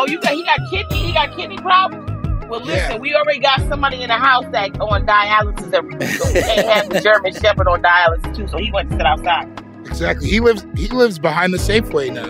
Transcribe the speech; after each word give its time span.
Oh, 0.00 0.06
you 0.06 0.20
got 0.20 0.32
he 0.32 0.44
got 0.44 0.60
kidney 0.70 1.02
he 1.06 1.12
got 1.12 1.36
kidney 1.36 1.56
problems. 1.58 2.08
Well, 2.48 2.60
listen, 2.60 2.92
Yeah. 2.92 2.98
we 2.98 3.14
already 3.16 3.40
got 3.40 3.58
somebody 3.68 4.00
in 4.02 4.08
the 4.08 4.14
house 4.14 4.44
that 4.52 4.78
on 4.80 5.04
dialysis. 5.06 5.70
That 5.72 5.82
so 6.18 6.28
we 6.32 6.40
can't 6.40 6.68
have 6.68 6.88
the 6.88 7.00
German 7.00 7.32
Shepherd 7.34 7.66
on 7.66 7.82
dialysis 7.82 8.36
too. 8.36 8.46
So 8.46 8.58
he 8.58 8.70
went 8.70 8.90
to 8.90 8.96
sit 8.96 9.06
outside. 9.06 9.48
Exactly. 9.86 10.28
He 10.28 10.38
lives 10.38 10.64
he 10.76 10.86
lives 10.88 11.18
behind 11.18 11.52
the 11.52 11.58
Safeway 11.58 12.12
now. 12.14 12.28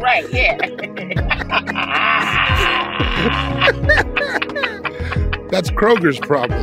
Right? 0.00 0.26
Yeah. 0.32 0.56
That's 5.50 5.70
Kroger's 5.70 6.18
problem. 6.18 6.60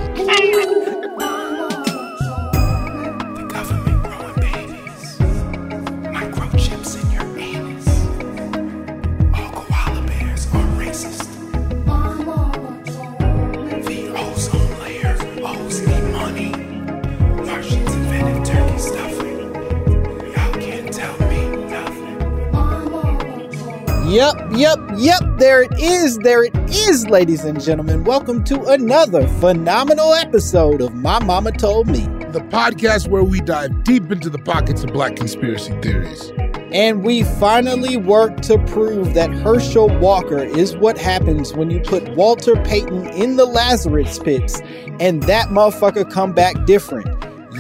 Yep, 24.18 24.54
yep, 24.54 24.80
yep. 24.98 25.22
There 25.38 25.62
it 25.62 25.80
is. 25.80 26.18
There 26.18 26.44
it 26.44 26.56
is, 26.72 27.08
ladies 27.08 27.44
and 27.44 27.62
gentlemen. 27.62 28.04
Welcome 28.04 28.44
to 28.46 28.64
another 28.64 29.28
phenomenal 29.28 30.16
episode 30.16 30.82
of 30.82 30.96
My 30.96 31.24
Mama 31.24 31.52
Told 31.52 31.86
Me. 31.86 32.00
The 32.32 32.44
podcast 32.50 33.10
where 33.10 33.24
we 33.24 33.42
dive 33.42 33.84
deep 33.84 34.12
into 34.12 34.32
the 34.32 34.40
pockets 34.40 34.84
of 34.84 34.92
black 34.92 35.18
conspiracy 35.18 35.80
theories. 35.82 36.32
And 36.72 37.04
we 37.04 37.26
finally 37.26 37.96
worked 37.96 38.42
to 38.46 38.58
prove 38.66 39.14
that 39.14 39.30
Herschel 39.30 39.96
Walker 40.00 40.44
is 40.44 40.76
what 40.76 40.98
happens 40.98 41.54
when 41.54 41.70
you 41.70 41.80
put 41.82 42.16
Walter 42.16 42.56
Payton 42.64 43.10
in 43.10 43.36
the 43.36 43.46
Lazarus 43.46 44.18
pits 44.18 44.62
and 45.00 45.22
that 45.24 45.50
motherfucker 45.50 46.12
come 46.12 46.34
back 46.34 46.66
different. 46.66 47.08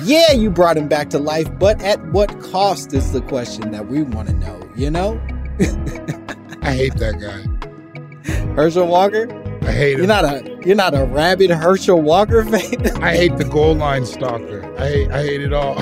Yeah, 0.01 0.31
you 0.31 0.50
brought 0.50 0.75
him 0.75 0.88
back 0.88 1.12
to 1.12 1.19
life, 1.19 1.47
but 1.59 1.79
at 1.84 2.03
what 2.07 2.41
cost 2.41 2.95
is 2.95 3.12
the 3.12 3.22
question 3.22 3.69
that 3.74 3.89
we 3.89 4.01
want 4.01 4.29
to 4.29 4.34
know, 4.34 4.68
you 4.75 4.89
know? 4.89 5.22
I 6.62 6.73
hate 6.73 6.95
that 6.95 7.19
guy. 7.19 8.53
Herschel 8.53 8.88
Walker? 8.88 9.28
I 9.63 9.72
hate 9.72 9.94
him. 9.94 10.00
You're 10.00 10.07
not 10.07 10.25
a 10.25 10.57
you're 10.66 10.75
not 10.75 10.94
a 10.94 11.06
rabid 11.06 11.50
Herschel 11.50 12.01
Walker 12.01 12.44
fan? 12.45 12.97
I 13.03 13.16
hate 13.16 13.38
the 13.38 13.45
goal 13.45 13.75
line 13.75 14.06
stalker. 14.06 14.63
I 14.78 14.88
hate 14.88 15.12
I 15.12 15.23
hate 15.23 15.41
it 15.41 15.53
all. 15.53 15.75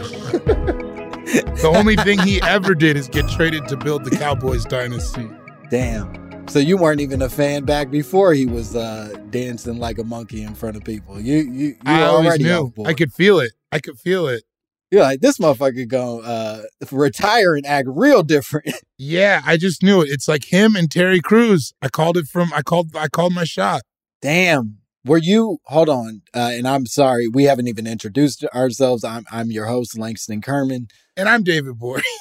the 1.26 1.74
only 1.76 1.96
thing 1.96 2.20
he 2.20 2.42
ever 2.42 2.76
did 2.76 2.98
is 2.98 3.08
get 3.08 3.28
traded 3.30 3.68
to 3.68 3.78
build 3.78 4.04
the 4.04 4.16
Cowboys 4.16 4.66
dynasty. 4.66 5.30
Damn. 5.70 6.48
So 6.48 6.60
you 6.60 6.78
weren't 6.78 7.02
even 7.02 7.22
a 7.22 7.30
fan 7.30 7.64
back 7.64 7.90
before 7.90 8.34
he 8.34 8.46
was 8.46 8.76
uh, 8.76 9.16
dancing 9.32 9.80
like 9.80 9.98
a 9.98 10.04
monkey 10.04 10.44
in 10.44 10.54
front 10.54 10.78
of 10.78 10.84
people. 10.84 11.20
You 11.20 11.38
you 11.38 11.68
you 11.68 11.76
I 11.86 12.04
already 12.04 12.44
knew. 12.44 12.72
I 12.86 12.94
could 12.94 13.14
feel 13.14 13.40
it. 13.40 13.54
I 13.72 13.80
could 13.80 14.00
feel 14.00 14.28
it. 14.28 14.44
You're 14.92 15.02
like 15.02 15.22
this 15.22 15.40
motherfucker 15.40 15.88
gonna 15.88 16.18
uh, 16.20 16.62
retire 16.92 17.56
and 17.56 17.66
act 17.66 17.88
real 17.92 18.24
different. 18.24 18.74
Yeah, 18.98 19.42
I 19.46 19.58
just 19.58 19.84
knew 19.84 20.02
it. 20.02 20.10
It's 20.10 20.26
like 20.30 20.54
him 20.54 20.74
and 20.74 20.90
Terry 20.90 21.20
Crews. 21.20 21.74
I 21.82 21.90
called 21.90 22.16
it 22.16 22.28
from 22.28 22.54
I 22.54 22.62
called 22.62 22.96
I 22.96 23.10
called 23.10 23.34
my 23.34 23.44
shot. 23.44 23.82
Damn. 24.22 24.78
Were 25.04 25.18
you 25.18 25.58
hold 25.66 25.90
on? 25.90 26.22
Uh, 26.34 26.52
and 26.54 26.66
I'm 26.66 26.86
sorry, 26.86 27.28
we 27.28 27.44
haven't 27.44 27.68
even 27.68 27.88
introduced 27.88 28.46
ourselves. 28.56 29.04
I'm 29.04 29.26
I'm 29.30 29.52
your 29.52 29.66
host 29.66 29.98
Langston 29.98 30.42
Kerman. 30.42 30.88
And 31.18 31.28
I'm 31.28 31.44
David 31.44 31.78
Boyd. 31.78 32.04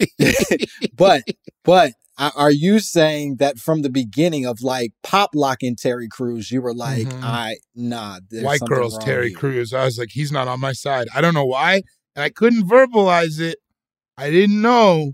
But 0.96 1.24
but 1.64 1.92
are 2.36 2.50
you 2.50 2.78
saying 2.78 3.36
that 3.36 3.58
from 3.58 3.82
the 3.82 3.90
beginning 3.90 4.46
of 4.46 4.62
like 4.62 4.92
pop 5.02 5.30
locking 5.34 5.74
Terry 5.76 6.08
Crews, 6.08 6.50
you 6.50 6.60
were 6.62 6.74
like, 6.74 7.06
Mhm. 7.08 7.22
I 7.22 7.56
nah, 7.74 8.20
White 8.32 8.60
girls 8.60 8.98
Terry 8.98 9.30
here. 9.30 9.38
Crews. 9.38 9.72
I 9.72 9.84
was 9.84 9.98
like, 9.98 10.10
he's 10.12 10.30
not 10.30 10.46
on 10.48 10.60
my 10.60 10.72
side. 10.72 11.08
I 11.14 11.20
don't 11.20 11.34
know 11.34 11.44
why. 11.46 11.82
And 12.14 12.22
I 12.22 12.28
couldn't 12.28 12.68
verbalize 12.68 13.40
it. 13.40 13.58
I 14.18 14.30
didn't 14.30 14.60
know, 14.60 15.12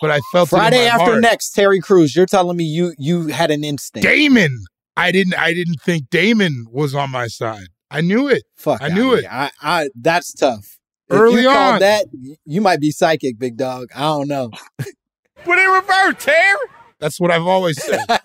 but 0.00 0.10
I 0.10 0.20
felt 0.32 0.50
Friday 0.50 0.78
it 0.78 0.80
in 0.80 0.88
my 0.88 0.94
after 0.94 1.10
heart. 1.12 1.22
next, 1.22 1.50
Terry 1.50 1.80
Crews. 1.80 2.16
You're 2.16 2.26
telling 2.26 2.56
me 2.56 2.64
you 2.64 2.92
you 2.98 3.28
had 3.28 3.50
an 3.50 3.62
instinct. 3.64 4.06
Damon. 4.06 4.58
I 4.96 5.10
didn't 5.12 5.38
I 5.38 5.54
didn't 5.54 5.80
think 5.80 6.10
Damon 6.10 6.66
was 6.70 6.94
on 6.94 7.10
my 7.10 7.28
side. 7.28 7.68
I 7.90 8.00
knew 8.00 8.28
it. 8.28 8.42
Fuck, 8.56 8.82
I 8.82 8.88
knew 8.88 9.14
it. 9.14 9.24
I, 9.30 9.50
I 9.62 9.88
that's 9.94 10.32
tough. 10.34 10.78
If 11.08 11.18
Early 11.18 11.42
you 11.42 11.48
on. 11.50 11.80
that 11.80 12.06
you 12.44 12.60
might 12.60 12.80
be 12.80 12.90
psychic, 12.90 13.38
big 13.38 13.56
dog. 13.56 13.88
I 13.94 14.00
don't 14.00 14.28
know. 14.28 14.50
Put 15.44 15.58
it 15.58 15.62
in 15.62 15.70
reverse, 15.70 16.24
Terry. 16.24 16.58
That's 16.98 17.20
what 17.20 17.30
I've 17.30 17.46
always 17.46 17.82
said. 17.82 18.00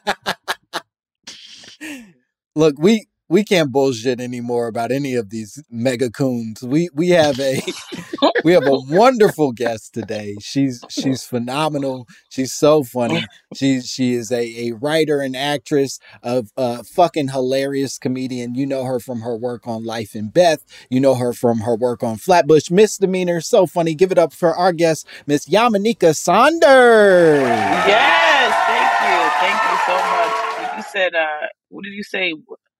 Look, 2.55 2.75
we 2.77 3.07
we 3.29 3.43
can't 3.43 3.71
bullshit 3.71 4.19
anymore 4.19 4.67
about 4.67 4.91
any 4.91 5.15
of 5.15 5.29
these 5.29 5.61
mega 5.69 6.09
coons. 6.09 6.61
We 6.63 6.89
we 6.93 7.09
have 7.09 7.39
a 7.39 7.61
we 8.43 8.53
have 8.53 8.65
a 8.65 8.79
wonderful 8.89 9.51
guest 9.51 9.93
today. 9.93 10.35
She's 10.41 10.83
she's 10.89 11.23
phenomenal. 11.23 12.07
She's 12.29 12.53
so 12.53 12.83
funny. 12.83 13.25
She 13.53 13.81
she 13.81 14.13
is 14.13 14.31
a, 14.31 14.69
a 14.69 14.71
writer 14.73 15.19
and 15.19 15.35
actress 15.35 15.99
of 16.23 16.51
a 16.55 16.83
fucking 16.83 17.29
hilarious 17.29 17.97
comedian. 17.97 18.55
You 18.55 18.65
know 18.65 18.85
her 18.85 18.99
from 18.99 19.21
her 19.21 19.35
work 19.35 19.67
on 19.67 19.83
Life 19.83 20.15
and 20.15 20.33
Beth. 20.33 20.63
You 20.89 20.99
know 20.99 21.15
her 21.15 21.33
from 21.33 21.59
her 21.59 21.75
work 21.75 22.03
on 22.03 22.17
Flatbush 22.17 22.71
Misdemeanor. 22.71 23.41
So 23.41 23.65
funny. 23.65 23.93
Give 23.93 24.11
it 24.11 24.17
up 24.17 24.33
for 24.33 24.55
our 24.55 24.71
guest, 24.71 25.07
Miss 25.25 25.47
Yamaneika 25.47 26.15
Saunders. 26.15 27.41
Yes, 27.87 28.53
thank 28.67 28.91
you, 29.03 29.17
thank 29.41 29.59
you 29.71 29.77
so 29.85 29.95
much. 29.95 30.77
You 30.77 30.83
said, 30.91 31.15
uh, 31.15 31.47
what 31.69 31.83
did 31.83 31.93
you 31.93 32.03
say? 32.03 32.33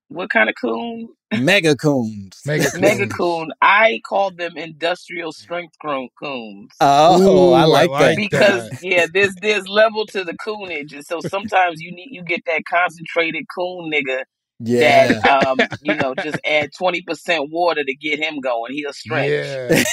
What 0.10 0.30
kind 0.30 0.50
of 0.50 0.56
coon? 0.60 1.10
Mega 1.38 1.76
coons. 1.82 2.40
Mega 2.46 2.70
Mega 2.80 3.08
coon. 3.08 3.50
I 3.62 4.00
call 4.08 4.32
them 4.32 4.56
industrial 4.56 5.34
strength 5.34 5.76
coon- 5.82 6.08
coons. 6.22 6.72
Oh, 6.80 7.22
Ooh, 7.50 7.54
I 7.54 7.62
I 7.62 7.66
like 7.66 7.90
like 7.90 8.16
that. 8.16 8.18
because 8.18 8.70
that. 8.70 8.84
yeah, 8.84 9.06
there's 9.14 9.36
there's 9.42 9.68
level 9.68 10.06
to 10.08 10.24
the 10.24 10.36
coonage, 10.38 10.94
and 10.94 11.06
so 11.06 11.20
sometimes 11.20 11.82
you 11.82 11.92
need 11.92 12.08
you 12.12 12.24
get 12.24 12.46
that 12.46 12.64
concentrated 12.70 13.44
coon 13.54 13.92
nigga, 13.92 14.24
Yeah. 14.60 15.20
that 15.20 15.46
um, 15.48 15.58
you 15.82 15.94
know, 15.96 16.16
just 16.24 16.40
add 16.46 16.70
twenty 16.78 17.02
percent 17.02 17.52
water 17.52 17.84
to 17.84 17.96
get 17.96 18.20
him 18.20 18.40
going. 18.40 18.72
He'll 18.74 18.94
stretch. 18.94 19.30
Yeah. 19.30 19.84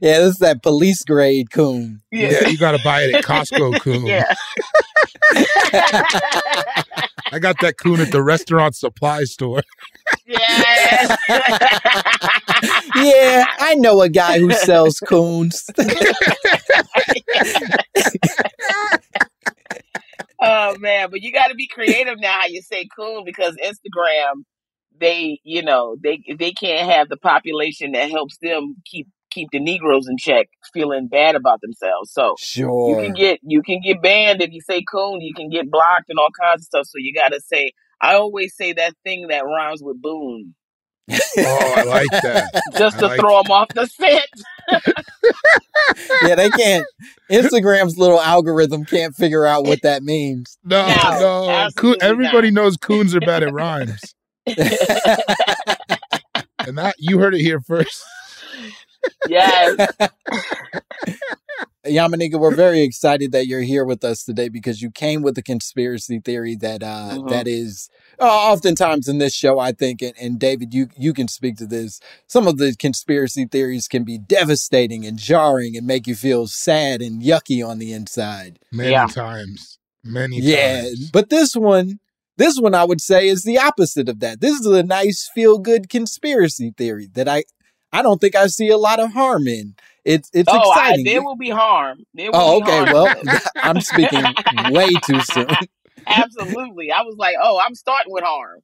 yeah, 0.00 0.18
this 0.20 0.34
is 0.34 0.38
that 0.38 0.62
police 0.62 1.04
grade 1.04 1.50
coon. 1.50 2.00
yeah, 2.10 2.48
you 2.48 2.56
gotta 2.56 2.80
buy 2.82 3.02
it 3.02 3.14
at 3.14 3.24
Costco, 3.24 3.78
coon. 3.82 4.06
Yeah. 4.06 4.34
I 7.32 7.38
got 7.38 7.60
that 7.60 7.78
coon 7.78 8.00
at 8.00 8.10
the 8.10 8.22
restaurant 8.22 8.74
supply 8.76 9.24
store. 9.24 9.62
yes. 10.26 11.16
Yeah, 12.94 13.46
I 13.58 13.74
know 13.76 14.02
a 14.02 14.08
guy 14.10 14.38
who 14.38 14.50
sells 14.52 15.00
coons. 15.00 15.64
oh 20.40 20.76
man, 20.78 21.10
but 21.10 21.22
you 21.22 21.32
got 21.32 21.48
to 21.48 21.54
be 21.54 21.66
creative 21.66 22.20
now 22.20 22.40
how 22.40 22.46
you 22.46 22.60
say 22.60 22.86
coon 22.94 23.24
because 23.24 23.56
Instagram, 23.56 24.44
they 24.98 25.40
you 25.44 25.62
know 25.62 25.96
they 26.02 26.22
they 26.38 26.52
can't 26.52 26.90
have 26.90 27.08
the 27.08 27.16
population 27.16 27.92
that 27.92 28.10
helps 28.10 28.36
them 28.42 28.76
keep 28.84 29.08
keep 29.30 29.48
the 29.52 29.60
Negroes 29.60 30.06
in 30.08 30.16
check, 30.18 30.48
feeling 30.72 31.08
bad 31.08 31.34
about 31.36 31.60
themselves. 31.60 32.12
So 32.12 32.34
you 32.90 32.96
can 32.96 33.12
get 33.14 33.40
you 33.42 33.62
can 33.62 33.80
get 33.82 34.02
banned 34.02 34.42
if 34.42 34.52
you 34.52 34.60
say 34.60 34.82
coon. 34.90 35.20
You 35.20 35.34
can 35.34 35.48
get 35.50 35.70
blocked 35.70 36.08
and 36.08 36.18
all 36.18 36.28
kinds 36.40 36.62
of 36.62 36.66
stuff. 36.66 36.86
So 36.86 36.98
you 36.98 37.12
got 37.14 37.28
to 37.32 37.40
say. 37.40 37.72
I 38.02 38.14
always 38.14 38.56
say 38.56 38.72
that 38.72 38.94
thing 39.04 39.26
that 39.28 39.44
rhymes 39.44 39.82
with 39.82 40.00
boon, 40.00 40.54
Oh, 41.10 41.74
I 41.76 41.82
like 41.82 42.10
that. 42.22 42.62
just 42.78 42.96
I 42.96 43.00
to 43.00 43.06
like 43.08 43.20
throw 43.20 43.42
them 43.42 43.52
off 43.52 43.68
the 43.74 43.86
scent. 43.86 44.24
Yeah, 46.24 46.34
they 46.34 46.50
can't. 46.50 46.86
Instagram's 47.30 47.98
little 47.98 48.20
algorithm 48.20 48.84
can't 48.84 49.14
figure 49.14 49.44
out 49.44 49.64
what 49.64 49.82
that 49.82 50.02
means. 50.02 50.56
No, 50.64 50.86
No, 50.86 51.46
no. 51.46 51.68
Coon, 51.76 51.96
everybody 52.00 52.50
not. 52.50 52.62
knows 52.62 52.76
coons 52.76 53.14
are 53.14 53.20
bad 53.20 53.42
at 53.42 53.52
rhymes. 53.52 54.00
And 54.46 54.56
that 56.78 56.94
you 56.98 57.18
heard 57.18 57.34
it 57.34 57.40
here 57.40 57.60
first. 57.60 58.02
Yes. 59.24 59.96
Yamaneika, 61.86 62.38
we're 62.38 62.50
very 62.50 62.82
excited 62.82 63.32
that 63.32 63.46
you're 63.46 63.62
here 63.62 63.84
with 63.86 64.04
us 64.04 64.22
today 64.22 64.48
because 64.50 64.82
you 64.82 64.90
came 64.90 65.22
with 65.22 65.38
a 65.38 65.42
conspiracy 65.42 66.20
theory 66.22 66.54
that 66.56 66.82
uh, 66.82 67.18
Mhm. 67.18 67.28
that 67.30 67.48
is 67.48 67.88
uh, 68.20 68.24
oftentimes 68.24 69.08
in 69.08 69.16
this 69.18 69.34
show, 69.34 69.58
I 69.58 69.72
think, 69.72 70.02
and, 70.02 70.12
and 70.20 70.38
David, 70.38 70.74
you 70.74 70.88
you 70.96 71.14
can 71.14 71.26
speak 71.26 71.56
to 71.56 71.66
this. 71.66 71.98
Some 72.26 72.46
of 72.46 72.58
the 72.58 72.74
conspiracy 72.78 73.46
theories 73.46 73.88
can 73.88 74.04
be 74.04 74.18
devastating 74.18 75.06
and 75.06 75.18
jarring 75.18 75.74
and 75.76 75.86
make 75.86 76.06
you 76.06 76.14
feel 76.14 76.46
sad 76.46 77.00
and 77.00 77.22
yucky 77.22 77.66
on 77.66 77.78
the 77.78 77.92
inside. 77.94 78.58
Many 78.70 78.90
Yeah. 78.90 79.06
times. 79.06 79.78
Many 80.04 80.40
Yeah, 80.42 80.82
times. 80.82 81.10
but 81.12 81.30
this 81.30 81.54
one, 81.56 81.98
this 82.36 82.58
one, 82.58 82.74
I 82.74 82.84
would 82.84 83.00
say 83.00 83.26
is 83.28 83.42
the 83.42 83.58
opposite 83.58 84.08
of 84.08 84.20
that. 84.20 84.40
This 84.40 84.60
is 84.60 84.66
a 84.66 84.82
nice 84.82 85.30
feel 85.34 85.58
good 85.58 85.88
conspiracy 85.88 86.72
theory 86.76 87.08
that 87.14 87.26
I 87.28 87.44
I 87.92 88.02
don't 88.02 88.20
think 88.20 88.36
I 88.36 88.46
see 88.46 88.68
a 88.68 88.78
lot 88.78 89.00
of 89.00 89.12
harm 89.12 89.46
in. 89.48 89.74
It 90.04 90.20
it's 90.20 90.30
it's 90.32 90.48
oh, 90.50 90.70
I, 90.70 90.80
exciting. 90.80 91.04
there 91.04 91.22
will 91.22 91.36
be 91.36 91.50
harm. 91.50 92.04
There 92.14 92.30
will 92.30 92.38
Oh, 92.40 92.60
be 92.60 92.64
okay. 92.70 92.90
harm. 92.90 92.92
Well, 93.26 93.40
I'm 93.56 93.80
speaking 93.80 94.24
way 94.70 94.90
too 95.04 95.20
soon. 95.22 95.46
Absolutely. 96.06 96.90
I 96.90 97.02
was 97.02 97.16
like, 97.18 97.36
oh, 97.40 97.60
I'm 97.64 97.74
starting 97.74 98.12
with 98.12 98.24
harm. 98.24 98.60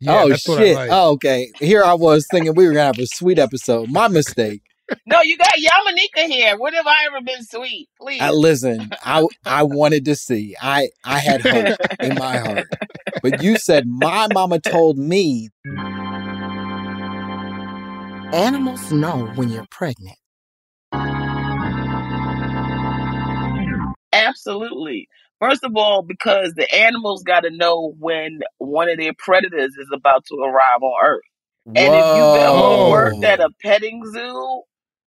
Yeah, 0.00 0.22
oh 0.22 0.28
that's 0.28 0.46
what 0.48 0.58
I 0.58 0.62
shit. 0.64 0.74
like. 0.76 0.90
Oh, 0.92 1.10
okay. 1.12 1.50
Here 1.58 1.82
I 1.82 1.94
was 1.94 2.26
thinking 2.30 2.54
we 2.54 2.66
were 2.66 2.72
gonna 2.72 2.86
have 2.86 2.98
a 2.98 3.06
sweet 3.06 3.38
episode. 3.38 3.90
My 3.90 4.08
mistake. 4.08 4.62
No, 5.06 5.20
you 5.22 5.36
got 5.36 5.50
Yamaneika 5.54 6.26
here. 6.26 6.58
When 6.58 6.72
have 6.74 6.86
I 6.86 7.04
ever 7.06 7.20
been 7.24 7.44
sweet? 7.44 7.88
Please. 8.00 8.20
I 8.20 8.30
listen. 8.30 8.90
I 9.04 9.24
I 9.44 9.62
wanted 9.64 10.04
to 10.06 10.14
see. 10.16 10.56
I 10.60 10.88
I 11.04 11.18
had 11.18 11.42
hope 11.42 11.76
in 12.00 12.14
my 12.16 12.38
heart, 12.38 12.66
but 13.22 13.42
you 13.42 13.56
said 13.56 13.86
my 13.86 14.28
mama 14.32 14.58
told 14.60 14.98
me. 14.98 15.50
Animals 18.32 18.92
know 18.92 19.26
when 19.34 19.48
you're 19.48 19.66
pregnant. 19.72 20.16
Absolutely. 24.12 25.08
First 25.40 25.64
of 25.64 25.72
all, 25.74 26.02
because 26.02 26.52
the 26.54 26.72
animals 26.72 27.24
got 27.24 27.40
to 27.40 27.50
know 27.50 27.94
when 27.98 28.40
one 28.58 28.88
of 28.88 28.98
their 28.98 29.14
predators 29.18 29.74
is 29.76 29.88
about 29.92 30.26
to 30.26 30.36
arrive 30.36 30.80
on 30.80 30.92
Earth. 31.04 31.22
And 31.66 31.76
if 31.78 32.16
you've 32.16 32.36
ever 32.36 32.90
worked 32.90 33.24
at 33.24 33.40
a 33.40 33.50
petting 33.62 34.04
zoo, 34.12 34.62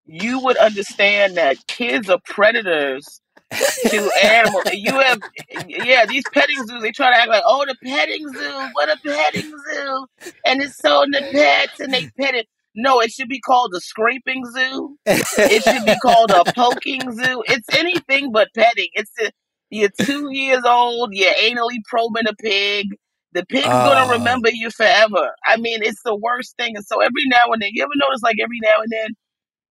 you 0.05 0.39
would 0.39 0.57
understand 0.57 1.37
that 1.37 1.65
kids 1.67 2.09
are 2.09 2.19
predators 2.25 3.21
to 3.53 4.11
animals. 4.21 4.63
You 4.73 4.99
have, 4.99 5.21
yeah, 5.67 6.05
these 6.05 6.23
petting 6.33 6.65
zoos, 6.67 6.81
they 6.81 6.91
try 6.91 7.09
to 7.11 7.17
act 7.17 7.29
like, 7.29 7.43
oh, 7.45 7.65
the 7.65 7.75
petting 7.81 8.27
zoo, 8.33 8.69
what 8.73 8.89
a 8.89 8.97
petting 9.01 9.49
zoo. 9.49 10.07
And 10.45 10.61
it's 10.61 10.77
so 10.77 11.05
the 11.09 11.21
pets 11.31 11.79
and 11.79 11.93
they 11.93 12.09
pet 12.19 12.35
it. 12.35 12.47
No, 12.75 12.99
it 13.01 13.11
should 13.11 13.29
be 13.29 13.39
called 13.39 13.73
a 13.75 13.79
scraping 13.81 14.43
zoo. 14.45 14.97
It 15.05 15.63
should 15.63 15.85
be 15.85 15.95
called 16.01 16.31
a 16.31 16.43
poking 16.55 17.01
zoo. 17.11 17.43
It's 17.47 17.67
anything 17.77 18.31
but 18.31 18.49
petting. 18.55 18.89
It's 18.93 19.11
a, 19.21 19.31
you're 19.69 19.89
two 20.01 20.29
years 20.31 20.63
old, 20.65 21.09
you're 21.13 21.33
anally 21.33 21.77
probing 21.89 22.27
a 22.27 22.35
pig. 22.35 22.87
The 23.33 23.45
pig's 23.45 23.65
Oh. 23.65 23.69
gonna 23.69 24.05
ah. 24.07 24.11
remember 24.11 24.49
you 24.51 24.69
forever. 24.69 25.31
I 25.45 25.57
mean, 25.57 25.81
it's 25.81 26.01
the 26.03 26.15
worst 26.15 26.55
thing. 26.57 26.75
And 26.75 26.85
so 26.85 26.99
every 27.01 27.25
now 27.27 27.51
and 27.51 27.61
then, 27.61 27.69
you 27.73 27.83
ever 27.83 27.91
notice 27.95 28.21
like 28.21 28.37
every 28.41 28.59
now 28.61 28.81
and 28.81 28.91
then, 28.91 29.09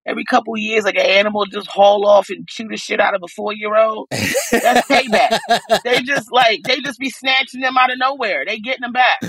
every 0.05 0.25
couple 0.25 0.57
years, 0.57 0.83
like 0.83 0.95
an 0.95 1.05
animal 1.05 1.45
just 1.45 1.67
haul 1.67 2.05
off 2.05 2.29
and 2.29 2.45
chew 2.47 2.67
the 2.67 2.75
shit 2.77 2.99
out 2.99 3.15
of 3.15 3.21
a 3.23 3.27
four 3.29 3.53
year 3.53 3.75
old? 3.77 4.07
That's 4.11 4.87
payback. 4.87 5.39
They 5.85 6.01
just 6.01 6.31
like 6.31 6.61
they 6.63 6.79
just 6.81 6.99
be 6.99 7.09
snatching 7.09 7.61
them 7.61 7.77
out 7.77 7.91
of 7.91 7.97
nowhere. 7.99 8.43
They 8.45 8.59
getting 8.59 8.81
them 8.81 8.93
back. 8.93 9.19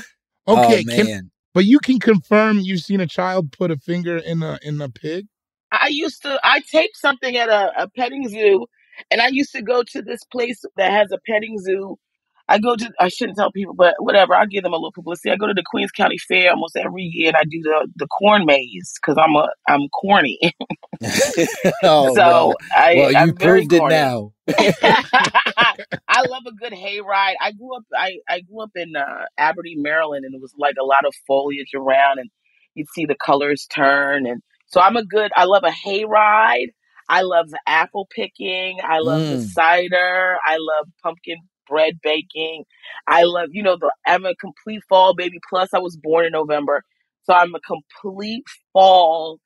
Oh, 0.47 0.65
okay, 0.65 0.85
oh 0.89 0.95
can, 0.97 1.07
man. 1.07 1.31
But 1.55 1.65
you 1.65 1.79
can 1.79 2.01
confirm 2.01 2.59
you've 2.59 2.81
seen 2.81 3.01
a 3.01 3.07
child 3.07 3.53
put 3.53 3.71
a 3.71 3.77
finger 3.77 4.19
in 4.19 4.43
a 4.43 4.59
in 4.63 4.81
a 4.81 4.89
pig? 4.91 5.27
I 5.73 5.89
used 5.89 6.23
to 6.23 6.39
I 6.43 6.61
taped 6.71 6.97
something 6.97 7.37
at 7.37 7.49
a, 7.49 7.85
a 7.85 7.89
petting 7.89 8.29
zoo 8.29 8.67
and 9.11 9.21
I 9.21 9.29
used 9.29 9.53
to 9.53 9.63
go 9.63 9.83
to 9.83 10.03
this 10.03 10.25
place 10.25 10.63
that 10.77 10.91
has 10.93 11.11
a 11.13 11.19
petting 11.27 11.59
zoo. 11.61 11.97
I 12.49 12.59
go 12.61 12.77
to 12.77 12.93
I 13.01 13.09
shouldn't 13.09 13.39
tell 13.39 13.53
people, 13.53 13.75
but 13.75 13.97
whatever, 14.01 14.35
I'll 14.37 14.47
give 14.47 14.65
them 14.65 14.75
a 14.75 14.77
little 14.77 14.93
publicity. 14.93 15.31
I 15.33 15.37
go 15.37 15.49
to 15.49 15.55
the 15.55 15.65
Queens 15.67 15.93
County 15.93 16.19
Fair 16.19 16.51
almost 16.53 16.77
every 16.77 17.05
year 17.05 17.29
and 17.31 17.37
I 17.39 17.45
do 17.45 17.63
the, 17.63 17.89
the 17.97 18.09
corn 18.09 18.47
maze 18.47 18.95
because 19.01 19.19
I'm 19.19 19.37
a 19.37 19.49
I'm 19.69 19.89
corny. 19.91 20.39
oh, 21.83 22.15
so 22.15 22.23
well, 22.23 22.59
I 22.75 22.93
well, 22.93 23.13
you 23.13 23.35
I'm 23.35 23.35
proved 23.35 23.73
it 23.73 23.87
corny. 23.87 23.87
now. 23.87 24.33
I 26.09 26.23
love 26.25 26.43
a 26.49 26.53
good 26.55 26.73
hayride. 26.73 27.35
I 27.41 27.53
grew 27.53 27.77
up 27.77 27.85
I, 27.97 28.19
I 28.29 28.41
grew 28.43 28.63
up 28.63 28.73
in 28.77 28.97
uh, 28.97 29.25
Aberdeen, 29.39 29.83
Maryland, 29.83 30.25
and 30.25 30.35
it 30.35 30.41
was 30.43 30.55
like 30.59 30.77
a 30.81 30.85
lot 30.85 31.07
of 31.07 31.15
foliage 31.27 31.75
around, 31.75 32.19
and 32.21 32.31
you'd 32.75 32.89
see 32.95 33.07
the 33.07 33.17
colors 33.17 33.67
turn. 33.75 34.27
And 34.27 34.43
so 34.67 34.81
I'm 34.81 34.97
a 34.97 35.05
good. 35.05 35.33
I 35.37 35.45
love 35.45 35.65
a 35.65 35.71
hayride. 35.71 36.69
I 37.09 37.23
love 37.23 37.51
the 37.51 37.61
apple 37.67 38.09
picking. 38.15 38.79
I 38.85 39.01
love 39.01 39.29
the 39.29 39.39
Mm. 39.39 39.51
cider. 39.55 40.37
I 40.47 40.57
love 40.59 40.89
pumpkin 41.03 41.39
bread 41.69 41.95
baking. 42.03 42.65
I 43.07 43.25
love 43.25 43.49
you 43.53 43.63
know 43.63 43.77
the 43.79 43.93
I'm 44.07 44.25
a 44.27 44.35
complete 44.37 44.83
fall 44.89 45.15
baby. 45.15 45.39
Plus, 45.49 45.71
I 45.75 45.79
was 45.81 45.97
born 45.97 46.27
in 46.27 46.33
November, 46.33 46.83
so 47.25 47.35
I'm 47.35 47.55
a 47.55 47.61
complete 47.61 48.45
fall 48.73 49.39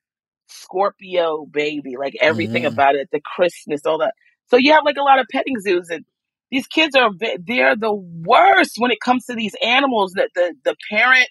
Scorpio 0.48 1.46
baby. 1.50 1.96
Like 1.98 2.14
everything 2.20 2.64
Mhm. 2.64 2.72
about 2.72 2.96
it, 2.96 3.08
the 3.12 3.20
crispness, 3.36 3.86
all 3.86 3.98
that. 3.98 4.14
So 4.48 4.56
you 4.58 4.72
have 4.72 4.84
like 4.84 4.96
a 4.98 5.02
lot 5.02 5.20
of 5.20 5.26
petting 5.32 5.60
zoos, 5.60 5.90
and 5.90 6.04
these 6.50 6.66
kids 6.68 6.96
are 6.96 7.10
they're 7.46 7.76
the 7.76 7.94
worst 7.94 8.72
when 8.78 8.90
it 8.90 9.00
comes 9.00 9.26
to 9.26 9.34
these 9.34 9.54
animals. 9.62 10.12
That 10.16 10.30
the 10.34 10.54
the 10.64 10.76
parent 10.90 11.28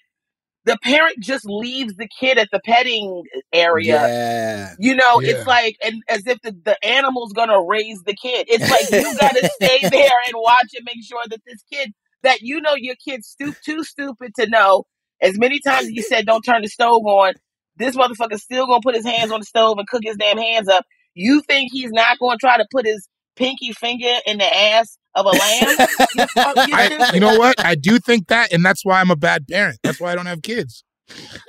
the 0.68 0.78
parent 0.84 1.18
just 1.20 1.46
leaves 1.46 1.94
the 1.96 2.08
kid 2.08 2.38
at 2.38 2.50
the 2.52 2.60
petting 2.64 3.24
area. 3.52 3.94
Yeah. 4.08 4.74
You 4.78 4.94
know, 4.96 5.20
Yeah. 5.20 5.32
it's 5.38 5.46
like 5.46 5.76
and 5.84 6.02
as 6.08 6.26
if 6.26 6.40
the, 6.42 6.52
the 6.64 6.76
animal's 6.84 7.32
gonna 7.32 7.60
raise 7.62 8.02
the 8.04 8.14
kid. 8.14 8.46
It's 8.50 8.70
like 8.70 8.90
you 8.92 9.18
gotta 9.20 9.50
stay 9.54 9.80
there 9.88 10.20
and 10.26 10.34
watch 10.36 10.68
and 10.76 10.84
make 10.84 11.04
sure 11.04 11.22
that 11.28 11.40
this 11.46 11.62
kid 11.72 11.92
that 12.22 12.42
you 12.42 12.60
know 12.60 12.74
your 12.76 12.96
kid's 13.04 13.28
stu- 13.28 13.54
too 13.64 13.84
stupid 13.84 14.32
to 14.38 14.46
know. 14.48 14.84
As 15.22 15.38
many 15.38 15.60
times 15.60 15.86
as 15.86 15.92
you 15.92 16.02
said 16.02 16.26
don't 16.26 16.42
turn 16.42 16.62
the 16.62 16.68
stove 16.68 17.04
on, 17.06 17.34
this 17.76 17.96
motherfucker's 17.96 18.42
still 18.44 18.66
gonna 18.66 18.82
put 18.82 18.94
his 18.96 19.06
hands 19.06 19.32
on 19.32 19.40
the 19.40 19.46
stove 19.46 19.78
and 19.78 19.88
cook 19.88 20.02
his 20.04 20.16
damn 20.16 20.38
hands 20.38 20.68
up. 20.68 20.84
You 21.14 21.42
think 21.42 21.70
he's 21.72 21.90
not 21.92 22.20
gonna 22.20 22.38
try 22.38 22.58
to 22.58 22.66
put 22.70 22.86
his 22.86 23.08
pinky 23.36 23.72
finger 23.72 24.14
in 24.26 24.38
the 24.38 24.56
ass 24.56 24.98
of 25.18 25.26
a 25.26 25.30
lamb? 25.30 25.88
You 26.16 26.26
fuck- 26.34 26.56
I, 26.58 27.10
you 27.14 27.20
know 27.20 27.38
what? 27.38 27.62
I 27.64 27.74
do 27.74 27.98
think 27.98 28.28
that, 28.28 28.52
and 28.52 28.64
that's 28.64 28.84
why 28.84 29.00
I'm 29.00 29.10
a 29.10 29.16
bad 29.16 29.46
parent. 29.48 29.78
That's 29.82 30.00
why 30.00 30.12
I 30.12 30.14
don't 30.14 30.26
have 30.26 30.42
kids. 30.42 30.84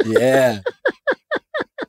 Yeah. 0.05 0.59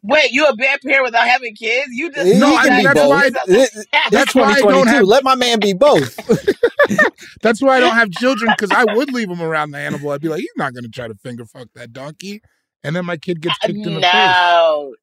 Wait, 0.02 0.30
you 0.32 0.46
a 0.46 0.56
bad 0.56 0.80
parent 0.80 1.04
without 1.04 1.28
having 1.28 1.54
kids? 1.54 1.88
You 1.92 2.10
just 2.10 2.40
No, 2.40 2.54
I 2.56 2.64
can 2.68 2.76
mean, 2.78 2.87
be 2.88 2.94
that's 2.94 3.08
why- 3.08 3.26
It- 3.26 3.34
it's 3.46 3.87
That's 4.10 4.34
why 4.34 4.42
I 4.44 4.54
don't 4.60 4.87
2022. 4.87 4.88
have- 4.96 5.04
Let 5.04 5.25
my 5.25 5.34
man 5.34 5.60
be 5.60 5.72
both. 5.75 6.16
That's 7.42 7.60
why 7.62 7.76
I 7.76 7.80
don't 7.80 7.94
have 7.94 8.10
children 8.10 8.50
because 8.56 8.70
I 8.70 8.84
would 8.94 9.12
leave 9.12 9.28
them 9.28 9.40
around 9.42 9.70
the 9.72 9.78
animal. 9.78 10.10
I'd 10.10 10.20
be 10.22 10.28
like, 10.28 10.40
he's 10.40 10.50
not 10.56 10.72
going 10.72 10.84
to 10.84 10.90
try 10.90 11.06
to 11.06 11.14
finger 11.16 11.44
fuck 11.44 11.68
that 11.75 11.92
donkey, 11.92 12.40
and 12.82 12.96
then 12.96 13.04
my 13.04 13.16
kid 13.16 13.40
gets 13.40 13.56
uh, 13.62 13.66
kicked 13.68 13.78
in 13.87 13.94
the 13.94 14.00
face. 14.00 14.12
no. 14.12 14.94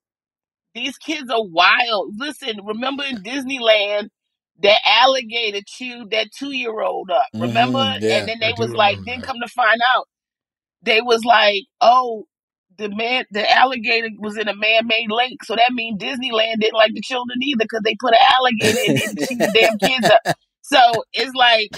These 0.76 0.98
kids 0.98 1.30
are 1.32 1.44
wild. 1.44 2.14
Listen, 2.18 2.60
remember 2.64 3.04
in 3.04 3.18
Disneyland, 3.24 4.10
that 4.64 4.80
alligator 4.86 5.62
chewed 5.68 6.12
that 6.12 6.30
two 6.38 6.52
year 6.52 6.82
old 6.82 7.12
up. 7.12 7.28
Remember? 7.40 7.80
Mhm, 7.80 7.98
yeah, 8.02 8.18
and 8.18 8.28
then 8.28 8.40
they 8.42 8.54
was 8.58 8.74
like, 8.74 9.00
then 9.06 9.22
come 9.22 9.38
to 9.42 9.50
find 9.50 9.80
out, 9.96 10.08
they 10.84 11.02
was 11.02 11.24
like, 11.26 11.64
oh, 11.82 12.26
the 12.78 12.90
man, 12.90 13.26
the 13.32 13.50
alligator 13.52 14.10
was 14.20 14.38
in 14.38 14.48
a 14.48 14.56
man-made 14.56 15.12
lake, 15.12 15.44
so 15.44 15.56
that 15.56 15.74
means 15.74 16.02
Disneyland 16.02 16.60
didn't 16.62 16.76
like 16.76 16.94
the 16.94 17.02
children 17.02 17.40
either 17.44 17.66
because 17.66 17.82
they 17.84 17.96
put 18.00 18.14
an 18.14 18.20
alligator 18.36 18.80
in 18.80 19.10
to 19.12 19.18
chew 19.28 19.38
the 19.40 19.52
damn 19.54 19.78
kids 19.80 20.10
up. 20.10 20.22
So 20.64 20.80
it's 21.14 21.34
like, 21.36 21.72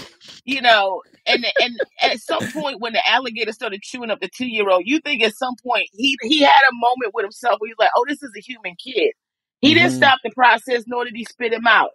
you 0.44 0.60
know, 0.60 1.02
and 1.26 1.46
and 1.60 1.74
at 2.02 2.18
some 2.20 2.46
point 2.52 2.80
when 2.80 2.92
the 2.92 3.08
alligator 3.08 3.52
started 3.52 3.82
chewing 3.82 4.10
up 4.10 4.20
the 4.20 4.28
two-year-old, 4.36 4.82
you 4.86 5.00
think 5.00 5.22
at 5.22 5.34
some 5.36 5.54
point 5.64 5.86
he 5.92 6.16
he 6.22 6.40
had 6.42 6.50
a 6.70 6.74
moment 6.74 7.14
with 7.14 7.24
himself 7.24 7.56
where 7.60 7.68
he's 7.68 7.78
like, 7.78 7.90
oh, 7.96 8.04
this 8.08 8.22
is 8.22 8.32
a 8.36 8.40
human 8.42 8.74
kid. 8.84 9.12
He 9.60 9.74
didn't 9.74 9.92
Mhm. 9.92 9.94
stop 9.94 10.18
the 10.24 10.30
process, 10.34 10.84
nor 10.86 11.04
did 11.04 11.14
he 11.16 11.24
spit 11.24 11.52
him 11.54 11.66
out. 11.66 11.90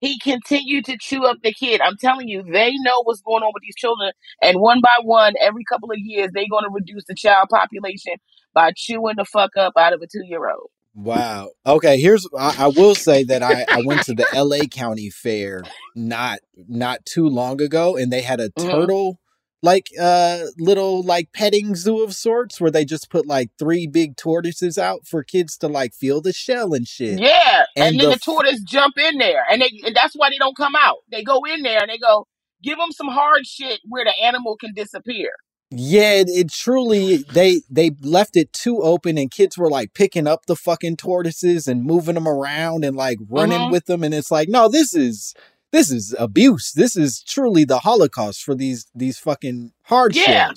He 0.00 0.18
continued 0.20 0.84
to 0.86 0.98
chew 0.98 1.24
up 1.26 1.38
the 1.42 1.52
kid. 1.52 1.80
I'm 1.80 1.96
telling 1.98 2.28
you, 2.28 2.42
they 2.42 2.72
know 2.78 3.02
what's 3.04 3.22
going 3.22 3.42
on 3.42 3.52
with 3.54 3.62
these 3.62 3.76
children. 3.76 4.12
And 4.42 4.60
one 4.60 4.80
by 4.82 4.96
one, 5.02 5.34
every 5.40 5.64
couple 5.70 5.90
of 5.90 5.98
years, 5.98 6.30
they're 6.34 6.46
going 6.50 6.64
to 6.64 6.70
reduce 6.72 7.04
the 7.08 7.14
child 7.16 7.48
population 7.50 8.14
by 8.54 8.72
chewing 8.76 9.14
the 9.16 9.24
fuck 9.24 9.52
up 9.58 9.74
out 9.78 9.94
of 9.94 10.02
a 10.02 10.06
two 10.06 10.24
year 10.26 10.50
old. 10.50 10.70
Wow. 10.94 11.50
Okay. 11.66 11.98
Here's 12.00 12.26
I, 12.38 12.54
I 12.58 12.68
will 12.68 12.94
say 12.94 13.24
that 13.24 13.42
I, 13.42 13.66
I 13.70 13.80
went 13.80 14.02
to 14.04 14.14
the 14.14 14.32
L.A. 14.34 14.68
County 14.68 15.10
Fair 15.10 15.64
not 15.94 16.40
not 16.56 17.04
too 17.06 17.28
long 17.28 17.60
ago, 17.62 17.96
and 17.96 18.12
they 18.12 18.22
had 18.22 18.40
a 18.40 18.50
Mhm. 18.50 18.70
turtle 18.70 19.20
like 19.64 19.88
uh 19.98 20.40
little 20.58 21.02
like 21.02 21.32
petting 21.32 21.74
zoo 21.74 22.02
of 22.04 22.14
sorts 22.14 22.60
where 22.60 22.70
they 22.70 22.84
just 22.84 23.10
put 23.10 23.26
like 23.26 23.50
three 23.58 23.86
big 23.86 24.16
tortoises 24.16 24.76
out 24.78 25.06
for 25.06 25.24
kids 25.24 25.56
to 25.58 25.68
like 25.68 25.94
feel 25.94 26.20
the 26.20 26.32
shell 26.32 26.74
and 26.74 26.86
shit. 26.86 27.18
Yeah. 27.18 27.64
And, 27.76 27.86
And 27.86 28.00
then 28.00 28.10
the 28.10 28.14
the 28.16 28.20
tortoise 28.20 28.60
jump 28.62 28.98
in 28.98 29.18
there. 29.18 29.42
And 29.50 29.62
they 29.62 29.70
and 29.86 29.96
that's 29.96 30.14
why 30.14 30.28
they 30.30 30.38
don't 30.38 30.56
come 30.56 30.74
out. 30.76 30.98
They 31.10 31.22
go 31.24 31.40
in 31.52 31.62
there 31.62 31.80
and 31.80 31.88
they 31.90 31.98
go, 31.98 32.26
give 32.62 32.78
them 32.78 32.92
some 32.92 33.08
hard 33.08 33.46
shit 33.46 33.80
where 33.88 34.04
the 34.04 34.14
animal 34.22 34.56
can 34.56 34.72
disappear. 34.74 35.30
Yeah, 35.76 36.12
it, 36.12 36.28
it 36.28 36.52
truly 36.52 37.24
they 37.32 37.62
they 37.70 37.90
left 38.02 38.36
it 38.36 38.52
too 38.52 38.78
open 38.82 39.18
and 39.18 39.30
kids 39.30 39.58
were 39.58 39.70
like 39.70 39.92
picking 39.94 40.26
up 40.28 40.46
the 40.46 40.54
fucking 40.56 40.98
tortoises 40.98 41.66
and 41.66 41.82
moving 41.84 42.14
them 42.14 42.28
around 42.28 42.84
and 42.84 42.94
like 42.96 43.18
running 43.28 43.58
Mhm. 43.58 43.72
with 43.72 43.86
them 43.86 44.04
and 44.04 44.14
it's 44.14 44.30
like 44.30 44.48
no 44.48 44.68
this 44.68 44.94
is 44.94 45.34
this 45.74 45.90
is 45.90 46.14
abuse. 46.18 46.72
This 46.72 46.96
is 46.96 47.22
truly 47.22 47.64
the 47.64 47.80
holocaust 47.80 48.42
for 48.44 48.54
these 48.54 48.86
these 48.94 49.18
fucking 49.18 49.72
hard 49.82 50.14
Yeah. 50.16 50.52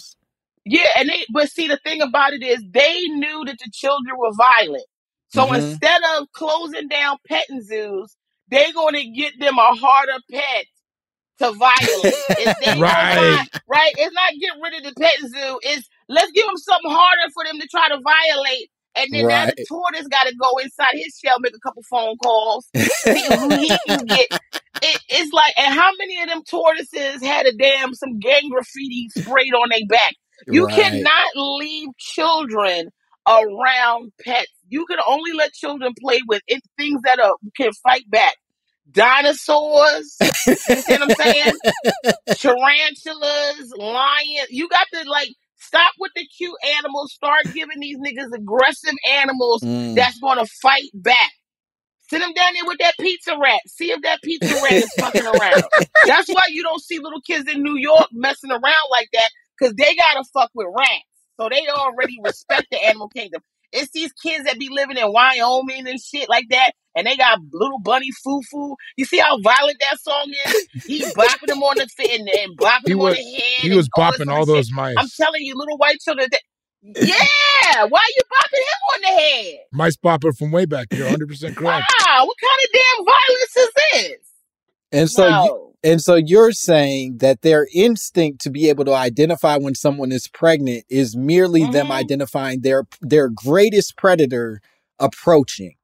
Yeah, 0.65 0.89
and 0.97 1.09
they 1.09 1.25
but 1.33 1.50
see 1.50 1.67
the 1.67 1.79
thing 1.86 2.01
about 2.01 2.33
it 2.33 2.43
is 2.43 2.62
they 2.71 3.01
knew 3.21 3.43
that 3.45 3.57
the 3.59 3.71
children 3.74 4.15
were 4.17 4.31
violent. 4.38 4.86
So 5.29 5.47
Mhm. 5.47 5.55
instead 5.71 6.01
of 6.17 6.27
closing 6.33 6.88
down 6.88 7.17
petting 7.27 7.63
zoos, 7.63 8.15
they're 8.50 8.74
gonna 8.74 9.05
get 9.05 9.33
them 9.39 9.57
a 9.57 9.74
harder 9.75 10.19
pet 10.31 10.65
to 11.39 11.51
violate. 11.53 12.24
It's, 12.29 12.59
Right. 12.79 13.15
Gonna 13.15 13.45
right? 13.67 13.93
It's 13.97 14.13
not 14.13 14.33
get 14.39 14.53
rid 14.63 14.74
of 14.75 14.83
the 14.83 15.01
petting 15.01 15.29
zoo. 15.29 15.59
It's 15.63 15.88
let's 16.09 16.31
give 16.31 16.45
them 16.45 16.57
something 16.57 16.91
harder 16.91 17.31
for 17.33 17.43
them 17.45 17.59
to 17.59 17.67
try 17.67 17.89
to 17.89 18.00
violate. 18.01 18.69
And 18.98 19.10
then 19.13 19.27
now 19.27 19.46
the 19.48 19.58
tortoise 19.70 20.08
got 20.10 20.25
to 20.27 20.36
go 20.36 20.58
inside 20.60 20.94
his 20.96 21.20
shell, 21.24 21.38
make 21.42 21.56
a 21.56 21.60
couple 21.62 21.84
phone 21.89 22.18
calls, 22.18 22.72
see 22.92 23.24
he 23.58 23.80
can 23.88 24.06
get. 24.08 24.27
It, 24.82 25.00
it's 25.10 25.32
like, 25.34 25.54
and 25.58 25.74
how 25.74 25.89
many 26.00 26.22
of 26.24 26.30
them 26.30 26.44
tortoises 26.50 27.24
had 27.24 27.48
a 27.48 27.54
damn 27.58 27.94
some 27.96 28.20
gang 28.20 28.50
graffiti 28.51 29.10
sprayed 29.12 29.54
on 29.54 29.70
their 29.72 29.88
back? 29.89 30.16
You 30.50 30.68
Right. 30.68 30.74
cannot 30.74 31.27
leave 31.36 31.89
children 32.00 32.89
around 33.27 34.13
pets. 34.22 34.51
You 34.70 34.86
can 34.88 35.00
only 35.08 35.34
let 35.34 35.54
children 35.54 35.94
play 36.00 36.22
with 36.27 36.42
it, 36.48 36.62
things 36.77 37.01
that 37.06 37.20
are, 37.20 37.36
can 37.58 37.72
fight 37.74 38.10
back. 38.10 38.36
Dinosaurs, 38.92 40.27
you 40.88 40.98
know 40.98 41.06
what 41.06 41.06
I'm 41.06 41.12
saying? 41.12 41.54
Tarantulas, 42.36 43.74
lions. 43.77 44.48
You 44.50 44.70
got 44.70 44.88
to 44.94 45.10
like 45.10 45.30
stop 45.67 45.93
with 46.00 46.12
the 46.15 46.25
cute 46.25 46.55
animals. 46.77 47.13
Start 47.13 47.43
giving 47.53 47.79
these 47.79 47.97
niggas 48.00 48.33
aggressive 48.33 48.95
animals 49.12 49.62
Mm. 49.63 49.95
that's 49.95 50.19
gonna 50.19 50.45
fight 50.62 50.89
back. 50.93 51.31
Sit 52.09 52.19
them 52.19 52.33
down 52.33 52.53
there 52.53 52.65
with 52.65 52.77
that 52.79 52.93
pizza 53.00 53.36
rat. 53.38 53.59
See 53.67 53.91
if 53.91 54.01
that 54.03 54.21
pizza 54.24 54.55
rat 54.55 54.81
is 54.81 54.93
fucking 55.00 55.25
around. 55.25 55.63
That's 56.05 56.29
why 56.29 56.43
you 56.50 56.63
don't 56.63 56.81
see 56.81 57.00
little 57.00 57.19
kids 57.19 57.51
in 57.51 57.62
New 57.62 57.75
York 57.75 58.07
messing 58.13 58.50
around 58.51 58.88
like 58.91 59.09
that, 59.12 59.29
because 59.59 59.75
they 59.75 59.93
gotta 59.95 60.24
fuck 60.33 60.50
with 60.55 60.67
rats. 60.77 61.03
So 61.39 61.50
they 61.50 61.67
already 61.67 62.17
respect 62.24 62.67
the 62.71 62.81
animal 62.86 63.09
kingdom. 63.09 63.41
It's 63.71 63.91
these 63.91 64.12
kids 64.13 64.45
that 64.45 64.57
be 64.59 64.69
living 64.71 64.97
in 64.97 65.12
Wyoming 65.12 65.88
and 65.88 66.00
shit 66.01 66.29
like 66.29 66.45
that, 66.50 66.71
and 66.95 67.05
they 67.05 67.15
got 67.17 67.39
little 67.51 67.79
bunny 67.79 68.09
foo 68.24 68.41
foo. 68.51 68.75
You 68.95 69.05
see 69.05 69.17
how 69.19 69.39
violent 69.41 69.77
that 69.79 70.00
song 70.00 70.31
is? 70.47 70.67
He 70.86 71.01
bopping 71.03 71.47
them 71.47 71.62
on 71.63 71.77
the 71.77 71.88
fit 71.88 72.19
and, 72.19 72.29
and 72.29 72.57
bopping 72.57 72.79
He 72.88 72.93
them 72.93 73.01
on 73.01 73.12
the 73.12 73.17
head. 73.17 73.59
he 73.62 73.75
was 73.75 73.89
bopping 73.89 74.31
all 74.31 74.45
shit. 74.45 74.47
those 74.47 74.71
mice. 74.71 74.95
I'm 74.97 75.07
telling 75.19 75.41
you, 75.41 75.55
little 75.55 75.77
white 75.77 75.97
children. 76.00 76.27
That, 76.31 76.41
yeah, 76.83 77.83
why 77.86 78.00
are 78.00 78.13
you 78.15 78.21
bopping 78.31 78.59
him 78.59 78.81
on 78.93 79.01
the 79.01 79.21
head? 79.21 79.57
Mice 79.74 79.97
bopper 79.97 80.36
from 80.38 80.51
way 80.51 80.65
back. 80.65 80.88
You're 80.91 81.03
100 81.05 81.27
percent 81.27 81.55
correct. 81.57 81.86
Wow, 82.07 82.25
what 82.25 82.36
kind 82.39 82.62
of 82.63 82.69
damn 82.74 83.05
violence 83.05 83.57
is 83.57 83.69
this? 84.19 84.26
And 84.91 85.10
so 85.10 85.27
you, 85.27 85.74
and 85.84 86.01
so 86.01 86.15
you're 86.15 86.51
saying 86.51 87.17
that 87.20 87.41
their 87.41 87.67
instinct 87.74 88.41
to 88.41 88.50
be 88.50 88.70
able 88.70 88.86
to 88.86 88.94
identify 88.94 89.58
when 89.58 89.75
someone 89.75 90.12
is 90.12 90.27
pregnant 90.27 90.86
is 90.89 91.15
merely 91.15 91.65
them 91.65 91.88
Mhm. 91.88 91.91
identifying 91.91 92.62
their 92.62 92.86
their 93.01 93.29
greatest 93.29 93.98
predator 93.98 94.62
approaching. 95.00 95.75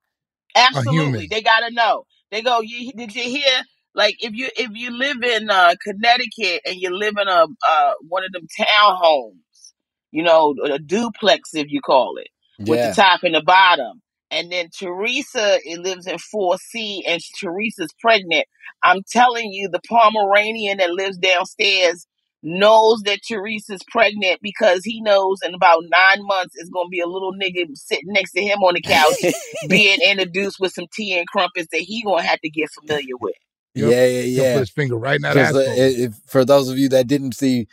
Absolutely, 0.55 0.95
human. 0.95 1.29
they 1.29 1.41
gotta 1.41 1.71
know. 1.71 2.05
They 2.31 2.41
go. 2.41 2.61
You 2.61 2.91
did 2.93 3.15
you 3.15 3.23
hear? 3.23 3.63
Like 3.95 4.15
if 4.23 4.33
you 4.33 4.49
if 4.57 4.71
you 4.73 4.91
live 4.91 5.21
in 5.23 5.49
uh, 5.49 5.75
Connecticut 5.83 6.61
and 6.65 6.75
you 6.75 6.95
live 6.95 7.15
in 7.21 7.27
a 7.27 7.45
uh, 7.67 7.93
one 8.07 8.23
of 8.23 8.31
them 8.31 8.47
townhomes, 8.59 9.73
you 10.11 10.23
know, 10.23 10.55
a 10.63 10.79
duplex 10.79 11.53
if 11.53 11.67
you 11.69 11.81
call 11.81 12.17
it, 12.17 12.29
with 12.59 12.81
the 12.81 12.89
top 12.89 13.23
and 13.23 13.35
the 13.35 13.41
bottom. 13.41 14.01
And 14.33 14.51
then 14.51 14.69
Teresa 14.77 15.59
it 15.65 15.81
lives 15.81 16.07
in 16.07 16.17
4C 16.17 17.03
and 17.07 17.21
Teresa's 17.39 17.93
pregnant. 18.01 18.45
I'm 18.83 19.01
telling 19.11 19.53
you, 19.53 19.69
the 19.69 19.81
Pomeranian 19.89 20.79
that 20.79 20.91
lives 20.91 21.17
downstairs 21.19 22.07
knows 22.43 23.01
that 23.03 23.21
Teresa's 23.27 23.81
pregnant 23.91 24.39
because 24.43 24.83
he 24.85 25.01
knows 25.01 25.39
in 25.45 25.55
about 25.55 25.83
nine 25.97 26.25
months 26.27 26.55
it's 26.57 26.69
gonna 26.71 26.89
be 26.89 27.01
a 27.01 27.07
little 27.07 27.33
nigga 27.33 27.65
sitting 27.75 28.13
next 28.13 28.33
to 28.33 28.43
him 28.43 28.59
on 28.63 28.75
the 28.75 28.81
couch 28.83 29.17
being 29.69 29.99
introduced 30.01 30.57
with 30.59 30.73
some 30.73 30.87
tea 30.93 31.17
and 31.19 31.27
crumpets 31.27 31.69
that 31.73 31.81
he 31.81 32.03
gonna 32.03 32.23
have 32.23 32.41
to 32.41 32.49
get 32.51 32.69
familiar 32.71 33.17
with. 33.21 33.35
Yep. 33.75 33.95
Yeah, 33.95 34.05
yeah, 34.05 34.21
He'll 34.35 34.45
yeah. 34.45 34.53
put 34.53 34.61
his 34.61 34.71
finger 34.71 34.97
right 34.97 35.17
in 35.17 35.23
that 35.23 35.37
'Cause, 35.37 35.53
uh, 35.55 35.63
if, 35.77 36.15
for 36.27 36.45
those 36.45 36.69
of 36.69 36.77
you 36.79 36.89
that 36.89 37.07
didn't 37.07 37.35
see, 37.35 37.67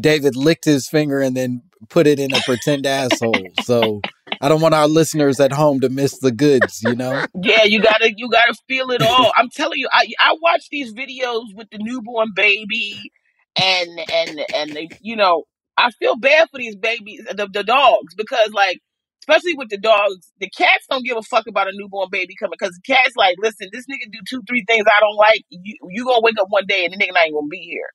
David 0.00 0.36
licked 0.36 0.64
his 0.66 0.88
finger 0.88 1.20
and 1.20 1.36
then 1.36 1.62
put 1.90 2.06
it 2.06 2.20
in 2.20 2.34
a 2.34 2.40
pretend 2.40 2.86
asshole. 2.86 3.52
So 3.56 4.04
I 4.40 4.48
don't 4.48 4.60
want 4.60 4.74
our 4.74 4.88
listeners 4.88 5.40
at 5.40 5.52
home 5.52 5.80
to 5.80 5.88
miss 5.88 6.18
the 6.18 6.32
goods, 6.32 6.82
you 6.82 6.96
know? 6.96 7.26
Yeah, 7.42 7.64
you 7.64 7.80
gotta 7.82 8.12
you 8.16 8.28
gotta 8.30 8.54
feel 8.68 8.90
it 8.90 9.02
all. 9.02 9.32
I'm 9.36 9.48
telling 9.50 9.78
you, 9.78 9.88
I 9.92 10.06
I 10.18 10.34
watch 10.40 10.64
these 10.70 10.92
videos 10.94 11.54
with 11.54 11.68
the 11.70 11.78
newborn 11.80 12.28
baby 12.34 13.12
and 13.56 14.00
and 14.12 14.40
and 14.52 14.76
they, 14.76 14.90
you 15.00 15.16
know, 15.16 15.44
I 15.76 15.90
feel 15.92 16.16
bad 16.16 16.48
for 16.50 16.58
these 16.58 16.76
babies, 16.76 17.22
the, 17.30 17.48
the 17.52 17.62
dogs, 17.62 18.14
because 18.16 18.50
like 18.52 18.78
especially 19.22 19.54
with 19.56 19.68
the 19.70 19.78
dogs, 19.78 20.32
the 20.40 20.48
cats 20.50 20.86
don't 20.90 21.04
give 21.04 21.16
a 21.16 21.22
fuck 21.22 21.46
about 21.48 21.68
a 21.68 21.72
newborn 21.74 22.08
baby 22.10 22.34
coming 22.38 22.56
because 22.58 22.74
the 22.74 22.94
cat's 22.94 23.16
like, 23.16 23.36
listen, 23.38 23.68
this 23.72 23.84
nigga 23.86 24.10
do 24.10 24.18
two, 24.28 24.42
three 24.48 24.64
things 24.66 24.84
I 24.86 25.00
don't 25.00 25.16
like. 25.16 25.42
You 25.50 25.74
you 25.90 26.04
gonna 26.04 26.22
wake 26.22 26.38
up 26.40 26.48
one 26.50 26.66
day 26.66 26.84
and 26.84 26.92
the 26.92 26.98
nigga 26.98 27.12
not 27.14 27.26
even 27.26 27.34
gonna 27.34 27.48
be 27.48 27.58
here. 27.58 27.88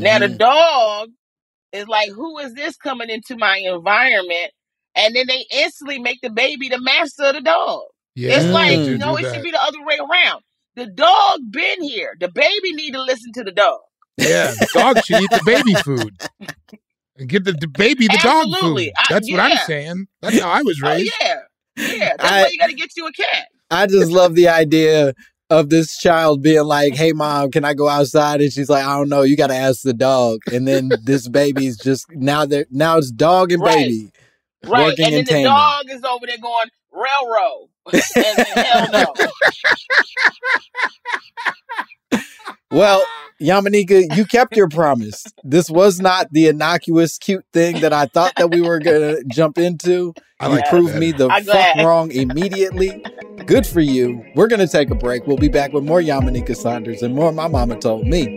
Now 0.00 0.18
the 0.18 0.28
Mhm. 0.28 0.38
dog 0.38 1.08
is 1.72 1.86
like, 1.88 2.10
who 2.10 2.38
is 2.38 2.54
this 2.54 2.76
coming 2.76 3.10
into 3.10 3.36
my 3.36 3.58
environment? 3.58 4.52
And 4.96 5.14
then 5.14 5.26
they 5.28 5.44
instantly 5.52 5.98
make 5.98 6.20
the 6.22 6.30
baby 6.30 6.68
the 6.68 6.80
master 6.80 7.24
of 7.26 7.34
the 7.34 7.40
dog. 7.42 7.82
yeah, 8.14 8.36
It's 8.40 8.46
like, 8.46 8.70
they 8.70 8.76
do 8.84 8.90
you 8.92 8.98
know, 8.98 9.16
it 9.16 9.22
that. 9.22 9.34
should 9.34 9.44
be 9.44 9.50
the 9.50 9.62
other 9.62 9.84
way 9.84 9.98
around. 9.98 10.42
The 10.74 10.86
dog 10.86 11.40
been 11.50 11.82
here. 11.82 12.14
The 12.18 12.28
baby 12.28 12.72
need 12.72 12.92
to 12.92 13.02
listen 13.02 13.32
to 13.34 13.44
the 13.44 13.52
dog. 13.52 13.80
Yeah, 14.18 14.52
the 14.52 14.68
dog 14.74 15.04
should 15.04 15.22
eat 15.22 15.30
the 15.30 15.42
baby 15.44 15.74
food. 15.74 16.16
And 17.18 17.28
give 17.28 17.44
the, 17.44 17.52
the 17.52 17.68
baby 17.68 18.06
the 18.08 18.18
dog 18.22 18.46
Absolutely. 18.48 18.86
food. 18.86 18.92
I- 18.98 19.06
That's 19.10 19.30
what 19.30 19.40
I'm 19.40 19.56
saying. 19.66 20.06
That's 20.22 20.38
how 20.40 20.48
I 20.50 20.62
was 20.62 20.80
Oh 20.84 20.88
raised. 20.90 21.12
yeah. 21.20 21.38
Yeah. 21.76 21.98
That's 22.18 22.24
I- 22.32 22.42
why 22.42 22.48
you 22.52 22.58
gotta 22.58 22.74
get 22.74 22.90
you 22.96 23.06
a 23.06 23.12
cat. 23.12 23.46
I 23.70 23.86
just 23.86 24.10
love 24.10 24.34
the 24.34 24.48
idea 24.48 25.12
of 25.50 25.70
this 25.70 25.96
child 25.98 26.42
being 26.42 26.64
like, 26.64 26.94
"Hey, 26.94 27.12
mom, 27.12 27.50
can 27.50 27.64
I 27.64 27.72
go 27.74 27.88
outside?" 27.88 28.40
And 28.40 28.52
she's 28.52 28.68
like, 28.68 28.84
"I 28.84 28.96
don't 28.96 29.08
know. 29.08 29.22
You 29.22 29.36
got 29.36 29.46
to 29.48 29.54
ask 29.54 29.82
the 29.82 29.92
dog." 29.94 30.40
And 30.52 30.66
then 30.68 30.90
this 31.04 31.28
baby's 31.28 31.76
just 31.78 32.04
now 32.10 32.44
that 32.46 32.66
now 32.70 32.98
it's 32.98 33.10
dog 33.10 33.50
and 33.52 33.62
Right. 33.62 33.74
baby 33.76 34.10
Right. 34.68 34.98
and 34.98 35.14
then 35.14 35.24
the 35.24 35.30
tandem. 35.30 35.52
dog 35.52 35.84
is 35.88 36.02
over 36.04 36.26
there 36.26 36.38
going, 36.38 36.70
railroad. 36.92 37.68
and 38.16 38.38
hell 38.56 38.88
no. 38.92 39.14
Well, 42.72 43.02
Yamaneika, 43.40 44.16
you 44.16 44.24
kept 44.24 44.56
your 44.56 44.68
promise. 44.68 45.24
This 45.44 45.70
was 45.70 46.00
not 46.00 46.26
the 46.32 46.48
innocuous, 46.48 47.16
cute 47.16 47.44
thing 47.52 47.80
that 47.80 47.92
I 47.92 48.06
thought 48.06 48.32
that 48.36 48.50
we 48.50 48.60
were 48.60 48.80
gonna 48.80 49.22
jump 49.32 49.56
into. 49.58 50.14
I 50.40 50.46
You 50.46 50.52
like 50.52 50.64
that 50.64 50.70
proved 50.70 50.88
better. 50.88 50.98
me 51.00 51.12
the 51.12 51.28
I'm 51.28 51.44
fuck 51.44 51.52
glad. 51.74 51.84
wrong 51.84 52.10
immediately. 52.10 53.04
Good 53.46 53.66
for 53.66 53.80
you. 53.80 54.24
We're 54.34 54.48
gonna 54.48 54.66
take 54.66 54.90
a 54.90 54.94
break. 54.96 55.26
We'll 55.26 55.36
be 55.36 55.48
back 55.48 55.72
with 55.72 55.84
more 55.84 56.00
Yamaneika 56.00 56.56
Saunders 56.56 57.02
and 57.02 57.14
more 57.14 57.30
my 57.32 57.46
mama 57.46 57.76
told 57.78 58.06
me. 58.06 58.36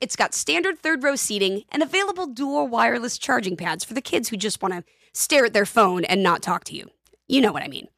it's 0.00 0.16
got 0.16 0.34
standard 0.34 0.78
third 0.78 1.02
row 1.02 1.16
seating 1.16 1.62
and 1.70 1.82
available 1.82 2.26
dual 2.26 2.68
wireless 2.68 3.18
charging 3.18 3.56
pads 3.56 3.84
for 3.84 3.94
the 3.94 4.00
kids 4.00 4.28
who 4.28 4.36
just 4.36 4.62
want 4.62 4.74
to 4.74 4.84
stare 5.12 5.46
at 5.46 5.52
their 5.52 5.66
phone 5.66 6.04
and 6.04 6.22
not 6.22 6.42
talk 6.42 6.62
to 6.64 6.76
you. 6.76 6.88
You 7.26 7.40
know 7.40 7.52
what 7.52 7.62
I 7.62 7.68
mean. 7.68 7.88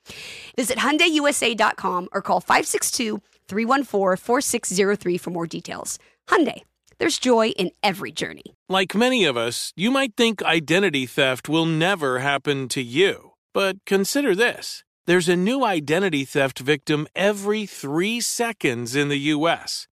Visit 0.57 0.79
HyundaiUSA.com 0.79 2.09
or 2.13 2.23
call 2.23 2.41
562-314-4603 2.41 5.21
for 5.21 5.31
more 5.31 5.47
details. 5.47 5.99
Hyundai, 6.29 6.63
there's 6.99 7.19
joy 7.19 7.49
in 7.51 7.71
every 7.83 8.13
journey. 8.13 8.55
Like 8.69 8.95
many 8.95 9.25
of 9.25 9.37
us, 9.37 9.73
you 9.77 9.91
might 9.91 10.15
think 10.17 10.43
identity 10.43 11.07
theft 11.07 11.49
will 11.49 11.67
never 11.67 12.19
happen 12.19 12.69
to 12.69 12.83
you. 12.83 13.33
But 13.53 13.79
consider 13.87 14.35
this 14.35 14.85
there's 15.07 15.29
a 15.29 15.37
new 15.37 15.65
identity 15.65 16.25
theft 16.25 16.61
victim 16.61 17.09
every 17.17 17.67
three 17.67 18.21
seconds 18.21 18.95
in 18.95 19.09
the 19.09 19.19
U.S. 19.35 19.89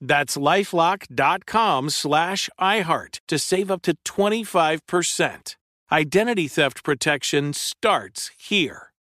That's 0.00 0.36
lifelock.com 0.36 1.90
slash 1.90 2.50
iHeart 2.60 3.20
to 3.28 3.38
save 3.38 3.70
up 3.70 3.82
to 3.82 3.94
25%. 4.06 5.56
Identity 5.92 6.48
theft 6.48 6.84
protection 6.84 7.52
starts 7.54 8.30
here. 8.38 8.92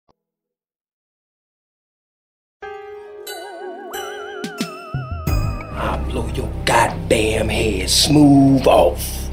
I'll 5.64 6.04
blow 6.10 6.28
your 6.34 6.50
goddamn 6.66 7.48
head 7.48 7.90
smooth 7.90 8.66
off. 8.66 9.30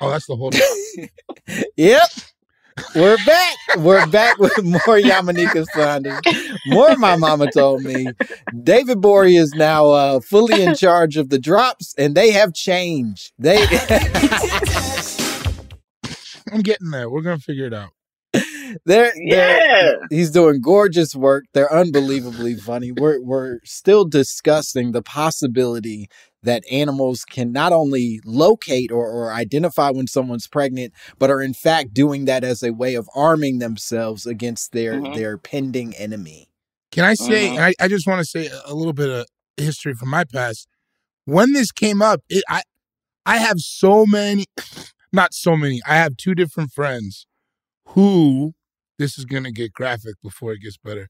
Oh, 0.00 0.10
that's 0.10 0.26
the 0.26 0.36
whole. 0.36 0.52
Yep. 1.76 2.08
We're 2.94 3.16
back. 3.26 3.56
We're 3.78 4.06
back 4.06 4.38
with 4.38 4.62
more 4.62 4.80
Yamaneika 4.98 5.64
Saunders. 5.74 6.20
More 6.66 6.96
my 6.96 7.16
mama 7.16 7.50
told 7.50 7.82
me. 7.82 8.06
David 8.62 9.00
Boyd 9.00 9.32
is 9.32 9.52
now 9.54 9.86
uh, 9.90 10.20
fully 10.20 10.62
in 10.62 10.74
charge 10.74 11.16
of 11.16 11.28
the 11.28 11.38
drops, 11.38 11.94
and 11.98 12.14
they 12.14 12.30
have 12.32 12.52
changed. 12.54 13.32
They 13.38 13.58
I'm 16.52 16.62
getting 16.62 16.90
there. 16.90 17.08
We're 17.08 17.22
gonna 17.22 17.38
figure 17.38 17.66
it 17.66 17.74
out. 17.74 17.90
they're, 18.32 19.12
they're 19.14 19.14
Yeah. 19.16 19.92
he's 20.10 20.30
doing 20.30 20.60
gorgeous 20.60 21.14
work. 21.14 21.44
They're 21.54 21.72
unbelievably 21.72 22.56
funny. 22.56 22.92
We're 22.92 23.20
we're 23.22 23.58
still 23.64 24.04
discussing 24.04 24.92
the 24.92 25.02
possibility 25.02 26.08
that 26.42 26.64
animals 26.70 27.24
can 27.24 27.52
not 27.52 27.72
only 27.72 28.20
locate 28.24 28.90
or, 28.90 29.06
or 29.08 29.32
identify 29.32 29.90
when 29.90 30.06
someone's 30.06 30.46
pregnant, 30.46 30.92
but 31.18 31.30
are 31.30 31.40
in 31.42 31.52
fact 31.54 31.92
doing 31.92 32.24
that 32.24 32.44
as 32.44 32.62
a 32.62 32.72
way 32.72 32.94
of 32.94 33.08
arming 33.14 33.58
themselves 33.58 34.26
against 34.26 34.72
their 34.72 34.94
Mhm. 35.00 35.14
their 35.14 35.36
pending 35.38 35.94
enemy. 35.96 36.48
Can 36.92 37.04
I 37.04 37.14
say? 37.14 37.48
Mhm. 37.48 37.50
and 37.56 37.60
I, 37.60 37.74
I 37.80 37.88
just 37.88 38.06
want 38.06 38.20
to 38.20 38.24
say 38.24 38.46
a- 38.46 38.62
a 38.66 38.74
little 38.74 38.92
bit 38.94 39.08
of 39.10 39.26
history 39.56 39.94
from 39.94 40.08
my 40.08 40.24
past. 40.24 40.66
When 41.26 41.52
this 41.52 41.70
came 41.72 42.00
up, 42.02 42.22
it, 42.28 42.42
I 42.48 42.62
I 43.26 43.36
have 43.36 43.60
so 43.60 44.06
many, 44.06 44.46
not 45.12 45.34
so 45.34 45.56
many. 45.56 45.80
I 45.86 45.96
have 45.96 46.16
two 46.16 46.34
different 46.34 46.72
friends 46.72 47.26
who 47.88 48.54
this 48.98 49.18
is 49.18 49.24
gonna 49.24 49.52
get 49.52 49.72
graphic 49.72 50.14
before 50.22 50.52
it 50.52 50.60
gets 50.62 50.78
better. 50.78 51.08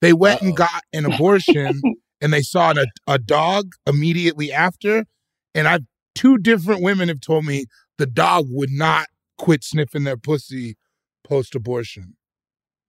They 0.00 0.12
went 0.14 0.40
and 0.40 0.50
Uh-oh. 0.52 0.56
got 0.56 0.82
an 0.94 1.04
abortion, 1.04 1.80
and 2.20 2.32
they 2.32 2.42
saw 2.42 2.72
a, 2.72 2.86
a 3.06 3.18
dog 3.18 3.72
immediately 3.86 4.52
after. 4.52 5.06
And 5.54 5.66
I've 5.66 5.84
two 6.14 6.38
different 6.38 6.82
women 6.82 7.08
have 7.08 7.20
told 7.20 7.44
me 7.44 7.66
the 7.98 8.06
dog 8.06 8.46
would 8.48 8.70
not 8.70 9.06
quit 9.38 9.64
sniffing 9.64 10.04
their 10.04 10.16
pussy 10.16 10.76
post 11.24 11.54
abortion. 11.54 12.16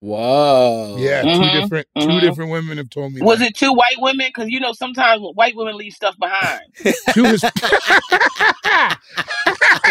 Whoa. 0.01 0.95
Yeah, 0.97 1.21
two 1.21 1.27
Mhm, 1.29 1.51
different 1.51 1.87
two 1.99 2.07
mhm. 2.07 2.21
different 2.21 2.49
women 2.49 2.77
have 2.77 2.89
told 2.89 3.13
me. 3.13 3.21
Was 3.21 3.37
that. 3.37 3.49
it 3.49 3.55
two 3.55 3.71
white 3.71 3.97
women? 3.99 4.27
Because 4.33 4.49
you 4.49 4.59
know 4.59 4.73
sometimes 4.73 5.21
white 5.35 5.55
women 5.55 5.77
leave 5.77 5.93
stuff 5.93 6.17
behind. 6.17 6.61
Two 7.13 7.23
was. 7.23 7.41
Because 7.41 7.61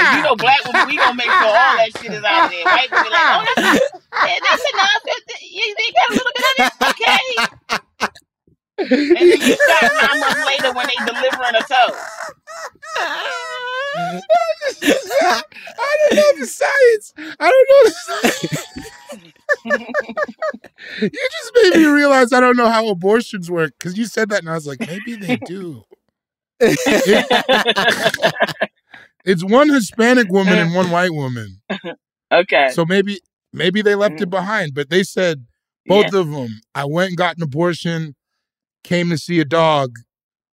you 0.16 0.22
know 0.22 0.34
black 0.34 0.64
women, 0.66 0.88
we 0.88 0.96
gonna 0.96 1.14
make 1.14 1.26
sure 1.26 1.46
all 1.46 1.76
that 1.76 1.90
shit 1.96 2.12
is 2.12 2.24
out 2.24 2.50
there. 2.50 2.64
White 2.64 2.90
women 2.90 3.12
like, 3.12 3.20
oh, 3.22 3.44
that's, 3.56 3.80
yeah, 4.26 4.38
that's 4.42 4.64
enough. 4.74 5.02
You, 5.42 5.74
you 5.78 5.92
got 5.94 6.10
a 6.10 6.12
little 6.12 6.32
bit 6.34 6.44
of 6.50 6.54
this, 6.58 6.74
okay? 6.90 7.22
And 8.80 9.16
then 9.16 9.26
you 9.40 9.56
stop 9.56 9.82
nine 9.82 10.20
months 10.20 10.46
later 10.46 10.72
when 10.72 10.86
they 10.86 10.94
delivering 11.04 11.54
a 11.54 11.62
toe. 11.62 11.94
I 12.96 14.22
don't 16.00 16.16
know 16.16 16.32
the 16.38 16.46
science. 16.46 17.12
I 17.18 17.50
don't 17.50 17.68
know 17.70 17.82
the 17.84 17.90
science. 17.90 18.66
you 21.02 21.10
just 21.10 21.52
made 21.62 21.74
me 21.76 21.84
realize 21.86 22.32
I 22.32 22.40
don't 22.40 22.56
know 22.56 22.68
how 22.68 22.88
abortions 22.88 23.50
work 23.50 23.72
because 23.78 23.96
you 23.98 24.06
said 24.06 24.28
that 24.30 24.40
and 24.40 24.48
I 24.50 24.54
was 24.54 24.66
like, 24.66 24.80
maybe 24.80 25.16
they 25.16 25.36
do. 25.36 25.84
It's 29.24 29.44
one 29.44 29.68
Hispanic 29.68 30.28
woman 30.30 30.54
and 30.54 30.74
one 30.74 30.90
white 30.90 31.12
woman, 31.12 31.60
Okay. 32.32 32.70
so 32.70 32.86
maybe 32.86 33.20
maybe 33.52 33.82
they 33.82 33.94
left 33.94 34.14
it 34.14 34.20
mm-hmm. 34.24 34.30
behind. 34.30 34.72
But 34.74 34.88
they 34.88 35.02
said 35.02 35.44
both 35.86 36.12
Yeah. 36.12 36.20
of 36.20 36.30
them. 36.30 36.60
I 36.74 36.86
went 36.86 37.08
and 37.08 37.16
got 37.18 37.36
an 37.36 37.42
abortion, 37.42 38.14
came 38.84 39.10
to 39.10 39.18
see 39.18 39.40
a 39.40 39.44
dog 39.44 39.92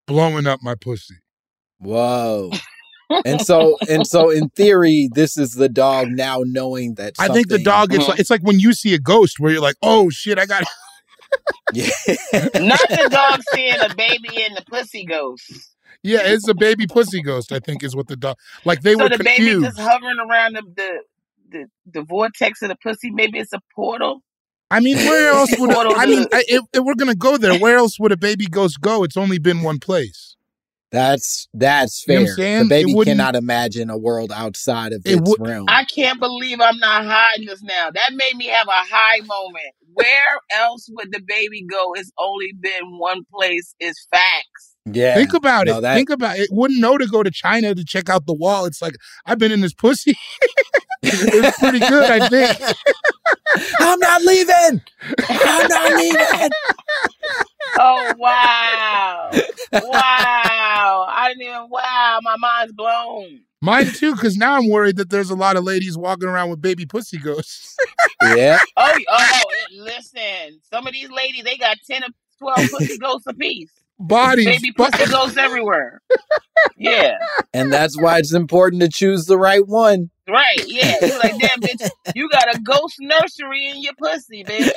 blowing 0.06 0.48
up 0.48 0.62
my 0.62 0.76
pussy. 0.76 1.16
Whoa. 1.80 2.52
And 3.26 3.42
so 3.42 3.78
and 3.90 4.06
so 4.06 4.30
in 4.30 4.50
theory, 4.50 5.10
this 5.13 5.38
is 5.38 5.54
the 5.54 5.70
dog 5.70 6.10
now 6.10 6.42
knowing 6.46 6.96
that 6.96 7.13
I 7.20 7.28
think 7.28 7.50
the 7.50 7.60
dog. 7.60 7.94
It's 7.94 8.04
mm-hmm. 8.04 8.12
like 8.12 8.20
it's 8.20 8.30
like 8.30 8.44
when 8.44 8.60
you 8.60 8.74
see 8.74 8.94
a 8.94 9.00
ghost 9.00 9.40
where 9.40 9.52
you're 9.52 9.62
like, 9.62 9.78
oh 9.82 10.10
shit, 10.10 10.40
I 10.40 10.46
got. 10.46 10.63
Yeah. 11.74 11.90
Not 12.34 12.80
the 12.88 13.10
dog 13.12 13.42
seeing 13.54 13.76
a 13.82 13.94
baby 13.94 14.30
in 14.42 14.54
the 14.54 14.63
pussy 14.70 15.04
ghost. 15.04 15.76
Yeah, 16.02 16.20
it's 16.24 16.48
a 16.48 16.54
baby 16.54 16.88
pussy 16.88 17.22
ghost. 17.22 17.52
I 17.52 17.60
think 17.60 17.84
is 17.84 17.98
what 17.98 18.08
the 18.08 18.16
dog. 18.16 18.38
Like 18.63 18.82
they 18.82 18.94
so 18.94 19.04
were 19.04 19.10
the 19.10 19.22
baby 19.22 19.62
just 19.62 19.78
hovering 19.78 20.20
around 20.20 20.54
the, 20.54 20.62
the 20.78 21.00
the 21.50 21.66
the 21.92 22.02
vortex 22.04 22.62
of 22.62 22.70
the 22.70 22.78
pussy. 22.78 23.12
Maybe 23.12 23.40
it's 23.40 23.52
a 23.52 23.60
portal. 23.76 24.24
I 24.70 24.80
mean, 24.80 24.98
where 24.98 25.30
else 25.34 25.50
would 25.58 25.70
Portal 25.72 25.94
I 25.96 26.06
mean? 26.06 26.26
I, 26.34 26.44
if, 26.48 26.64
if 26.74 26.84
we're 26.84 26.96
gonna 26.96 27.16
go 27.16 27.38
there, 27.38 27.58
where 27.60 27.78
else 27.78 28.00
would 28.00 28.12
a 28.12 28.18
baby 28.18 28.46
ghost 28.48 28.82
go? 28.82 29.04
It's 29.04 29.18
only 29.18 29.40
been 29.40 29.62
one 29.62 29.80
place. 29.80 30.36
That's 30.90 31.50
that's 31.54 32.06
You 32.08 32.14
know 32.14 32.20
fair. 32.22 32.30
I'm 32.32 32.36
saying? 32.38 32.64
the 32.64 32.70
baby 32.70 32.94
cannot 33.04 33.36
imagine 33.36 33.90
a 33.90 33.98
world 33.98 34.32
outside 34.34 34.94
of 34.94 35.02
It 35.06 35.20
its 35.20 35.22
would- 35.30 35.46
realm. 35.46 35.66
I 35.68 35.84
can't 35.84 36.20
believe 36.20 36.62
I'm 36.62 36.78
not 36.80 37.04
hiding 37.06 37.46
this 37.48 37.62
now. 37.62 37.90
That 37.94 38.12
made 38.14 38.36
me 38.38 38.46
have 38.48 38.68
a 38.68 38.72
high 38.90 39.20
moment. 39.20 39.74
Where 39.94 40.40
else 40.54 40.88
would 40.92 41.12
the 41.12 41.22
baby 41.28 41.66
go? 41.70 41.94
It's 41.96 42.12
only 42.18 42.54
been 42.60 42.98
one 43.00 43.24
place. 43.34 43.76
Is 43.82 44.08
facts. 44.12 44.76
Yeah. 44.91 45.15
Think 45.15 45.34
about 45.34 45.67
No, 45.67 45.78
it. 45.78 45.82
that- 45.82 45.95
Think 45.95 46.10
about 46.10 46.38
it. 46.38 46.43
it. 46.43 46.50
Wouldn't 46.52 46.80
know 46.80 46.97
to 46.97 47.08
go 47.08 47.23
to 47.23 47.32
China 47.32 47.73
to 47.76 47.84
check 47.86 48.10
out 48.10 48.26
the 48.26 48.34
wall. 48.34 48.65
It's 48.65 48.82
like 48.82 48.95
I've 49.26 49.38
been 49.39 49.52
in 49.52 49.62
this 49.62 49.73
pussy. 49.73 50.15
it's 51.04 51.60
pretty 51.60 51.80
good, 51.80 52.10
I 52.10 52.28
think. 52.30 52.60
I'm 53.80 54.00
not 54.00 54.21
leaving. 54.23 54.82
I'm 55.30 55.67
not 55.67 55.93
leaving. 55.93 56.50
Oh 57.80 58.13
wow, 58.17 59.30
wow! 59.73 61.06
I 61.10 61.28
didn't 61.30 61.43
even. 61.43 61.67
Wow, 61.69 62.19
my 62.23 62.36
mind's 62.39 62.71
blown. 62.73 63.41
Mine 63.62 63.88
too, 63.88 64.15
because 64.15 64.38
now 64.38 64.56
I'm 64.56 64.69
worried 64.69 64.95
that 64.97 65.10
there's 65.10 65.30
a 65.30 65.36
lot 65.36 65.58
of 65.58 65.63
ladies 65.63 65.97
walking 65.97 66.30
around 66.30 66.50
with 66.50 66.62
baby 66.62 66.86
pussy 66.86 67.17
ghosts. 67.17 67.76
Yeah. 68.23 68.60
Oh, 68.78 68.93
oh! 69.10 69.41
Listen, 69.76 70.60
some 70.71 70.88
of 70.88 70.93
these 70.93 71.10
ladies 71.12 71.43
they 71.43 71.58
got 71.58 71.78
ten 71.86 72.04
or 72.04 72.08
twelve 72.39 72.69
pussy 72.71 72.97
ghosts 72.97 73.28
apiece. 73.28 73.69
Bodies. 74.00 74.46
Baby 74.46 74.74
but- 74.76 74.92
pussy 74.94 75.12
ghosts 75.12 75.38
everywhere. 75.38 76.02
Yeah, 76.76 77.18
And 77.54 77.72
that's 77.72 78.00
why 78.00 78.18
it's 78.18 78.34
important 78.34 78.82
to 78.82 78.90
choose 78.90 79.26
the 79.26 79.38
right 79.38 79.66
one. 79.66 80.10
right. 80.28 80.58
Yeah, 80.66 80.96
you 81.02 81.20
like 81.20 81.38
damn 81.40 81.62
bitch. 81.62 81.88
You 82.16 82.30
got 82.30 82.54
a 82.54 82.60
ghost 82.60 82.96
nursery 83.00 83.68
in 83.68 83.82
your 83.82 83.94
pussy, 83.98 84.44
bitch. 84.44 84.72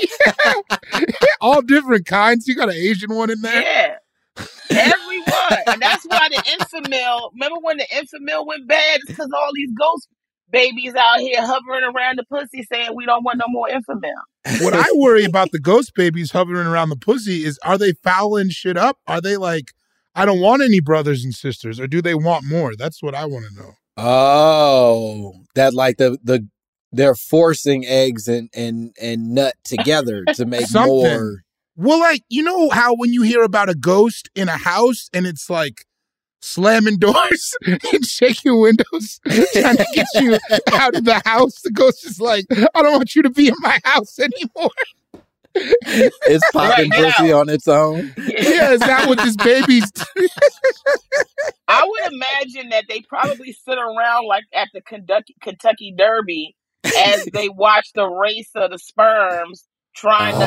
all 1.41 1.63
different 1.63 2.05
kinds. 2.07 2.47
You 2.47 2.55
got 2.55 2.69
an 2.69 2.75
Asian 2.75 3.15
one 3.15 3.31
in 3.31 3.41
there. 3.41 3.63
Yeah. 3.63 4.45
Everyone. 4.71 5.59
And 5.67 5.81
that's 5.83 6.05
why 6.05 6.29
the 6.31 6.37
Enfamil, 6.37 7.31
remember 7.33 7.59
when 7.61 7.79
the 7.79 7.87
Enfamil 7.95 8.47
went 8.47 8.69
bad? 8.69 8.99
It's 9.01 9.07
because 9.09 9.31
all 9.35 9.51
these 9.55 9.71
ghost 9.79 10.09
babies 10.51 10.95
out 10.95 11.21
here 11.21 11.41
hovering 11.41 11.85
around 11.85 12.19
the 12.19 12.25
pussy 12.25 12.63
saying 12.63 12.91
we 12.95 13.07
don't 13.07 13.25
want 13.25 13.39
no 13.39 13.47
more 13.49 13.69
Enfamil. 13.69 14.63
What 14.63 14.75
I 14.75 14.87
worry 14.95 15.25
about 15.25 15.51
the 15.53 15.59
ghost 15.59 15.95
babies 15.95 16.33
hovering 16.33 16.67
around 16.67 16.89
the 16.89 16.97
pussy 16.97 17.45
is 17.45 17.59
are 17.65 17.79
they 17.79 17.93
fouling 17.93 18.51
shit 18.51 18.77
up? 18.77 18.99
Are 19.07 19.21
they 19.21 19.37
like, 19.37 19.73
I 20.15 20.25
don't 20.25 20.41
want 20.41 20.63
any 20.63 20.81
brothers 20.81 21.25
and 21.25 21.35
sisters, 21.35 21.79
or 21.79 21.87
do 21.87 22.03
they 22.03 22.15
want 22.15 22.45
more? 22.45 22.75
That's 22.77 23.03
what 23.03 23.15
I 23.15 23.27
want 23.27 23.47
to 23.47 23.63
know. 23.63 23.73
Oh, 23.97 25.35
that 25.55 25.75
like 25.75 25.99
the 25.99 26.19
the 26.23 26.49
they're 26.93 27.15
forcing 27.15 27.85
eggs 27.87 28.29
and 28.29 28.49
and 28.55 28.95
and 29.01 29.35
nut 29.35 29.55
together 29.65 30.25
to 30.35 30.47
make 30.47 30.67
Something. 30.67 30.95
more. 30.95 31.43
Well, 31.77 32.01
like, 32.01 32.23
you 32.29 32.43
know 32.43 32.69
how 32.69 32.95
when 32.95 33.13
you 33.13 33.23
hear 33.23 33.43
about 33.43 33.71
a 33.71 33.75
ghost 33.75 34.29
in 34.35 34.49
a 34.49 34.57
house 34.59 35.09
and 35.15 35.27
it's 35.27 35.49
like 35.49 35.87
slamming 36.41 36.99
doors 36.99 37.55
and 37.67 38.05
shaking 38.07 38.61
windows, 38.61 39.21
trying 39.53 39.77
to 39.77 39.87
get 39.95 40.07
you 40.15 40.39
out 40.73 40.95
of 40.97 41.05
the 41.05 41.21
house, 41.25 41.61
the 41.63 41.71
ghost 41.71 42.05
is 42.07 42.21
like, 42.21 42.47
I 42.75 42.83
don't 42.83 42.93
want 42.93 43.15
you 43.15 43.23
to 43.23 43.31
be 43.31 43.49
in 43.49 43.55
my 43.61 43.79
house 43.85 44.19
anymore. 44.19 44.71
It's 45.55 46.49
popping 46.53 46.91
Right, 46.91 47.13
pussy 47.13 47.33
on 47.33 47.49
its 47.49 47.67
own. 47.69 48.13
Yeah, 48.17 48.71
is 48.73 48.81
that 48.81 49.09
what 49.09 49.19
this 49.19 49.37
baby's 49.37 49.91
I 51.69 51.85
would 51.87 52.13
imagine 52.13 52.71
that 52.71 52.85
they 52.89 53.01
probably 53.09 53.53
sit 53.53 53.79
around 53.79 54.27
like 54.27 54.45
at 54.55 54.69
the 54.73 54.81
Kentucky, 54.81 55.35
Kentucky 55.43 55.95
Derby 55.97 56.57
as 56.97 57.29
they 57.33 57.49
watch 57.49 57.89
the 57.95 58.07
race 58.07 58.51
of 58.55 58.71
the 58.71 58.79
sperms 58.79 59.65
trying 59.97 60.35
to 60.35 60.39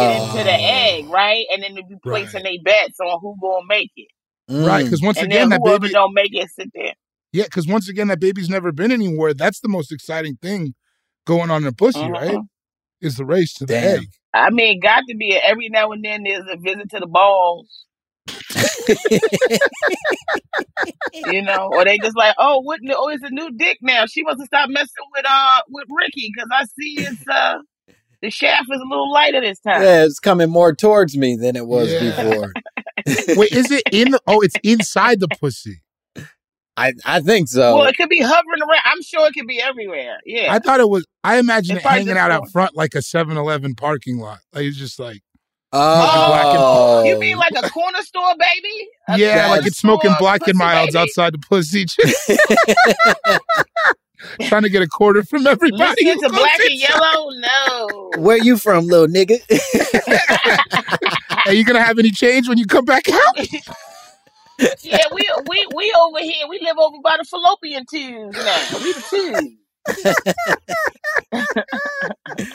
get 0.00 0.22
into 0.22 0.44
the 0.44 0.52
Ah. 0.52 0.94
egg, 0.98 1.08
right? 1.08 1.44
And 1.52 1.62
then 1.62 1.74
they 1.74 1.82
be 1.82 1.96
placing 2.04 2.42
their 2.44 2.52
bets 2.64 2.98
on 3.00 3.18
who 3.20 3.36
gonna 3.40 3.66
make 3.68 3.90
it. 3.96 4.08
Right? 4.48 4.82
Mm. 4.82 4.84
Because 4.84 5.02
once 5.02 5.18
and 5.18 5.26
again, 5.26 5.48
then 5.50 5.60
that 5.60 5.64
baby, 5.80 5.92
don't 5.92 6.14
make 6.14 6.34
it 6.34 6.50
sit 6.50 6.70
there. 6.74 6.94
yeah, 7.32 7.44
because 7.44 7.66
once 7.66 7.88
again, 7.88 8.08
that 8.08 8.20
baby's 8.20 8.48
never 8.48 8.72
been 8.72 8.92
anywhere. 8.92 9.34
That's 9.34 9.60
the 9.60 9.68
most 9.68 9.90
exciting 9.92 10.36
thing 10.40 10.74
going 11.26 11.50
on 11.50 11.62
in 11.62 11.68
a 11.68 11.72
pussy, 11.72 12.00
Mhm. 12.00 12.12
right? 12.12 12.38
Is 13.00 13.16
the 13.16 13.24
race 13.24 13.52
to 13.54 13.66
the 13.66 13.74
Damn. 13.74 13.98
egg. 14.00 14.08
I 14.32 14.50
mean, 14.50 14.80
got 14.80 15.02
to 15.08 15.16
be 15.16 15.32
every 15.42 15.68
now 15.68 15.92
and 15.92 16.04
then 16.04 16.22
there's 16.24 16.44
a 16.50 16.56
visit 16.56 16.90
to 16.90 17.00
the 17.00 17.06
balls. 17.06 17.84
you 21.12 21.42
know, 21.42 21.68
or 21.72 21.84
they 21.84 21.98
just 21.98 22.16
like, 22.16 22.34
oh, 22.38 22.60
what? 22.60 22.80
Oh, 22.90 23.08
it's 23.08 23.22
a 23.22 23.30
new 23.30 23.50
dick 23.56 23.78
now. 23.82 24.06
She 24.06 24.22
must 24.22 24.40
have 24.40 24.46
stopped 24.46 24.72
messing 24.72 24.88
with 25.14 25.24
uh 25.28 25.60
with 25.68 25.86
Ricky 25.90 26.30
because 26.34 26.48
I 26.52 26.64
see 26.64 27.04
it's 27.06 27.22
uh 27.30 27.54
the 28.22 28.30
shaft 28.30 28.68
is 28.72 28.80
a 28.80 28.88
little 28.88 29.12
lighter 29.12 29.40
this 29.40 29.60
time. 29.60 29.82
Yeah, 29.82 30.04
it's 30.04 30.18
coming 30.18 30.50
more 30.50 30.74
towards 30.74 31.16
me 31.16 31.36
than 31.36 31.56
it 31.56 31.66
was 31.66 31.92
Yeah. 31.92 32.00
before. 32.24 32.52
Wait, 33.06 33.52
is 33.52 33.70
it 33.70 33.82
in? 33.92 34.12
The, 34.12 34.20
oh, 34.26 34.40
it's 34.40 34.56
inside 34.62 35.20
the 35.20 35.28
pussy. 35.28 35.82
I 36.76 36.92
I 37.04 37.20
think 37.20 37.48
so. 37.48 37.76
Well, 37.76 37.86
it 37.86 37.96
could 37.96 38.08
be 38.08 38.20
hovering 38.20 38.62
around. 38.62 38.80
I'm 38.84 39.02
sure 39.02 39.26
it 39.28 39.34
could 39.34 39.46
be 39.46 39.60
everywhere. 39.60 40.18
Yeah. 40.24 40.52
I 40.52 40.58
thought 40.58 40.80
it 40.80 40.88
was. 40.88 41.06
I 41.22 41.38
imagine 41.38 41.76
It's 41.76 41.84
it 41.84 41.88
hanging 41.88 42.16
out 42.16 42.30
out 42.30 42.50
front 42.50 42.76
like 42.76 42.94
a 42.94 42.98
7-Eleven 42.98 43.76
parking 43.76 44.18
lot. 44.18 44.40
Like 44.52 44.64
it's 44.64 44.76
just 44.76 44.98
like 44.98 45.22
oh, 45.74 47.02
you 47.04 47.18
mean 47.18 47.36
like 47.36 47.52
a 47.56 47.68
corner 47.70 48.02
store, 48.02 48.34
baby? 48.38 48.88
A 49.08 49.18
yeah, 49.18 49.48
like 49.50 49.66
it's 49.66 49.78
smoking 49.78 50.12
black 50.18 50.46
and 50.46 50.58
pussy 50.58 50.60
milds 50.64 50.94
baby? 50.94 51.02
outside 51.02 51.34
the 51.34 51.38
pussy, 51.38 51.86
trying 54.48 54.62
to 54.62 54.68
get 54.68 54.82
a 54.82 54.88
quarter 54.88 55.22
from 55.24 55.46
everybody. 55.46 56.04
Listen 56.04 56.06
who 56.06 56.14
to 56.14 56.20
goes 56.28 56.38
black 56.38 56.60
and 56.60 56.74
yellow? 56.74 57.30
No. 57.30 58.10
where 58.18 58.38
you 58.38 58.56
from, 58.56 58.86
little 58.86 59.08
nigga? 59.08 59.38
Are 61.46 61.52
you 61.52 61.64
gonna 61.64 61.82
have 61.82 61.98
any 61.98 62.10
change 62.10 62.48
when 62.48 62.58
you 62.58 62.66
come 62.66 62.84
back 62.84 63.04
out? 63.08 63.38
Yeah, 64.82 64.98
we 65.12 65.28
we 65.48 65.66
we 65.74 65.92
over 66.00 66.20
here. 66.20 66.46
We 66.48 66.60
live 66.60 66.78
over 66.78 66.98
by 67.02 67.16
the 67.18 67.24
fallopian 67.24 67.84
tubes 67.90 68.36
now. 68.36 68.78
We 68.84 68.92
the 68.92 69.56
tubes. 72.30 72.54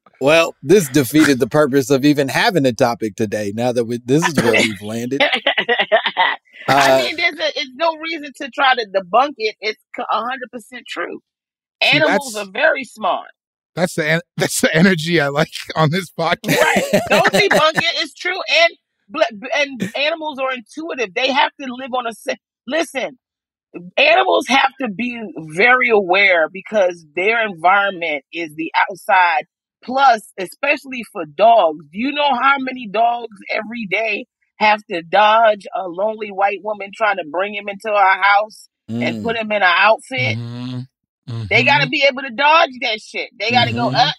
well, 0.20 0.54
this 0.62 0.88
defeated 0.88 1.40
the 1.40 1.48
purpose 1.48 1.90
of 1.90 2.04
even 2.04 2.28
having 2.28 2.64
a 2.66 2.72
topic 2.72 3.16
today. 3.16 3.52
Now 3.54 3.72
that 3.72 3.84
we, 3.86 3.98
this 4.04 4.26
is 4.28 4.36
where 4.36 4.52
we've 4.52 4.80
landed. 4.82 5.22
I 5.48 6.36
Uh, 6.68 7.02
mean, 7.02 7.16
there's 7.16 7.34
a, 7.38 7.48
it's 7.58 7.70
no 7.74 7.96
reason 7.96 8.30
to 8.36 8.50
try 8.50 8.74
to 8.76 8.86
debunk 8.94 9.32
it. 9.38 9.56
It's 9.60 9.82
a 9.98 10.04
hundred 10.08 10.50
percent 10.52 10.84
true. 10.86 11.20
Animals 11.80 12.34
that's- 12.34 12.48
are 12.48 12.52
very 12.52 12.84
smart. 12.84 13.30
That's 13.74 13.94
the 13.94 14.08
en- 14.08 14.20
that's 14.36 14.60
the 14.60 14.74
energy 14.74 15.20
I 15.20 15.28
like 15.28 15.52
on 15.76 15.90
this 15.90 16.10
podcast. 16.10 16.56
Right? 16.56 16.84
Don't 17.08 17.32
debunk 17.32 17.76
it. 17.76 18.02
It's 18.02 18.14
true. 18.14 18.38
And 18.62 18.70
and 19.54 19.96
animals 19.96 20.38
are 20.38 20.52
intuitive. 20.52 21.14
They 21.14 21.32
have 21.32 21.50
to 21.60 21.66
live 21.68 21.92
on 21.94 22.06
a 22.06 22.12
se- 22.12 22.38
listen. 22.66 23.18
Animals 23.96 24.46
have 24.48 24.72
to 24.80 24.88
be 24.88 25.20
very 25.54 25.90
aware 25.90 26.48
because 26.52 27.06
their 27.14 27.46
environment 27.46 28.24
is 28.32 28.52
the 28.56 28.72
outside. 28.90 29.44
Plus, 29.82 30.32
especially 30.38 31.04
for 31.12 31.24
dogs, 31.24 31.86
do 31.90 31.98
you 31.98 32.12
know 32.12 32.34
how 32.34 32.56
many 32.58 32.88
dogs 32.92 33.36
every 33.50 33.86
day 33.88 34.26
have 34.58 34.80
to 34.90 35.02
dodge 35.02 35.66
a 35.74 35.88
lonely 35.88 36.28
white 36.28 36.58
woman 36.62 36.90
trying 36.94 37.16
to 37.16 37.24
bring 37.30 37.54
him 37.54 37.68
into 37.68 37.90
our 37.90 38.22
house 38.22 38.68
and 38.88 39.18
mm. 39.18 39.22
put 39.22 39.36
him 39.36 39.50
in 39.52 39.62
an 39.62 39.74
outfit? 39.74 40.36
Mhm. 41.30 41.48
They 41.48 41.64
got 41.64 41.78
to 41.82 41.88
be 41.88 42.04
able 42.08 42.22
to 42.22 42.30
dodge 42.30 42.70
that 42.82 43.00
shit. 43.00 43.30
They 43.38 43.50
got 43.50 43.66
to 43.66 43.72
go 43.72 43.90
Mhm. 43.90 43.94
up. 43.94 44.14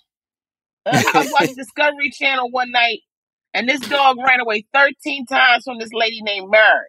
Uh, 0.85 1.03
I 1.13 1.19
was 1.19 1.31
watching 1.31 1.55
Discovery 1.55 2.09
Channel 2.11 2.49
one 2.51 2.71
night, 2.71 2.99
and 3.53 3.67
this 3.69 3.81
dog 3.81 4.17
ran 4.17 4.39
away 4.39 4.65
13 4.73 5.25
times 5.25 5.63
from 5.63 5.77
this 5.79 5.91
lady 5.93 6.21
named 6.23 6.49
Mary. 6.49 6.87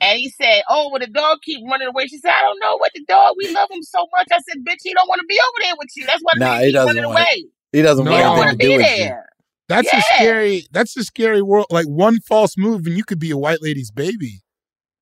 And 0.00 0.18
he 0.18 0.30
said, 0.30 0.62
"Oh, 0.68 0.88
well, 0.90 1.00
the 1.00 1.06
dog 1.08 1.38
keep 1.42 1.60
running 1.68 1.88
away." 1.88 2.06
She 2.06 2.18
said, 2.18 2.30
"I 2.32 2.40
don't 2.42 2.58
know 2.60 2.76
what 2.78 2.92
the 2.94 3.04
dog. 3.06 3.34
We 3.36 3.48
love 3.52 3.68
him 3.70 3.82
so 3.82 4.06
much." 4.16 4.28
I 4.32 4.38
said, 4.48 4.62
"Bitch, 4.64 4.78
he 4.82 4.94
don't 4.94 5.08
want 5.08 5.20
to 5.20 5.26
be 5.26 5.38
over 5.38 5.62
there 5.64 5.74
with 5.78 5.88
you. 5.96 6.06
That's 6.06 6.22
why 6.22 6.32
the 6.34 6.40
Nah, 6.40 6.46
nigga 6.54 6.58
he 6.60 6.64
keep 6.66 6.74
doesn't 6.74 6.96
running 6.96 7.04
want 7.10 7.18
it. 7.18 7.22
away. 7.22 7.44
He 7.72 7.82
doesn't 7.82 8.04
No. 8.04 8.10
He 8.12 8.16
don't 8.18 8.28
want 8.28 8.38
want 8.38 8.50
to 8.52 8.56
to 8.56 8.62
do 8.62 8.68
be 8.70 8.76
with 8.78 8.86
you. 8.98 9.04
there." 9.04 9.28
That's 9.68 9.92
a 9.92 10.00
scary. 10.14 10.66
That's 10.72 10.96
a 10.96 11.04
scary 11.04 11.42
world. 11.42 11.66
Like 11.70 11.86
one 11.86 12.20
false 12.20 12.56
move 12.56 12.86
and 12.86 12.96
you 12.96 13.04
could 13.04 13.18
be 13.18 13.30
a 13.30 13.36
white 13.36 13.60
lady's 13.62 13.90
baby. 13.90 14.40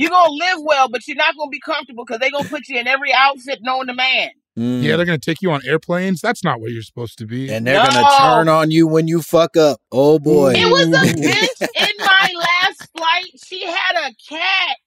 You're 0.02 0.10
gonna 0.10 0.34
live 0.34 0.58
well, 0.64 0.90
but 0.90 1.08
you're 1.08 1.16
not 1.16 1.36
gonna 1.38 1.50
be 1.52 1.60
comfortable 1.60 2.06
because 2.06 2.20
they're 2.20 2.32
gonna 2.32 2.50
put 2.50 2.68
you 2.68 2.80
in 2.80 2.88
every 2.88 3.14
outfit 3.14 3.60
known 3.62 3.86
to 3.86 3.94
man. 3.94 4.30
Mm. 4.58 4.82
Yeah, 4.82 4.98
they're 4.98 5.06
gonna 5.06 5.20
take 5.20 5.44
you 5.44 5.52
on 5.52 5.62
airplanes. 5.64 6.22
That's 6.22 6.44
not 6.44 6.60
where 6.60 6.72
you're 6.72 6.82
supposed 6.82 7.20
to 7.20 7.28
be. 7.28 7.52
and 7.54 7.68
they're 7.68 7.86
gonna 7.86 8.08
turn 8.18 8.50
on 8.50 8.72
you 8.72 8.88
when 8.88 9.08
you 9.08 9.22
fuck 9.22 9.56
up. 9.56 9.80
Oh 9.92 10.18
boy. 10.18 10.54
It 10.58 10.66
was 10.72 10.88
a 10.88 11.14
bitch 11.14 11.62
in 11.76 11.96
my 12.00 12.30
last 12.36 12.90
flight. 12.98 13.30
She 13.46 13.64
had 13.64 14.10
a 14.10 14.12
cat 14.28 14.78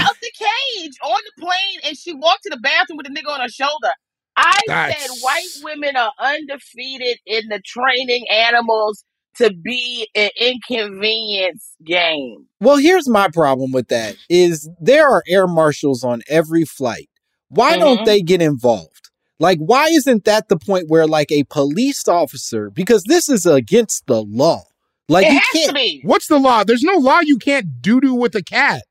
out 0.00 0.14
the 0.20 0.30
cage 0.38 0.92
on 1.02 1.20
the 1.24 1.42
plane, 1.42 1.80
and 1.86 1.96
she 1.96 2.12
walked 2.12 2.42
to 2.42 2.50
the 2.50 2.58
bathroom 2.58 2.98
with 2.98 3.06
a 3.06 3.10
nigga 3.10 3.32
on 3.32 3.40
her 3.40 3.48
shoulder. 3.48 3.90
I 4.36 4.52
That's- 4.66 5.00
said 5.02 5.16
white 5.22 5.46
women 5.64 5.96
are 5.96 6.12
undefeated 6.20 7.18
in 7.24 7.48
the 7.48 7.60
training 7.64 8.26
animals 8.30 9.02
to 9.38 9.52
be 9.52 10.08
an 10.14 10.30
inconvenience 10.40 11.74
game. 11.84 12.46
Well, 12.60 12.76
here's 12.76 13.08
my 13.08 13.28
problem 13.28 13.72
with 13.72 13.88
that 13.88 14.16
is 14.28 14.68
there 14.80 15.08
are 15.08 15.22
air 15.28 15.46
marshals 15.46 16.04
on 16.04 16.22
every 16.28 16.64
flight. 16.64 17.08
Why 17.48 17.76
don't 17.78 18.00
Mhm. 18.00 18.04
they 18.06 18.22
get 18.22 18.42
involved? 18.42 19.10
Like 19.38 19.58
why 19.58 19.88
isn't 19.88 20.24
that 20.24 20.48
the 20.48 20.56
point 20.56 20.88
where 20.88 21.06
like 21.06 21.30
a 21.30 21.44
police 21.44 22.08
officer 22.08 22.70
because 22.70 23.04
this 23.04 23.28
is 23.28 23.44
against 23.46 24.06
the 24.06 24.22
law. 24.22 24.62
Like 25.08 25.26
it 25.26 25.32
you 25.34 25.40
has 25.40 25.64
can't 25.64 25.76
be. 25.76 26.00
What's 26.04 26.26
the 26.26 26.38
law? 26.38 26.64
There's 26.64 26.82
no 26.82 26.96
law 26.96 27.20
you 27.20 27.38
can't 27.38 27.80
doo 27.82 28.00
doo 28.00 28.14
with 28.14 28.34
a 28.34 28.42
cat. 28.42 28.82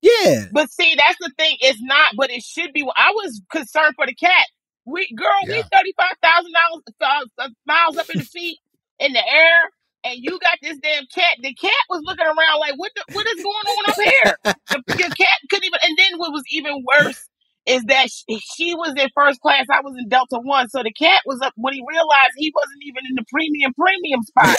Yeah. 0.00 0.46
But 0.50 0.70
see, 0.72 0.94
that's 0.96 1.18
the 1.20 1.30
thing. 1.38 1.56
It's 1.60 1.80
not, 1.80 2.14
but 2.16 2.30
it 2.30 2.42
should 2.42 2.72
be. 2.72 2.82
I 2.96 3.10
was 3.14 3.40
concerned 3.52 3.94
for 3.94 4.06
the 4.06 4.14
cat. 4.14 4.46
We, 4.84 5.08
girl, 5.14 5.28
we 5.46 5.56
Yeah. 5.56 5.62
thirty 5.72 5.92
five 5.96 6.16
thousand 6.22 6.52
dollars 7.00 7.28
uh, 7.38 7.48
miles 7.66 7.96
up 7.98 8.10
in 8.10 8.18
the 8.18 8.24
feet 8.34 8.58
in 8.98 9.12
the 9.12 9.24
air, 9.24 9.70
and 10.04 10.16
you 10.18 10.38
got 10.40 10.58
this 10.62 10.78
damn 10.82 11.06
cat. 11.14 11.38
The 11.42 11.54
cat 11.54 11.84
was 11.90 12.02
looking 12.04 12.26
around 12.26 12.60
like, 12.60 12.74
what? 12.76 12.92
The, 12.96 13.04
what 13.12 13.26
is 13.26 13.36
going 13.42 13.66
on 13.68 13.90
up 13.90 13.96
here? 13.96 14.36
The, 14.70 14.82
the 14.88 15.14
cat 15.16 15.38
couldn't 15.50 15.64
even. 15.66 15.80
And 15.84 15.96
then 15.98 16.18
what 16.18 16.32
was 16.32 16.44
even 16.50 16.84
worse 16.86 17.28
is 17.66 17.82
that 17.84 18.08
she, 18.10 18.40
she 18.56 18.74
was 18.74 18.94
in 18.98 19.08
first 19.14 19.40
class. 19.40 19.66
I 19.70 19.80
was 19.82 19.94
in 19.98 20.08
Delta 20.08 20.38
One, 20.42 20.68
so 20.68 20.82
the 20.82 20.92
cat 20.92 21.22
was 21.26 21.40
up 21.42 21.52
when 21.56 21.74
he 21.74 21.82
realized 21.88 22.34
he 22.36 22.52
wasn't 22.54 22.82
even 22.84 23.02
in 23.10 23.14
the 23.16 23.24
premium 23.30 23.72
premium 23.74 24.22
spot. 24.22 24.58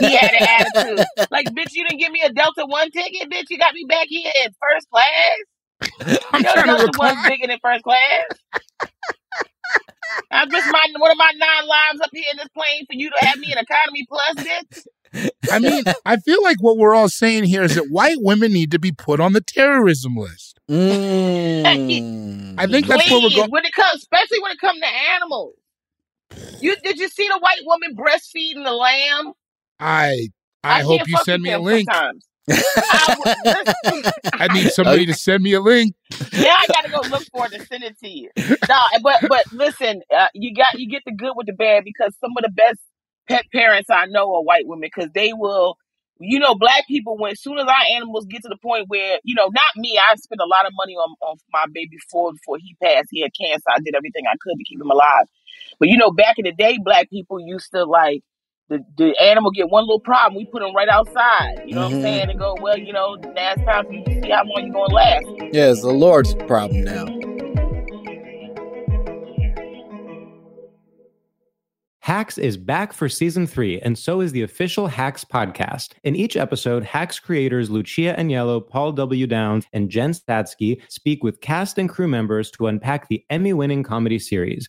he 0.00 0.16
had 0.16 0.32
an 0.34 0.48
attitude. 0.48 1.06
Like, 1.30 1.46
bitch, 1.48 1.72
you 1.72 1.84
didn't 1.88 2.00
give 2.00 2.12
me 2.12 2.22
a 2.24 2.32
Delta 2.32 2.66
One 2.66 2.90
ticket, 2.90 3.30
bitch. 3.30 3.50
You 3.50 3.58
got 3.58 3.74
me 3.74 3.86
back 3.88 4.06
here 4.08 4.30
in 4.44 4.52
first 4.60 4.88
class. 4.90 6.20
I'm 6.32 6.42
You 6.42 6.44
know 6.44 6.52
trying 6.52 6.70
to 6.78 6.86
Delta 6.86 6.92
One's 6.96 7.22
bigger 7.22 7.46
than 7.48 7.58
first 7.62 7.84
class. 7.84 8.24
I'm 10.30 10.50
just 10.50 10.66
my 10.70 10.86
one 10.98 11.10
of 11.10 11.16
my 11.16 11.32
nine 11.36 11.68
lives 11.68 12.00
up 12.00 12.10
here 12.12 12.24
in 12.30 12.36
this 12.38 12.48
plane 12.48 12.86
for 12.86 12.94
you 12.94 13.10
to 13.10 13.26
have 13.26 13.38
me 13.38 13.52
in 13.52 13.58
economy 13.58 14.06
plus, 14.08 14.46
bitch. 14.46 14.86
I 15.50 15.58
mean, 15.58 15.84
I 16.04 16.16
feel 16.16 16.42
like 16.42 16.56
what 16.60 16.76
we're 16.76 16.94
all 16.94 17.08
saying 17.08 17.44
here 17.44 17.62
is 17.62 17.76
that 17.76 17.88
white 17.88 18.18
women 18.20 18.52
need 18.52 18.72
to 18.72 18.78
be 18.78 18.92
put 18.92 19.20
on 19.20 19.32
the 19.32 19.40
terrorism 19.40 20.16
list. 20.16 20.58
Mm. 20.68 21.64
I 22.58 22.66
think 22.66 22.86
that's 22.86 23.10
where 23.10 23.20
we're 23.20 23.30
going. 23.30 23.50
when 23.50 23.64
it 23.64 23.72
comes, 23.72 24.02
especially 24.02 24.40
when 24.40 24.52
it 24.52 24.58
comes 24.58 24.80
to 24.80 24.88
animals. 25.14 25.54
You 26.60 26.74
did 26.76 26.98
you 26.98 27.08
see 27.08 27.28
the 27.28 27.38
white 27.38 27.60
woman 27.64 27.94
breastfeeding 27.94 28.64
the 28.64 28.72
lamb? 28.72 29.32
I 29.78 30.28
I, 30.64 30.82
hope 30.82 31.02
you 31.06 31.16
send 31.24 31.42
me 31.42 31.52
a 31.52 31.58
link. 31.58 31.88
Sometimes. 31.92 32.26
I 32.48 34.48
need 34.52 34.70
somebody 34.70 35.06
to 35.06 35.14
send 35.14 35.42
me 35.42 35.54
a 35.54 35.60
link. 35.60 35.94
yeah, 36.32 36.54
I 36.54 36.66
gotta 36.68 36.90
go 36.90 37.00
look 37.08 37.24
for 37.32 37.46
it 37.46 37.66
send 37.66 37.84
it 37.84 37.98
to 38.00 38.08
you. 38.08 38.30
No, 38.36 38.80
but 39.02 39.24
but 39.28 39.52
listen, 39.52 40.02
uh, 40.14 40.28
you 40.34 40.54
got 40.54 40.78
you 40.78 40.88
get 40.88 41.02
the 41.06 41.12
good 41.12 41.32
with 41.36 41.46
the 41.46 41.52
bad 41.52 41.84
because 41.84 42.14
some 42.20 42.32
of 42.36 42.42
the 42.42 42.50
best 42.50 42.80
pet 43.28 43.44
parents 43.52 43.88
I 43.90 44.06
know 44.06 44.34
are 44.34 44.42
white 44.42 44.66
women 44.66 44.90
because 44.94 45.10
they 45.14 45.32
will. 45.32 45.76
You 46.20 46.38
know, 46.38 46.54
black 46.54 46.86
people 46.86 47.18
when 47.18 47.32
as 47.32 47.42
soon 47.42 47.58
as 47.58 47.66
our 47.66 47.96
animals 47.96 48.26
get 48.26 48.42
to 48.42 48.48
the 48.48 48.56
point 48.62 48.84
where 48.88 49.18
you 49.24 49.34
know, 49.34 49.48
not 49.48 49.76
me, 49.76 49.98
I 49.98 50.14
spent 50.14 50.40
a 50.40 50.46
lot 50.46 50.64
of 50.64 50.72
money 50.76 50.94
on 50.94 51.14
on 51.20 51.36
my 51.52 51.64
baby 51.72 51.96
Ford 52.10 52.36
before 52.36 52.58
he 52.58 52.76
passed. 52.82 53.08
He 53.10 53.22
had 53.22 53.32
cancer. 53.38 53.64
I 53.68 53.78
did 53.84 53.96
everything 53.96 54.24
I 54.28 54.36
could 54.40 54.56
to 54.56 54.64
keep 54.64 54.80
him 54.80 54.90
alive. 54.90 55.26
But 55.80 55.88
you 55.88 55.96
know, 55.96 56.12
back 56.12 56.38
in 56.38 56.44
the 56.44 56.52
day, 56.52 56.78
black 56.82 57.10
people 57.10 57.40
used 57.40 57.72
to 57.72 57.84
like 57.84 58.22
the, 58.68 58.78
the 58.96 59.14
animal 59.20 59.50
get 59.50 59.68
one 59.68 59.84
little 59.84 60.00
problem, 60.00 60.36
we 60.36 60.46
put 60.46 60.62
him 60.62 60.74
right 60.74 60.88
outside. 60.88 61.62
You 61.66 61.74
know 61.74 61.82
what 61.82 61.92
I'm 61.92 61.98
Mhm. 61.98 62.02
saying? 62.02 62.30
And 62.30 62.38
go, 62.38 62.56
well, 62.60 62.78
you 62.78 62.92
know, 62.92 63.14
now 63.14 63.52
it's 63.52 63.62
time 63.64 63.86
for 63.86 63.92
you 63.92 64.04
to 64.04 64.22
see 64.22 64.30
how 64.30 64.42
long 64.44 64.64
you're 64.64 64.72
gonna 64.72 64.94
last. 64.94 65.26
Yeah, 65.52 65.70
it's 65.70 65.82
the 65.82 65.92
Lord's 65.92 66.34
problem 66.34 66.84
now. 66.84 67.06
Hacks 72.00 72.36
is 72.36 72.58
back 72.58 72.92
for 72.92 73.08
season 73.08 73.46
three, 73.46 73.80
and 73.80 73.96
so 73.98 74.20
is 74.20 74.32
the 74.32 74.42
official 74.42 74.86
Hacks 74.88 75.24
podcast. 75.24 75.92
In 76.04 76.14
each 76.14 76.36
episode, 76.36 76.84
Hacks 76.84 77.18
creators 77.18 77.70
Lucia 77.70 78.14
Aniello, 78.18 78.66
Paul 78.66 78.92
W. 78.92 79.26
Downs, 79.26 79.64
and 79.72 79.88
Jen 79.88 80.12
Statsky 80.12 80.82
speak 80.90 81.24
with 81.24 81.40
cast 81.40 81.78
and 81.78 81.88
crew 81.88 82.06
members 82.08 82.50
to 82.52 82.66
unpack 82.66 83.08
the 83.08 83.24
Emmy 83.30 83.54
winning 83.54 83.82
comedy 83.82 84.18
series. 84.18 84.68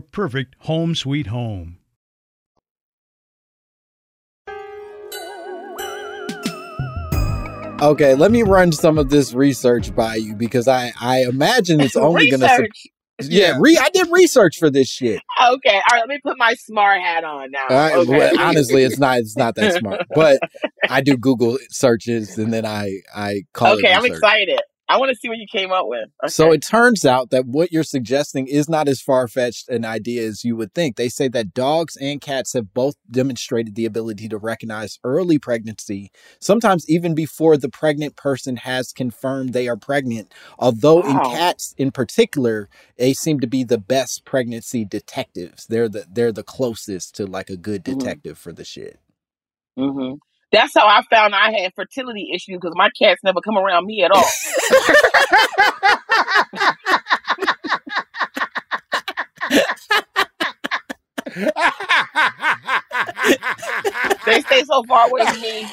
perfect 0.00 0.54
home 0.60 0.94
sweet 0.94 1.28
home. 1.28 1.78
Okay, 7.80 8.14
let 8.14 8.30
me 8.30 8.42
run 8.42 8.72
some 8.72 8.96
of 8.96 9.10
this 9.10 9.34
research 9.34 9.94
by 9.94 10.14
you 10.14 10.34
because 10.34 10.66
I 10.66 10.92
I 10.98 11.24
imagine 11.24 11.80
it's 11.80 11.96
only 11.96 12.30
gonna. 12.30 12.48
sup- 12.48 12.64
yeah, 13.22 13.56
re- 13.58 13.78
I 13.78 13.88
did 13.90 14.08
research 14.10 14.58
for 14.58 14.70
this 14.70 14.88
shit. 14.88 15.20
Okay, 15.42 15.74
all 15.74 15.82
right. 15.92 16.00
Let 16.00 16.08
me 16.08 16.18
put 16.22 16.38
my 16.38 16.54
smart 16.54 17.00
hat 17.00 17.24
on 17.24 17.50
now. 17.50 17.66
All 17.68 17.76
right, 17.76 17.96
okay. 17.96 18.18
well, 18.18 18.40
honestly, 18.40 18.82
it's 18.82 18.98
not 18.98 19.18
it's 19.18 19.36
not 19.36 19.54
that 19.56 19.74
smart, 19.74 20.06
but 20.14 20.40
I 20.90 21.00
do 21.02 21.16
Google 21.16 21.58
searches 21.68 22.38
and 22.38 22.52
then 22.52 22.64
I 22.64 23.00
I 23.14 23.42
call 23.52 23.74
okay, 23.74 23.92
it 23.92 23.96
I'm 23.96 24.04
excited. 24.06 24.60
I 24.88 24.98
want 24.98 25.10
to 25.10 25.16
see 25.16 25.28
what 25.28 25.38
you 25.38 25.46
came 25.50 25.72
up 25.72 25.86
with. 25.86 26.08
Okay. 26.24 26.32
So 26.32 26.52
it 26.52 26.62
turns 26.62 27.04
out 27.04 27.30
that 27.30 27.46
what 27.46 27.72
you're 27.72 27.84
suggesting 27.84 28.48
is 28.48 28.68
not 28.68 28.88
as 28.88 29.00
far 29.02 29.28
fetched 29.28 29.68
an 29.68 29.84
idea 29.84 30.24
as 30.26 30.44
you 30.44 30.56
would 30.56 30.74
think. 30.74 30.96
They 30.96 31.08
say 31.10 31.28
that 31.28 31.54
dogs 31.54 31.96
and 31.96 32.20
cats 32.20 32.54
have 32.54 32.74
both 32.74 32.96
demonstrated 33.10 33.74
the 33.76 33.86
ability 33.86 34.28
to 34.30 34.38
recognize 34.38 34.98
early 35.04 35.38
pregnancy, 35.38 36.10
sometimes 36.40 36.88
even 36.88 37.14
before 37.14 37.56
the 37.58 37.68
pregnant 37.70 38.16
person 38.16 38.56
has 38.56 38.92
confirmed 38.92 39.52
they 39.52 39.68
are 39.68 39.76
pregnant. 39.76 40.32
Although 40.58 41.02
in 41.02 41.20
cats 41.20 41.74
in 41.78 41.90
particular, 41.92 42.68
they 42.98 43.14
seem 43.14 43.40
to 43.40 43.48
be 43.48 43.64
the 43.64 43.78
best 43.78 44.24
pregnancy 44.24 44.84
detectives. 44.84 45.66
They're 45.66 45.88
the 45.90 46.06
they're 46.10 46.32
the 46.32 46.44
closest 46.44 47.16
to 47.16 47.26
like 47.26 47.50
a 47.50 47.56
good 47.58 47.84
Mhm. 47.88 48.22
detective 48.24 48.38
for 48.38 48.52
the 48.52 48.64
shit. 48.64 48.98
hmm 49.76 50.14
That's 50.56 50.72
how 50.72 50.86
I 50.86 51.02
found 51.10 51.34
I 51.34 51.52
had 51.52 51.74
fertility 51.74 52.30
issues 52.32 52.56
because 52.58 52.72
my 52.74 52.88
cats 52.98 53.20
never 53.22 53.42
come 53.42 53.58
around 53.58 53.84
me 53.84 54.02
at 54.02 54.10
all. 54.10 54.24
they 64.24 64.40
stay 64.40 64.64
so 64.64 64.82
far 64.84 65.10
away 65.10 65.26
from 65.26 65.42
me. 65.42 65.68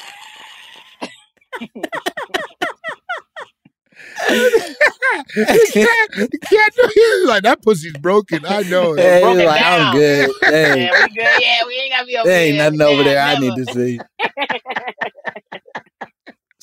the 5.34 5.70
cat, 5.72 6.28
the 6.30 6.38
cat 6.38 6.72
he's 6.94 7.26
like 7.26 7.42
that 7.44 7.62
pussy's 7.62 7.96
broken. 7.96 8.44
I 8.44 8.62
know. 8.64 8.92
it. 8.94 9.00
Hey, 9.00 9.20
broke 9.22 9.36
he's 9.36 9.42
it 9.44 9.46
like, 9.46 9.62
I'm 9.64 9.96
good. 9.96 10.30
Hey, 10.42 10.84
Yeah, 10.84 10.90
we 10.92 11.14
good. 11.14 11.42
Yeah, 11.42 11.64
we 11.66 11.74
ain't 11.74 11.90
gotta 11.90 12.06
be 12.06 12.16
over 12.18 12.28
there 12.28 12.46
ain't 12.46 12.58
nothing 12.58 12.82
over 12.82 13.02
Yeah, 13.02 13.04
there 13.04 13.22
I 13.22 13.38
need 13.38 13.56
to 13.56 13.64
see. 13.72 14.00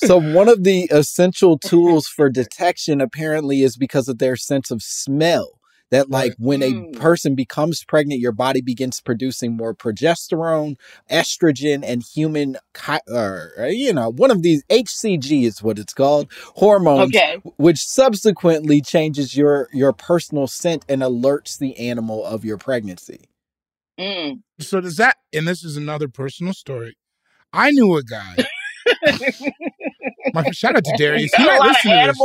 So 0.04 0.18
one 0.18 0.48
of 0.48 0.64
the 0.64 0.88
essential 0.90 1.58
tools 1.58 2.06
for 2.08 2.28
detection 2.28 3.00
apparently 3.00 3.62
is 3.62 3.76
because 3.76 4.08
of 4.08 4.18
their 4.18 4.36
sense 4.36 4.70
of 4.70 4.82
smell. 4.82 5.58
That 5.90 6.10
like 6.10 6.34
when 6.38 6.62
a 6.62 6.72
Mm. 6.72 6.96
person 6.98 7.34
becomes 7.34 7.84
pregnant, 7.84 8.18
your 8.20 8.32
body 8.32 8.62
begins 8.62 9.00
producing 9.02 9.54
more 9.54 9.74
progesterone, 9.74 10.76
estrogen, 11.10 11.84
and 11.84 12.02
human, 12.02 12.56
or 13.08 13.52
uh, 13.58 13.66
you 13.66 13.92
know, 13.92 14.08
one 14.10 14.30
of 14.30 14.42
these 14.42 14.64
HCG 14.70 15.44
is 15.44 15.62
what 15.62 15.78
it's 15.78 15.92
called, 15.92 16.32
hormones, 16.54 17.14
Okay. 17.14 17.36
which 17.58 17.78
subsequently 17.78 18.80
changes 18.80 19.36
your 19.36 19.68
your 19.74 19.92
personal 19.92 20.46
scent 20.46 20.82
and 20.88 21.02
alerts 21.02 21.58
the 21.58 21.76
animal 21.76 22.24
of 22.24 22.42
your 22.42 22.56
pregnancy. 22.56 23.20
Mm. 24.00 24.42
So 24.60 24.80
does 24.80 24.96
that? 24.96 25.16
And 25.34 25.46
this 25.46 25.62
is 25.62 25.76
another 25.76 26.08
personal 26.08 26.54
story. 26.54 26.96
I 27.52 27.70
knew 27.70 27.94
a 27.96 28.02
guy. 28.02 28.36
My 30.34 30.50
shout 30.52 30.76
out 30.76 30.84
to 30.84 30.94
Darius. 30.96 31.32
He 31.36 31.44
might 31.44 31.60
listen 31.60 31.90
to 31.90 32.06
this. 32.06 32.18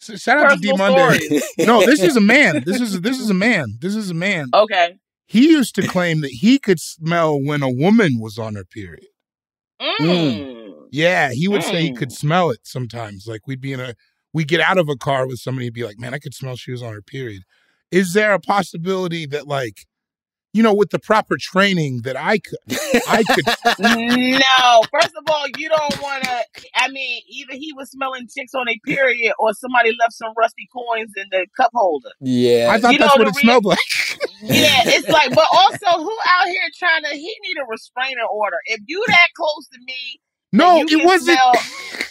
So 0.00 0.16
shout 0.16 0.38
out 0.38 0.54
to 0.54 0.60
D 0.60 0.72
Monday. 0.76 1.40
No, 1.66 1.84
this 1.84 2.02
is 2.02 2.16
a 2.16 2.20
man. 2.20 2.62
This 2.64 2.80
is 2.80 3.00
this 3.00 3.18
is 3.18 3.30
a 3.30 3.34
man. 3.34 3.78
This 3.80 3.94
is 3.96 4.10
a 4.10 4.14
man. 4.14 4.48
Okay. 4.54 4.96
He 5.26 5.50
used 5.50 5.74
to 5.74 5.86
claim 5.86 6.20
that 6.22 6.30
he 6.30 6.58
could 6.58 6.80
smell 6.80 7.38
when 7.40 7.62
a 7.62 7.70
woman 7.70 8.18
was 8.18 8.38
on 8.38 8.54
her 8.54 8.64
period. 8.64 9.06
Mm. 10.00 10.86
Yeah, 10.90 11.32
he 11.32 11.48
would 11.48 11.62
say 11.62 11.82
he 11.82 11.92
could 11.92 12.08
Mm. 12.08 12.12
smell 12.16 12.50
it 12.50 12.60
sometimes. 12.64 13.26
Like 13.26 13.46
we'd 13.46 13.60
be 13.60 13.72
in 13.72 13.80
a 13.80 13.94
we 14.32 14.44
get 14.44 14.60
out 14.60 14.78
of 14.78 14.88
a 14.88 14.96
car 14.96 15.26
with 15.26 15.38
somebody 15.38 15.66
and 15.66 15.74
be 15.74 15.84
like, 15.84 15.98
"Man, 15.98 16.14
I 16.14 16.18
could 16.18 16.34
smell 16.34 16.56
she 16.56 16.70
was 16.70 16.82
on 16.82 16.92
her 16.92 17.02
period." 17.02 17.42
Is 17.90 18.12
there 18.12 18.32
a 18.34 18.40
possibility 18.40 19.26
that 19.26 19.46
like 19.46 19.86
you 20.54 20.62
know, 20.62 20.74
with 20.74 20.90
the 20.90 20.98
proper 20.98 21.36
training 21.38 22.00
that 22.04 22.16
I 22.16 22.38
could 22.38 22.58
I 23.08 23.22
could 23.22 23.44
no, 23.78 24.82
first 24.90 25.14
of 25.16 25.24
all, 25.30 25.46
you 25.56 25.68
don't 25.68 26.02
want 26.02 26.24
to. 26.24 26.40
I 26.74 26.88
mean, 26.88 27.20
either 27.28 27.52
he 27.54 27.72
was 27.76 27.90
smelling 27.90 28.26
chicks 28.34 28.54
on 28.54 28.68
a 28.68 28.78
period, 28.84 29.34
or 29.38 29.52
somebody 29.54 29.90
left 29.90 30.12
some 30.12 30.32
rusty 30.36 30.68
coins 30.72 31.12
in 31.16 31.24
the 31.30 31.46
cup 31.56 31.70
holder. 31.74 32.10
Yeah, 32.20 32.68
I 32.72 32.80
thought 32.80 32.92
You 32.92 32.98
that's 32.98 33.16
know 33.16 33.24
what 33.24 33.32
the 33.34 33.38
it 33.38 33.42
rea- 33.42 33.42
smelled 33.42 33.64
like. 33.64 33.78
Yeah, 34.42 34.82
it's 34.86 35.08
like, 35.08 35.34
but 35.34 35.46
also, 35.52 35.98
who 36.02 36.16
out 36.28 36.46
here 36.46 36.62
trying 36.78 37.02
to? 37.04 37.10
He 37.10 37.36
need 37.42 37.56
a 37.60 37.66
restraining 37.68 38.24
order. 38.32 38.56
If 38.66 38.80
you 38.86 39.04
that 39.08 39.28
close 39.36 39.66
to 39.72 39.78
me, 39.84 40.20
No, 40.52 40.76
you 40.88 41.00
it 41.00 41.04
wasn't 41.04 41.38
smell- 41.38 41.52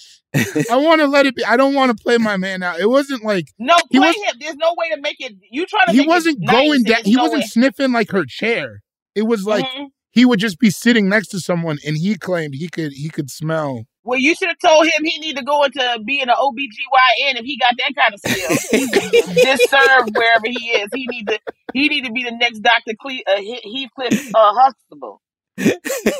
I 0.71 0.75
want 0.77 1.01
to 1.01 1.07
let 1.07 1.25
it 1.25 1.35
be. 1.35 1.43
I 1.45 1.57
don't 1.57 1.73
want 1.73 1.95
to 1.95 2.01
play 2.03 2.17
my 2.17 2.37
man 2.37 2.63
out. 2.63 2.79
It 2.79 2.89
wasn't 2.89 3.23
like 3.23 3.47
no, 3.59 3.75
He 3.89 3.97
play 3.99 4.07
was- 4.09 4.15
him. 4.15 4.35
There's 4.39 4.55
no 4.55 4.73
way 4.77 4.89
to 4.95 5.01
make 5.01 5.17
it. 5.19 5.33
You 5.51 5.65
try 5.65 5.85
to. 5.85 5.91
he 5.91 6.07
wasn't 6.07 6.39
nice, 6.39 6.55
going 6.55 6.71
and 6.75 6.85
down. 6.85 7.03
He 7.03 7.15
no 7.15 7.23
wasn't 7.23 7.41
way. 7.41 7.47
sniffing 7.47 7.91
like 7.91 8.11
her 8.11 8.25
chair. 8.27 8.81
It 9.15 9.23
was 9.23 9.45
like 9.45 9.65
Mhm. 9.65 9.87
he 10.11 10.25
would 10.25 10.39
just 10.39 10.59
be 10.59 10.69
sitting 10.69 11.09
next 11.09 11.29
to 11.29 11.39
someone 11.39 11.77
and 11.85 11.97
he 11.97 12.15
claimed 12.15 12.53
he 12.55 12.69
could 12.69 12.91
he 12.93 13.09
could 13.09 13.29
smell. 13.29 13.85
Well, 14.03 14.19
you 14.19 14.35
should 14.35 14.47
have 14.47 14.59
told 14.71 14.85
him 14.85 15.03
he 15.03 15.19
need 15.19 15.35
to 15.35 15.43
go 15.43 15.63
into 15.65 15.99
being 16.05 16.21
an 16.23 16.29
OBGYN 16.29 17.39
if 17.39 17.45
he 17.45 17.57
got 17.57 17.73
that 17.77 17.93
kind 17.93 18.13
of 18.13 18.19
skill. 18.25 18.79
He's 19.11 19.43
disturbed 19.43 20.15
wherever 20.15 20.45
he 20.47 20.69
is. 20.69 20.87
He 20.95 21.07
need 21.07 21.27
to 21.27 21.39
he 21.73 21.89
need 21.89 22.05
to 22.05 22.11
be 22.13 22.23
the 22.23 22.31
next 22.31 22.59
Dr. 22.59 22.93
Cle- 23.01 23.19
uh, 23.27 23.35
He- 23.41 23.89
Heathcliff 23.97 24.33
uh, 24.35 24.53
Huxtable. 24.53 25.21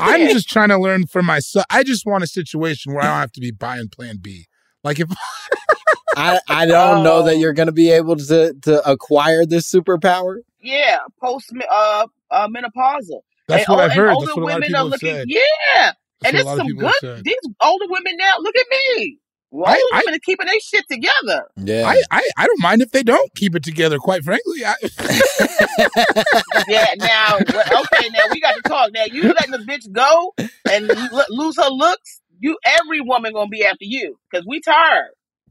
I'm 0.01 0.27
just 0.29 0.49
trying 0.49 0.69
to 0.69 0.77
learn 0.79 1.05
for 1.07 1.21
myself. 1.23 1.65
I 1.69 1.83
just 1.83 2.05
want 2.05 2.23
a 2.23 2.27
situation 2.27 2.93
where 2.93 3.03
I 3.03 3.07
don't 3.07 3.19
have 3.19 3.31
to 3.33 3.41
be 3.41 3.51
buying 3.51 3.89
Plan 3.89 4.17
B. 4.21 4.45
Like 4.83 4.99
if 4.99 5.09
I 6.15 6.39
I 6.49 6.65
don't 6.65 7.03
know 7.03 7.23
that 7.23 7.35
Oh. 7.35 7.37
you're 7.37 7.53
going 7.53 7.67
to 7.67 7.71
be 7.73 7.91
able 7.91 8.15
to 8.15 8.53
to 8.63 8.89
acquire 8.89 9.45
this 9.45 9.71
superpower. 9.71 10.37
Yeah, 10.61 10.97
post 11.21 11.51
uh, 11.71 12.07
uh 12.31 12.47
menopausal. 12.47 13.21
that's 13.47 13.67
And 13.67 13.75
what 13.77 13.83
I've 13.83 13.91
and 13.91 13.99
heard. 13.99 14.09
older 14.13 14.25
That's 14.25 14.37
what 14.37 14.43
a 14.43 14.45
lot 14.45 14.49
of 14.51 14.55
women 14.55 14.67
people 14.67 14.79
are 14.81 14.83
looking. 14.85 15.13
said. 15.13 15.25
Yeah, 15.27 15.39
That's 15.75 15.93
and 16.25 16.35
it's 16.37 16.49
some 16.57 16.67
good. 16.67 17.25
These 17.25 17.35
older 17.61 17.85
women 17.89 18.13
now. 18.17 18.33
Look 18.39 18.55
at 18.55 18.65
me. 18.97 19.19
Well, 19.49 19.65
I- 19.71 19.75
older 19.75 19.95
I- 19.95 20.01
women 20.05 20.15
are 20.15 20.19
keeping 20.25 20.45
their 20.45 20.59
shit 20.59 20.85
together. 20.91 21.45
Yeah, 21.57 21.87
I, 21.87 22.03
I 22.11 22.29
I 22.37 22.47
don't 22.47 22.61
mind 22.61 22.81
if 22.81 22.91
they 22.91 23.03
don't 23.03 23.33
keep 23.35 23.55
it 23.55 23.63
together. 23.63 23.97
Quite 23.97 24.23
frankly, 24.23 24.65
I, 24.65 24.75
Yeah. 26.67 26.85
Now, 26.97 27.37
okay. 27.37 28.09
Now 28.09 28.25
we 28.31 28.39
got 28.41 28.55
to 28.55 28.61
talk. 28.67 28.91
Now 28.93 29.05
you 29.05 29.23
letting 29.23 29.51
the 29.51 29.59
bitch 29.59 29.91
go 29.91 30.33
and 30.69 30.87
lo- 31.11 31.23
lose 31.29 31.57
her 31.57 31.69
looks. 31.69 32.21
You 32.39 32.57
every 32.65 33.01
woman 33.01 33.33
gonna 33.33 33.47
be 33.49 33.63
after 33.65 33.85
you 33.85 34.17
because 34.29 34.45
we 34.45 34.59
tired. 34.61 35.09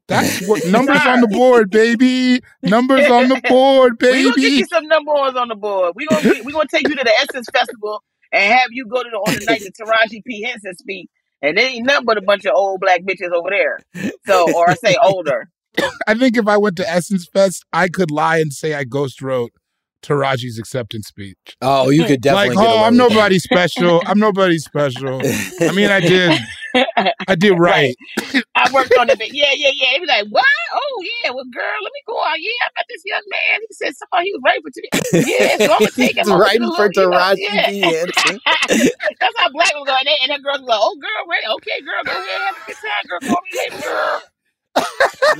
that's 0.08 0.46
what 0.48 0.64
numbers 0.66 1.04
on 1.04 1.20
the 1.20 1.26
board, 1.28 1.70
baby. 1.70 2.40
Numbers 2.62 3.10
on 3.10 3.28
the 3.28 3.40
board, 3.48 3.98
baby. 3.98 4.18
We 4.26 4.30
gonna 4.30 4.36
get 4.42 4.52
you 4.52 4.66
some 4.66 4.86
number 4.86 5.12
ones 5.12 5.36
on 5.36 5.48
the 5.48 5.56
board. 5.56 5.94
We 5.96 6.06
gonna 6.06 6.42
we 6.44 6.52
gonna 6.52 6.68
take 6.70 6.86
you 6.88 6.94
to 6.94 7.02
the 7.04 7.12
Essence 7.22 7.48
Festival 7.52 8.02
and 8.32 8.52
have 8.52 8.68
you 8.70 8.86
go 8.86 9.02
to 9.02 9.08
the 9.10 9.16
on 9.16 9.34
the 9.34 9.44
night 9.46 9.62
that 9.62 9.74
Taraji 9.74 10.22
P 10.24 10.42
Henson 10.42 10.76
speak. 10.76 11.08
And 11.46 11.56
there 11.56 11.68
ain't 11.68 11.86
nothing 11.86 12.06
but 12.06 12.18
a 12.18 12.22
bunch 12.22 12.44
of 12.44 12.54
old 12.54 12.80
black 12.80 13.02
bitches 13.02 13.32
over 13.32 13.50
there. 13.50 13.78
So, 14.26 14.52
or 14.52 14.68
I 14.68 14.74
say 14.74 14.96
older. 15.02 15.48
I 16.06 16.14
think 16.14 16.36
if 16.36 16.48
I 16.48 16.56
went 16.56 16.76
to 16.76 16.90
Essence 16.90 17.28
Fest, 17.32 17.64
I 17.72 17.88
could 17.88 18.10
lie 18.10 18.38
and 18.38 18.52
say 18.52 18.74
I 18.74 18.84
ghost 18.84 19.22
wrote 19.22 19.52
Taraji's 20.06 20.58
acceptance 20.58 21.08
speech. 21.08 21.36
Oh, 21.60 21.90
you 21.90 22.04
could 22.04 22.20
definitely 22.20 22.54
like, 22.56 22.66
oh, 22.66 22.70
away 22.70 22.84
I'm 22.84 22.92
with 22.96 23.08
that. 23.08 23.14
nobody 23.14 23.38
special. 23.38 24.02
I'm 24.06 24.18
nobody 24.18 24.58
special. 24.58 25.20
I 25.60 25.72
mean, 25.72 25.90
I 25.90 26.00
did, 26.00 26.38
I 27.26 27.34
did 27.34 27.52
right. 27.58 27.94
I 28.54 28.70
worked 28.72 28.94
on 28.98 29.10
it. 29.10 29.18
but 29.18 29.32
Yeah, 29.34 29.50
yeah, 29.54 29.70
yeah. 29.74 29.90
He 29.94 30.00
was 30.00 30.08
like, 30.08 30.26
what? 30.28 30.44
Oh, 30.72 31.04
yeah. 31.24 31.30
Well, 31.30 31.44
girl, 31.52 31.78
let 31.82 31.92
me 31.92 32.02
go 32.06 32.22
out. 32.22 32.38
Yeah, 32.38 32.50
I 32.62 32.68
met 32.76 32.86
this 32.88 33.02
young 33.04 33.22
man. 33.26 33.60
He 33.68 33.74
said 33.74 33.92
somebody 33.96 34.28
he 34.28 34.32
was 34.32 34.42
right 34.44 34.60
for 34.62 34.70
today. 34.70 35.26
Yeah, 35.26 35.66
so 35.66 35.72
I'm 35.72 35.78
going 35.80 35.90
to 35.90 35.96
take 35.96 36.16
him. 36.16 36.26
He's 36.26 36.34
writing 36.34 36.70
for 36.76 36.86
little, 36.88 37.04
you 37.04 37.10
know, 37.10 37.18
Taraji 37.18 37.36
yeah. 37.38 38.04
That's 39.20 39.36
how 39.38 39.48
black 39.50 39.72
was 39.74 39.86
going. 39.86 40.06
And 40.22 40.30
that 40.30 40.42
girl 40.42 40.60
was 40.60 40.68
like, 40.68 40.80
oh, 40.80 40.96
girl, 41.00 41.22
right. 41.28 41.46
Okay, 41.56 41.80
girl, 41.82 42.04
go 42.04 42.12
ahead. 42.12 42.40
Have 42.46 42.56
a 42.56 42.66
good 42.66 42.76
time, 42.76 43.04
girl. 43.08 43.20
Call 43.26 43.42
me 43.42 43.58
later, 43.58 43.82
girl. 43.82 44.22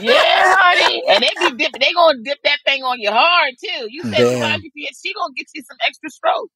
Yeah, 0.01 0.57
honey. 0.59 1.03
And 1.09 1.23
they 1.23 1.31
be 1.41 1.57
dip, 1.57 1.73
they 1.81 1.93
gonna 1.95 2.19
dip 2.23 2.39
that 2.45 2.59
thing 2.67 2.83
on 2.83 3.01
you 3.01 3.11
hard 3.11 3.55
too. 3.63 3.87
You 3.91 4.03
said 4.05 4.19
Damn. 4.19 4.61
She 5.03 5.15
gonna 5.15 5.35
get 5.37 5.47
you 5.55 5.63
some 5.69 5.77
extra 5.87 6.11
strokes. 6.11 6.53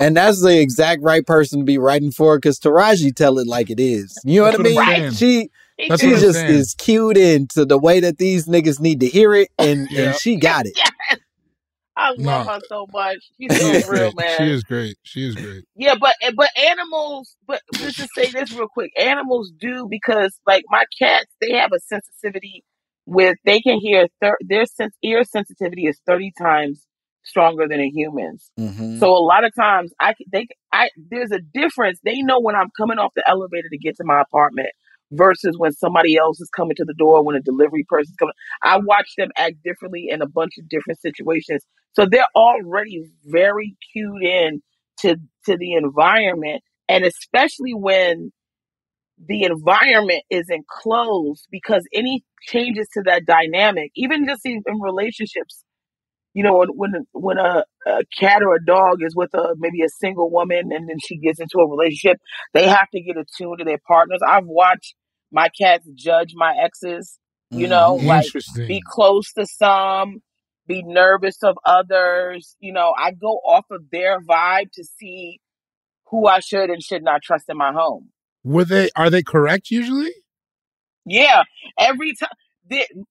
And 0.00 0.16
that's 0.16 0.42
the 0.42 0.60
exact 0.60 1.02
right 1.02 1.26
person 1.26 1.60
to 1.60 1.64
be 1.64 1.78
writing 1.78 2.12
for 2.12 2.36
because 2.38 2.60
Taraji 2.60 3.14
tell 3.14 3.38
it 3.38 3.46
like 3.48 3.70
it 3.70 3.80
is. 3.80 4.16
You 4.24 4.40
know 4.40 4.46
what 4.46 4.54
I 4.54 4.58
what 4.58 4.66
I'm 4.66 4.74
mean? 4.74 5.12
saying. 5.12 5.12
She 5.12 5.50
She 5.80 5.88
That's 5.88 6.02
she 6.02 6.10
just 6.10 6.34
saying. 6.34 6.54
is 6.54 6.74
cued 6.74 7.16
into 7.16 7.64
the 7.64 7.78
way 7.78 8.00
that 8.00 8.18
these 8.18 8.46
niggas 8.46 8.80
need 8.80 9.00
to 9.00 9.06
hear 9.06 9.34
it, 9.34 9.48
and, 9.58 9.88
Yeah. 9.90 10.02
and 10.10 10.16
she 10.16 10.36
got 10.36 10.66
it. 10.66 10.72
Yes. 10.76 10.90
I 11.96 12.10
love 12.10 12.46
No. 12.46 12.52
her 12.52 12.60
so 12.68 12.86
much. 12.92 13.18
She's 13.40 13.56
She 13.56 13.58
so 13.58 13.70
is 13.72 13.88
real, 13.88 14.12
great. 14.12 14.16
man. 14.16 14.38
She 14.38 14.52
is 14.52 14.64
great. 14.64 14.96
She 15.02 15.28
is 15.28 15.34
great. 15.34 15.64
Yeah, 15.76 15.96
but 16.00 16.14
but 16.36 16.48
animals. 16.56 17.36
But 17.46 17.60
let's 17.80 17.96
just 17.96 18.14
say 18.14 18.30
this 18.30 18.52
real 18.52 18.68
quick. 18.68 18.92
Animals 18.98 19.50
do 19.60 19.88
because 19.90 20.38
like 20.46 20.64
my 20.68 20.84
cats, 21.00 21.26
they 21.40 21.52
have 21.56 21.72
a 21.72 21.80
sensitivity 21.80 22.64
with 23.08 23.36
they 23.46 23.60
can 23.60 23.80
hear 23.80 24.06
thir- 24.20 24.36
their 24.42 24.66
sense 24.66 24.94
ear 25.02 25.24
sensitivity 25.24 25.86
is 25.86 25.98
thirty 26.06 26.32
times 26.38 26.86
stronger 27.24 27.66
than 27.68 27.80
a 27.80 27.88
human's. 27.88 28.50
Mhm. 28.58 28.98
So 28.98 29.08
a 29.10 29.24
lot 29.24 29.44
of 29.44 29.54
times 29.54 29.92
I 30.00 30.14
they 30.30 30.46
I 30.72 30.90
there's 31.10 31.32
a 31.32 31.40
difference. 31.40 32.00
They 32.04 32.20
know 32.22 32.38
when 32.40 32.54
I'm 32.54 32.68
coming 32.78 32.98
off 32.98 33.12
the 33.16 33.28
elevator 33.28 33.68
to 33.70 33.78
get 33.78 33.96
to 33.96 34.04
my 34.04 34.20
apartment 34.20 34.68
versus 35.12 35.56
when 35.58 35.72
somebody 35.72 36.16
else 36.18 36.38
is 36.40 36.50
coming 36.54 36.76
to 36.76 36.84
the 36.84 36.94
door 36.94 37.24
when 37.24 37.34
a 37.36 37.40
delivery 37.40 37.84
person's 37.88 38.16
coming. 38.18 38.34
I 38.62 38.78
watch 38.78 39.08
them 39.16 39.30
act 39.38 39.56
differently 39.64 40.08
in 40.10 40.20
a 40.20 40.28
bunch 40.28 40.58
of 40.58 40.68
different 40.68 41.00
situations. 41.00 41.64
So 41.94 42.04
they're 42.10 42.26
already 42.36 43.04
very 43.24 43.74
cued 43.92 44.22
in 44.22 44.62
to 45.00 45.16
to 45.46 45.56
the 45.56 45.74
environment 45.74 46.62
and 46.90 47.04
especially 47.04 47.72
when 47.74 48.32
the 49.26 49.44
environment 49.44 50.22
is 50.30 50.48
enclosed 50.50 51.46
because 51.50 51.84
any 51.94 52.24
changes 52.42 52.88
to 52.94 53.02
that 53.04 53.26
dynamic, 53.26 53.90
even 53.96 54.26
just 54.26 54.44
in, 54.44 54.62
in 54.66 54.80
relationships, 54.80 55.64
you 56.34 56.44
know, 56.44 56.56
when 56.58 56.68
when 56.76 57.06
when 57.12 57.38
a, 57.38 57.64
a 57.86 58.02
cat 58.18 58.42
or 58.42 58.54
a 58.54 58.64
dog 58.64 58.98
is 59.02 59.14
with 59.16 59.34
a 59.34 59.54
maybe 59.58 59.82
a 59.82 59.88
single 59.88 60.30
woman 60.30 60.70
and 60.72 60.88
then 60.88 60.98
she 61.04 61.18
gets 61.18 61.40
into 61.40 61.58
a 61.58 61.68
relationship, 61.68 62.18
they 62.54 62.68
have 62.68 62.88
to 62.94 63.00
get 63.02 63.16
attuned 63.16 63.58
to 63.58 63.64
their 63.64 63.80
partners. 63.86 64.20
I've 64.26 64.46
watched 64.46 64.94
my 65.32 65.48
cats 65.48 65.88
judge 65.94 66.32
my 66.34 66.54
exes, 66.56 67.18
you 67.54 67.68
know, 67.68 67.96
Mhm. 67.96 68.04
like 68.04 68.32
be 68.66 68.82
close 68.86 69.32
to 69.34 69.46
some, 69.46 70.22
be 70.66 70.82
nervous 70.84 71.42
of 71.42 71.56
others. 71.64 72.56
You 72.60 72.72
know, 72.72 72.94
I 72.96 73.12
go 73.12 73.40
off 73.44 73.66
of 73.70 73.82
their 73.90 74.20
vibe 74.20 74.70
to 74.74 74.84
see 74.84 75.40
who 76.10 76.26
I 76.26 76.40
should 76.40 76.70
and 76.70 76.82
should 76.82 77.02
not 77.02 77.22
trust 77.22 77.46
in 77.48 77.56
my 77.56 77.72
home. 77.72 78.10
Were 78.44 78.64
they? 78.64 78.90
Are 78.96 79.10
they 79.10 79.22
correct 79.22 79.70
usually? 79.70 80.12
Yeah, 81.04 81.42
every 81.78 82.14
time 82.14 82.28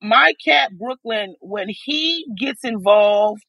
my 0.01 0.33
cat 0.43 0.71
Brooklyn, 0.77 1.35
when 1.41 1.67
he 1.69 2.25
gets 2.37 2.63
involved, 2.63 3.41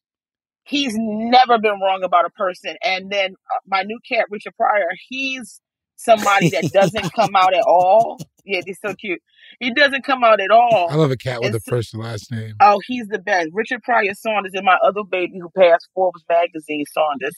he's 0.63 0.93
never 0.97 1.59
been 1.59 1.79
wrong 1.81 2.01
about 2.03 2.25
a 2.25 2.29
person. 2.31 2.75
And 2.83 3.11
then 3.11 3.31
uh, 3.33 3.59
my 3.67 3.83
new 3.83 3.99
cat 4.07 4.25
Richard 4.31 4.55
Pryor, 4.57 4.89
he's 5.07 5.61
somebody 5.95 6.49
that 6.49 6.71
doesn't 6.73 7.13
come 7.13 7.35
out 7.35 7.53
at 7.53 7.63
all. 7.67 8.17
Yeah, 8.45 8.61
he's 8.65 8.79
so 8.83 8.95
cute. 8.95 9.21
He 9.59 9.71
doesn't 9.71 10.03
come 10.03 10.23
out 10.23 10.39
at 10.41 10.49
all. 10.49 10.87
I 10.89 10.95
love 10.95 11.11
a 11.11 11.17
cat 11.17 11.39
with 11.39 11.47
And 11.47 11.55
a 11.55 11.59
so- 11.59 11.69
first 11.69 11.93
and 11.93 12.01
last 12.01 12.31
name. 12.31 12.55
Oh, 12.61 12.79
he's 12.87 13.07
the 13.07 13.19
best. 13.19 13.49
Richard 13.53 13.83
Pryor 13.83 14.13
Saunders 14.15 14.53
and 14.55 14.65
my 14.65 14.77
other 14.83 15.03
baby 15.03 15.39
who 15.39 15.49
passed 15.55 15.87
Forbes 15.93 16.23
magazine, 16.27 16.85
Saunders. 16.91 17.35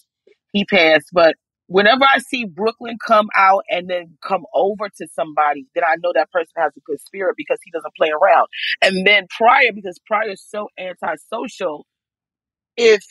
He 0.54 0.64
passed. 0.64 1.08
But 1.12 1.36
whenever 1.72 2.04
I 2.04 2.20
see 2.20 2.46
Brooklyn 2.46 2.98
come 3.06 3.30
out 3.36 3.64
and 3.70 3.90
then 3.90 4.18
come 4.22 4.44
over 4.54 4.90
to 4.98 5.08
somebody, 5.16 5.68
then 5.74 5.86
I 5.86 5.96
know 6.04 6.12
that 6.14 6.32
person 6.32 6.52
has 6.58 6.74
a 6.78 6.82
good 6.86 7.00
spirit 7.00 7.36
because 7.38 7.60
he 7.64 7.72
doesn't 7.72 7.96
play 7.96 8.10
around. 8.10 8.48
And 8.82 9.08
then 9.08 9.28
Pryor, 9.30 9.72
because 9.74 10.00
Pryor 10.06 10.32
is 10.32 10.44
so 10.48 10.68
antisocial, 10.78 11.86
if 12.78 13.02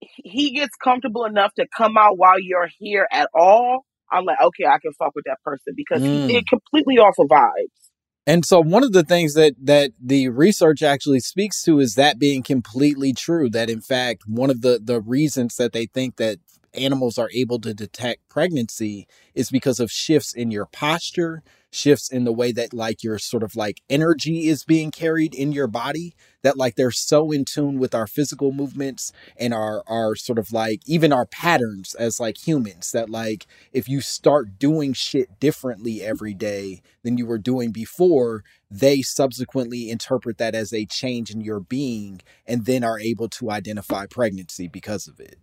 he 0.00 0.52
gets 0.52 0.76
comfortable 0.82 1.24
enough 1.24 1.52
to 1.54 1.66
come 1.76 1.96
out 1.98 2.18
while 2.18 2.38
you're 2.40 2.68
here 2.78 3.08
at 3.12 3.28
all, 3.34 3.84
I'm 4.12 4.24
like, 4.24 4.40
okay, 4.40 4.66
I 4.66 4.78
can 4.80 4.92
fuck 4.98 5.12
with 5.16 5.24
that 5.26 5.42
person 5.44 5.74
because 5.76 6.02
Mm. 6.02 6.28
he 6.28 6.36
it 6.36 6.44
completely 6.48 6.98
off 6.98 7.16
of 7.18 7.28
vibes. 7.28 7.90
And 8.26 8.44
so 8.44 8.60
one 8.60 8.84
of 8.84 8.92
the 8.92 9.04
things 9.04 9.34
that 9.34 9.54
that 9.62 9.92
the 10.00 10.28
research 10.28 10.82
actually 10.82 11.20
speaks 11.20 11.62
to 11.64 11.80
is 11.80 11.94
that 11.94 12.18
being 12.18 12.42
completely 12.42 13.12
true 13.12 13.48
that 13.50 13.70
in 13.70 13.80
fact 13.80 14.24
one 14.26 14.50
of 14.50 14.62
the 14.62 14.80
the 14.82 15.00
reasons 15.00 15.56
that 15.56 15.72
they 15.72 15.86
think 15.86 16.16
that 16.16 16.38
animals 16.74 17.18
are 17.18 17.30
able 17.32 17.60
to 17.60 17.74
detect 17.74 18.28
pregnancy 18.28 19.06
is 19.34 19.50
because 19.50 19.80
of 19.80 19.90
shifts 19.90 20.32
in 20.32 20.50
your 20.50 20.66
posture, 20.66 21.42
shifts 21.70 22.10
in 22.10 22.24
the 22.24 22.32
way 22.32 22.52
that 22.52 22.72
like 22.72 23.02
your 23.02 23.18
sort 23.18 23.42
of 23.42 23.54
like 23.54 23.82
energy 23.90 24.48
is 24.48 24.64
being 24.64 24.90
carried 24.90 25.34
in 25.34 25.52
your 25.52 25.66
body 25.66 26.14
that 26.42 26.56
like 26.56 26.76
they're 26.76 26.90
so 26.90 27.30
in 27.30 27.44
tune 27.44 27.78
with 27.78 27.94
our 27.94 28.06
physical 28.06 28.52
movements 28.52 29.12
and 29.36 29.52
our 29.52 29.82
our 29.86 30.14
sort 30.14 30.38
of 30.38 30.52
like 30.52 30.80
even 30.86 31.12
our 31.12 31.26
patterns 31.26 31.94
as 31.94 32.18
like 32.18 32.46
humans 32.46 32.92
that 32.92 33.10
like 33.10 33.46
if 33.72 33.88
you 33.88 34.00
start 34.00 34.58
doing 34.58 34.92
shit 34.92 35.38
differently 35.38 36.02
every 36.02 36.34
day 36.34 36.80
than 37.02 37.18
you 37.18 37.26
were 37.26 37.38
doing 37.38 37.72
before 37.72 38.42
they 38.70 39.02
subsequently 39.02 39.90
interpret 39.90 40.38
that 40.38 40.54
as 40.54 40.72
a 40.72 40.86
change 40.86 41.30
in 41.30 41.40
your 41.40 41.60
being 41.60 42.20
and 42.46 42.64
then 42.64 42.82
are 42.82 42.98
able 42.98 43.28
to 43.28 43.50
identify 43.50 44.06
pregnancy 44.06 44.66
because 44.66 45.06
of 45.06 45.20
it 45.20 45.38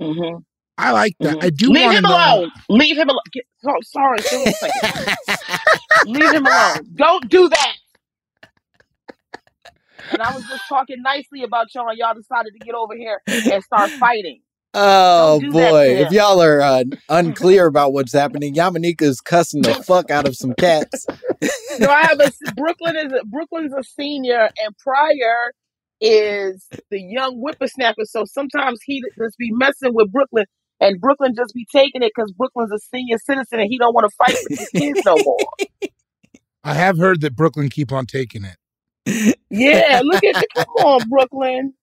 Mm-hmm. 0.00 0.38
I 0.78 0.92
like 0.92 1.14
that. 1.20 1.42
I 1.42 1.50
do 1.50 1.70
Leave 1.70 1.90
him 1.90 2.04
know. 2.04 2.10
alone. 2.10 2.50
Leave 2.68 2.96
him 2.96 3.08
alone. 3.08 3.20
Get, 3.32 3.44
oh, 3.66 3.74
sorry, 3.82 4.18
give 4.30 4.46
me 4.46 4.54
a. 4.62 5.36
Leave 6.06 6.32
him 6.32 6.46
alone. 6.46 6.86
Don't 6.94 7.28
do 7.28 7.48
that. 7.48 7.76
And 10.12 10.22
I 10.22 10.32
was 10.34 10.44
just 10.46 10.62
talking 10.68 11.02
nicely 11.02 11.42
about 11.42 11.74
y'all, 11.74 11.88
and 11.88 11.98
y'all 11.98 12.14
decided 12.14 12.52
to 12.52 12.64
get 12.64 12.74
over 12.74 12.94
here 12.96 13.20
and 13.26 13.62
start 13.64 13.90
fighting. 13.90 14.40
Oh 14.74 15.40
do 15.40 15.50
boy, 15.50 15.96
if 15.96 16.12
y'all 16.12 16.42
are 16.42 16.60
uh, 16.60 16.84
unclear 17.08 17.66
about 17.68 17.92
what's 17.92 18.12
happening, 18.12 18.54
Yamaneika 18.54 19.12
cussing 19.24 19.62
the 19.62 19.74
fuck 19.74 20.10
out 20.10 20.28
of 20.28 20.36
some 20.36 20.54
cats. 20.54 21.06
So 21.78 21.88
I 21.88 22.02
have 22.02 22.18
a 22.18 22.32
Brooklyn 22.56 22.96
is 22.96 23.12
a, 23.12 23.24
Brooklyn's 23.24 23.72
a 23.72 23.84
senior, 23.84 24.48
and 24.64 24.76
Pryor 24.78 25.52
is 26.00 26.66
the 26.90 27.00
young 27.00 27.36
whippersnapper. 27.36 28.04
So 28.04 28.24
sometimes 28.24 28.80
he 28.84 29.02
just 29.18 29.36
be 29.38 29.50
messing 29.52 29.94
with 29.94 30.12
Brooklyn, 30.12 30.46
and 30.80 31.00
Brooklyn 31.00 31.34
just 31.36 31.54
be 31.54 31.66
taking 31.70 32.02
it 32.02 32.12
because 32.14 32.32
Brooklyn's 32.32 32.72
a 32.72 32.78
senior 32.78 33.18
citizen, 33.18 33.60
and 33.60 33.68
he 33.68 33.78
don't 33.78 33.94
want 33.94 34.08
to 34.10 34.16
fight 34.16 34.36
with 34.48 34.58
his 34.58 34.68
kids 34.70 35.00
no 35.04 35.16
more. 35.16 35.38
I 36.64 36.74
have 36.74 36.98
heard 36.98 37.20
that 37.22 37.34
Brooklyn 37.36 37.68
keep 37.68 37.92
on 37.92 38.06
taking 38.06 38.44
it. 38.44 39.38
Yeah, 39.50 40.00
look 40.04 40.22
at 40.22 40.36
you 40.36 40.48
come 40.54 40.66
on, 40.84 41.08
Brooklyn. 41.08 41.74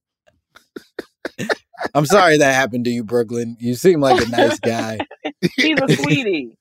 I'm 1.93 2.05
sorry 2.05 2.37
that 2.37 2.53
happened 2.53 2.85
to 2.85 2.91
you, 2.91 3.03
Brooklyn. 3.03 3.57
You 3.59 3.75
seem 3.75 3.99
like 3.99 4.25
a 4.25 4.29
nice 4.29 4.59
guy. 4.59 4.99
He's 5.55 5.77
a 5.81 5.95
sweetie. 5.95 6.57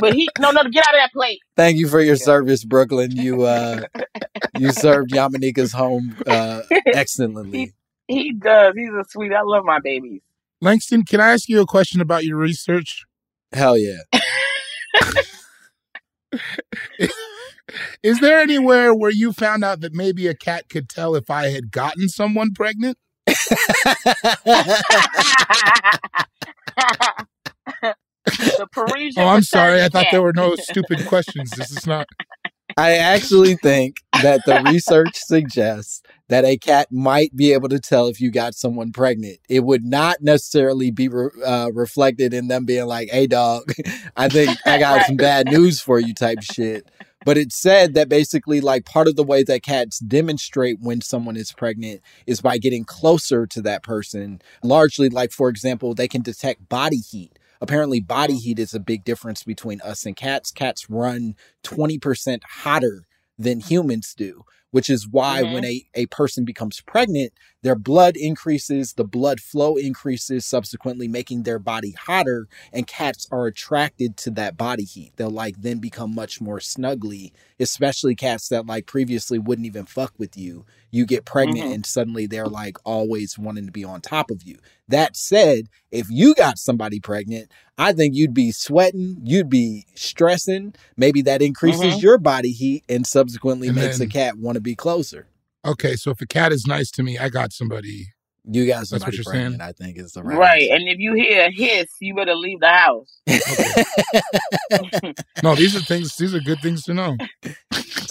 But 0.00 0.14
he 0.14 0.28
no 0.38 0.50
no 0.50 0.62
get 0.64 0.84
out 0.88 0.94
of 0.94 1.00
that 1.00 1.12
plate. 1.12 1.40
Thank 1.56 1.78
you 1.78 1.88
for 1.88 2.00
your 2.00 2.16
service, 2.16 2.64
Brooklyn. 2.64 3.12
You 3.12 3.42
uh 3.42 3.82
you 4.58 4.72
served 4.72 5.12
Yamaneika's 5.12 5.72
home 5.72 6.16
uh 6.26 6.62
excellently. 6.86 7.74
He 8.06 8.32
does. 8.32 8.74
He's 8.76 8.90
a 8.90 9.04
sweet. 9.08 9.32
I 9.32 9.42
love 9.42 9.64
my 9.64 9.80
babies. 9.80 10.20
Langston, 10.60 11.04
can 11.04 11.20
I 11.20 11.32
ask 11.32 11.48
you 11.48 11.60
a 11.60 11.66
question 11.66 12.00
about 12.00 12.24
your 12.24 12.36
research? 12.36 13.04
Hell 13.52 13.78
yeah. 13.78 13.98
Is 18.02 18.20
there 18.20 18.40
anywhere 18.40 18.94
where 18.94 19.10
you 19.10 19.32
found 19.32 19.64
out 19.64 19.80
that 19.80 19.94
maybe 19.94 20.26
a 20.26 20.34
cat 20.34 20.68
could 20.68 20.88
tell 20.88 21.14
if 21.14 21.30
I 21.30 21.50
had 21.50 21.70
gotten 21.70 22.08
someone 22.08 22.52
pregnant? 22.54 22.98
the 28.38 28.66
Parisian. 28.70 29.22
Oh, 29.22 29.28
I'm 29.28 29.42
sorry. 29.42 29.82
I 29.82 29.88
thought 29.88 30.06
there 30.10 30.22
were 30.22 30.32
no 30.32 30.56
stupid 30.56 31.06
questions. 31.06 31.50
This 31.50 31.70
is 31.70 31.86
not. 31.86 32.06
I 32.76 32.96
actually 32.96 33.56
think 33.56 34.02
that 34.22 34.42
the 34.46 34.62
research 34.70 35.16
suggests 35.16 36.00
that 36.28 36.44
a 36.44 36.56
cat 36.56 36.88
might 36.92 37.34
be 37.34 37.52
able 37.52 37.68
to 37.70 37.80
tell 37.80 38.06
if 38.06 38.20
you 38.20 38.30
got 38.30 38.54
someone 38.54 38.92
pregnant. 38.92 39.38
It 39.48 39.64
would 39.64 39.84
not 39.84 40.18
necessarily 40.20 40.90
be 40.90 41.08
re- 41.08 41.30
uh, 41.44 41.70
reflected 41.72 42.32
in 42.32 42.48
them 42.48 42.66
being 42.66 42.86
like, 42.86 43.08
"Hey, 43.10 43.26
dog, 43.26 43.72
I 44.16 44.28
think 44.28 44.56
I 44.64 44.78
got 44.78 45.06
some 45.06 45.16
bad 45.16 45.46
news 45.46 45.80
for 45.80 45.98
you," 45.98 46.14
type 46.14 46.42
shit. 46.42 46.88
But 47.24 47.36
it 47.36 47.52
said 47.52 47.94
that 47.94 48.08
basically, 48.08 48.60
like, 48.60 48.84
part 48.84 49.08
of 49.08 49.16
the 49.16 49.24
way 49.24 49.42
that 49.42 49.62
cats 49.62 49.98
demonstrate 49.98 50.78
when 50.80 51.00
someone 51.00 51.36
is 51.36 51.52
pregnant 51.52 52.00
is 52.26 52.40
by 52.40 52.58
getting 52.58 52.84
closer 52.84 53.46
to 53.48 53.60
that 53.62 53.82
person. 53.82 54.40
Largely, 54.62 55.08
like, 55.08 55.32
for 55.32 55.48
example, 55.48 55.94
they 55.94 56.08
can 56.08 56.22
detect 56.22 56.68
body 56.68 56.98
heat. 56.98 57.37
Apparently, 57.60 58.00
body 58.00 58.36
heat 58.36 58.58
is 58.58 58.74
a 58.74 58.80
big 58.80 59.04
difference 59.04 59.42
between 59.42 59.80
us 59.80 60.06
and 60.06 60.16
cats. 60.16 60.50
Cats 60.50 60.88
run 60.88 61.34
20% 61.64 62.40
hotter 62.44 63.04
than 63.38 63.58
mm-hmm. 63.58 63.68
humans 63.68 64.14
do, 64.16 64.44
which 64.70 64.90
is 64.90 65.08
why 65.08 65.42
when 65.42 65.64
a, 65.64 65.86
a 65.94 66.06
person 66.06 66.44
becomes 66.44 66.80
pregnant, 66.80 67.32
their 67.62 67.74
blood 67.74 68.16
increases, 68.16 68.92
the 68.92 69.04
blood 69.04 69.40
flow 69.40 69.76
increases, 69.76 70.46
subsequently 70.46 71.08
making 71.08 71.42
their 71.42 71.58
body 71.58 71.92
hotter. 71.92 72.46
And 72.72 72.86
cats 72.86 73.26
are 73.32 73.46
attracted 73.46 74.16
to 74.18 74.30
that 74.32 74.56
body 74.56 74.84
heat. 74.84 75.12
They'll 75.16 75.30
like 75.30 75.60
then 75.60 75.78
become 75.78 76.14
much 76.14 76.40
more 76.40 76.58
snuggly, 76.60 77.32
especially 77.58 78.14
cats 78.14 78.48
that 78.48 78.66
like 78.66 78.86
previously 78.86 79.38
wouldn't 79.38 79.66
even 79.66 79.86
fuck 79.86 80.12
with 80.18 80.36
you. 80.36 80.64
You 80.90 81.04
get 81.04 81.24
pregnant 81.24 81.68
Mhm. 81.70 81.74
and 81.74 81.86
suddenly 81.86 82.26
they're 82.26 82.46
like 82.46 82.76
always 82.84 83.36
wanting 83.38 83.66
to 83.66 83.72
be 83.72 83.84
on 83.84 84.00
top 84.00 84.30
of 84.30 84.42
you. 84.44 84.58
That 84.86 85.16
said, 85.16 85.68
if 85.90 86.06
you 86.10 86.34
got 86.34 86.58
somebody 86.58 87.00
pregnant, 87.00 87.50
I 87.76 87.92
think 87.92 88.14
you'd 88.14 88.34
be 88.34 88.52
sweating, 88.52 89.20
you'd 89.24 89.50
be 89.50 89.84
stressing. 89.94 90.74
Maybe 90.96 91.22
that 91.22 91.42
increases 91.42 91.94
Mhm. 91.94 92.02
your 92.02 92.18
body 92.18 92.52
heat 92.52 92.84
and 92.88 93.06
subsequently 93.06 93.68
And 93.68 93.76
makes 93.76 93.98
then- 93.98 94.06
a 94.06 94.10
cat 94.10 94.38
want 94.38 94.54
to 94.56 94.60
be 94.60 94.74
closer. 94.74 95.26
Okay, 95.64 95.96
so 95.96 96.10
if 96.10 96.20
a 96.20 96.26
cat 96.26 96.52
is 96.52 96.66
nice 96.66 96.90
to 96.92 97.02
me, 97.02 97.18
I 97.18 97.28
got 97.28 97.52
somebody. 97.52 98.08
You 98.50 98.66
got 98.66 98.88
That's 98.88 99.04
what 99.04 99.14
you're 99.14 99.24
pregnant, 99.24 99.60
saying? 99.60 99.68
I 99.68 99.72
think 99.72 99.98
is 99.98 100.12
the 100.12 100.22
Right. 100.22 100.38
right. 100.38 100.70
And 100.70 100.88
if 100.88 100.98
you 100.98 101.14
hear 101.14 101.46
a 101.46 101.50
hiss, 101.50 101.90
you 102.00 102.14
better 102.14 102.34
leave 102.34 102.60
the 102.60 102.68
house. 102.68 103.20
No, 105.42 105.54
these 105.54 105.76
are 105.76 105.80
things. 105.80 106.16
These 106.16 106.34
are 106.34 106.40
good 106.40 106.60
things 106.60 106.82
to 106.84 106.94
know. 106.94 107.16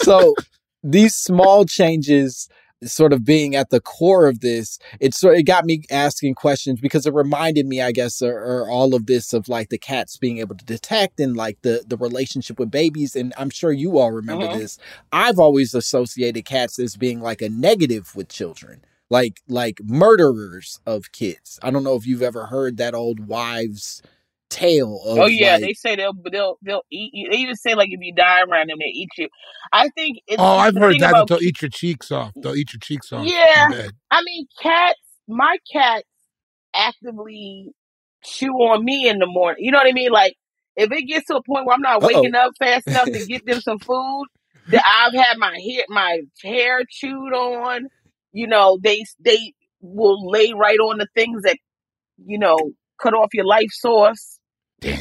so 0.00 0.34
these 0.82 1.14
small 1.14 1.64
changes 1.64 2.48
sort 2.84 3.12
of 3.12 3.24
being 3.24 3.56
at 3.56 3.70
the 3.70 3.80
core 3.80 4.26
of 4.28 4.40
this 4.40 4.78
it 5.00 5.12
sort 5.12 5.36
it 5.36 5.42
got 5.42 5.64
me 5.64 5.82
asking 5.90 6.34
questions 6.34 6.80
because 6.80 7.06
it 7.06 7.12
reminded 7.14 7.66
me 7.66 7.82
i 7.82 7.90
guess 7.90 8.22
or, 8.22 8.38
or 8.38 8.70
all 8.70 8.94
of 8.94 9.06
this 9.06 9.32
of 9.32 9.48
like 9.48 9.68
the 9.68 9.78
cats 9.78 10.16
being 10.16 10.38
able 10.38 10.54
to 10.56 10.64
detect 10.64 11.18
and 11.18 11.36
like 11.36 11.58
the 11.62 11.82
the 11.88 11.96
relationship 11.96 12.58
with 12.58 12.70
babies 12.70 13.16
and 13.16 13.34
i'm 13.36 13.50
sure 13.50 13.72
you 13.72 13.98
all 13.98 14.12
remember 14.12 14.46
Mhm. 14.46 14.58
this 14.58 14.78
i've 15.12 15.40
always 15.40 15.74
associated 15.74 16.44
cats 16.44 16.78
as 16.78 16.96
being 16.96 17.20
like 17.20 17.42
a 17.42 17.48
negative 17.48 18.14
with 18.14 18.28
children 18.28 18.80
like 19.10 19.40
like 19.48 19.80
murderers 19.84 20.78
of 20.86 21.10
kids 21.12 21.58
i 21.62 21.70
don't 21.70 21.82
know 21.84 21.96
if 21.96 22.06
you've 22.06 22.22
ever 22.22 22.46
heard 22.46 22.76
that 22.76 22.94
old 22.94 23.26
wives 23.26 24.02
tale 24.50 25.00
of 25.04 25.18
oh 25.18 25.26
yeah, 25.26 25.52
like, 25.54 25.60
they 25.62 25.72
say 25.74 25.96
they'll 25.96 26.12
they'll 26.30 26.58
they'll 26.62 26.82
eat 26.90 27.10
you. 27.12 27.30
They 27.30 27.38
even 27.38 27.56
say 27.56 27.74
like 27.74 27.88
if 27.90 28.00
you 28.00 28.14
die 28.14 28.40
around 28.42 28.68
them, 28.70 28.78
they 28.80 28.86
eat 28.86 29.10
you. 29.18 29.28
I 29.72 29.88
think 29.90 30.18
it's 30.26 30.36
Oh, 30.40 30.44
I've 30.56 30.74
heard 30.76 30.98
that. 31.00 31.10
about 31.10 31.28
They'll 31.28 31.42
eat 31.42 31.60
your 31.62 31.70
cheeks 31.70 32.10
off. 32.10 32.32
They'll 32.36 32.56
eat 32.56 32.72
your 32.72 32.80
cheeks 32.80 33.12
off. 33.12 33.26
Yeah. 33.26 33.88
I 34.10 34.22
mean, 34.22 34.46
cats. 34.60 34.98
My 35.26 35.58
cats 35.70 36.04
actively 36.74 37.72
chew 38.24 38.52
on 38.52 38.84
me 38.84 39.08
in 39.08 39.18
the 39.18 39.26
morning. 39.26 39.64
You 39.64 39.72
know 39.72 39.78
what 39.78 39.86
I 39.88 39.92
mean? 39.92 40.10
Like, 40.10 40.34
if 40.76 40.90
it 40.90 41.02
gets 41.02 41.26
to 41.26 41.36
a 41.36 41.42
point 41.42 41.66
where 41.66 41.74
I'm 41.74 41.82
not 41.82 42.02
Uh-oh. 42.02 42.06
waking 42.06 42.34
up 42.34 42.52
fast 42.58 42.86
enough 42.86 43.06
to 43.06 43.26
get 43.26 43.44
them 43.46 43.60
some 43.68 43.78
food, 43.78 44.26
that 44.70 44.82
I've 44.86 45.14
had 45.14 45.36
my 45.38 45.58
hair, 45.58 45.84
my 45.88 46.20
hair 46.42 46.80
chewed 46.88 47.32
on. 47.34 47.88
You 48.32 48.46
know, 48.46 48.78
they 48.82 49.04
they 49.20 49.54
will 49.80 50.28
lay 50.30 50.52
right 50.52 50.78
on 50.78 50.98
the 50.98 51.08
things 51.14 51.42
that 51.42 51.56
you 52.24 52.38
know 52.38 52.56
cut 53.00 53.14
off 53.14 53.28
your 53.32 53.46
life 53.46 53.70
source. 53.70 54.37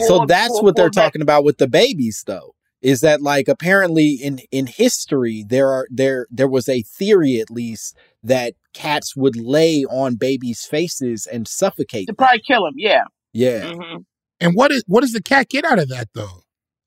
So 0.05 0.25
that's 0.25 0.61
what 0.61 0.75
they're 0.75 0.89
talking 0.89 1.21
about 1.21 1.43
with 1.43 1.57
the 1.57 1.67
babies 1.67 2.23
though 2.25 2.55
is 2.81 3.01
that 3.01 3.21
like 3.21 3.47
apparently 3.47 4.11
in 4.11 4.39
in 4.51 4.67
history 4.67 5.43
there 5.47 5.69
are 5.69 5.87
there 5.89 6.27
there 6.29 6.47
was 6.47 6.69
a 6.69 6.83
theory 6.83 7.39
at 7.39 7.49
least 7.49 7.97
that 8.23 8.53
cats 8.73 9.15
would 9.15 9.35
lay 9.35 9.83
on 9.85 10.15
babies 10.15 10.65
faces 10.65 11.25
and 11.25 11.47
suffocate 11.47 12.05
to 12.07 12.11
them. 12.11 12.15
probably 12.17 12.41
kill 12.45 12.63
them. 12.65 12.75
Yeah. 12.77 13.03
yeah 13.33 13.73
hmm 13.73 13.97
And 14.39 14.55
what 14.55 14.71
is 14.71 14.83
what 14.87 15.01
does 15.01 15.13
the 15.13 15.23
cat 15.23 15.49
get 15.49 15.65
out 15.65 15.79
of 15.79 15.89
that 15.89 16.09
though? 16.13 16.43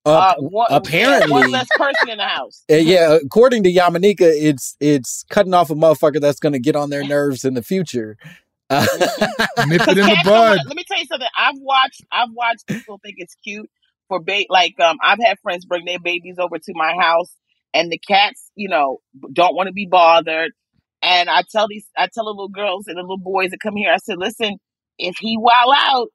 Uh, 0.06 0.34
one, 0.38 0.66
apparently, 0.70 1.30
one 1.30 1.50
less 1.50 1.68
person 1.76 2.08
in 2.08 2.16
the 2.16 2.24
house. 2.24 2.64
Uh, 2.72 2.76
yeah, 2.76 3.18
according 3.22 3.62
to 3.62 3.70
Yamaneika, 3.70 4.22
it's 4.22 4.74
it's 4.80 5.26
cutting 5.28 5.52
off 5.52 5.68
a 5.68 5.74
motherfucker 5.74 6.20
that's 6.20 6.40
going 6.40 6.54
to 6.54 6.58
get 6.58 6.74
on 6.74 6.88
their 6.88 7.04
nerves 7.06 7.44
in 7.44 7.52
the 7.52 7.62
future. 7.62 8.16
Nip 9.62 9.82
it 9.88 9.98
in 9.98 10.08
the 10.08 10.16
bud. 10.16 10.62
let 10.66 10.76
me 10.76 10.84
tell 10.88 10.98
you 10.98 11.06
something. 11.06 11.28
I've 11.36 11.56
watched. 11.58 12.04
I've 12.12 12.30
watched 12.32 12.68
people 12.70 13.00
think 13.02 13.16
it's 13.18 13.34
cute 13.44 13.70
for 14.08 14.20
bait. 14.20 14.48
like 14.50 14.78
um. 14.80 14.98
I've 15.02 15.20
had 15.24 15.38
friends 15.42 15.66
bring 15.66 15.86
their 15.86 16.00
babies 16.00 16.36
over 16.38 16.58
to 16.58 16.72
my 16.74 16.94
house, 17.00 17.32
and 17.74 17.90
the 17.92 17.98
cats, 17.98 18.50
you 18.56 18.68
know, 18.68 18.98
don't 19.32 19.56
want 19.56 19.68
to 19.68 19.72
be 19.74 19.86
bothered. 19.90 20.52
And 21.02 21.30
I 21.30 21.44
tell 21.50 21.68
these, 21.68 21.86
I 21.96 22.08
tell 22.12 22.24
the 22.24 22.30
little 22.30 22.48
girls 22.48 22.86
and 22.88 22.96
the 22.98 23.02
little 23.02 23.18
boys 23.18 23.50
that 23.50 23.60
come 23.60 23.76
here. 23.76 23.92
I 23.92 23.98
said, 23.98 24.18
listen, 24.18 24.56
if 24.98 25.16
he 25.20 25.36
wow 25.38 25.72
out, 25.74 26.08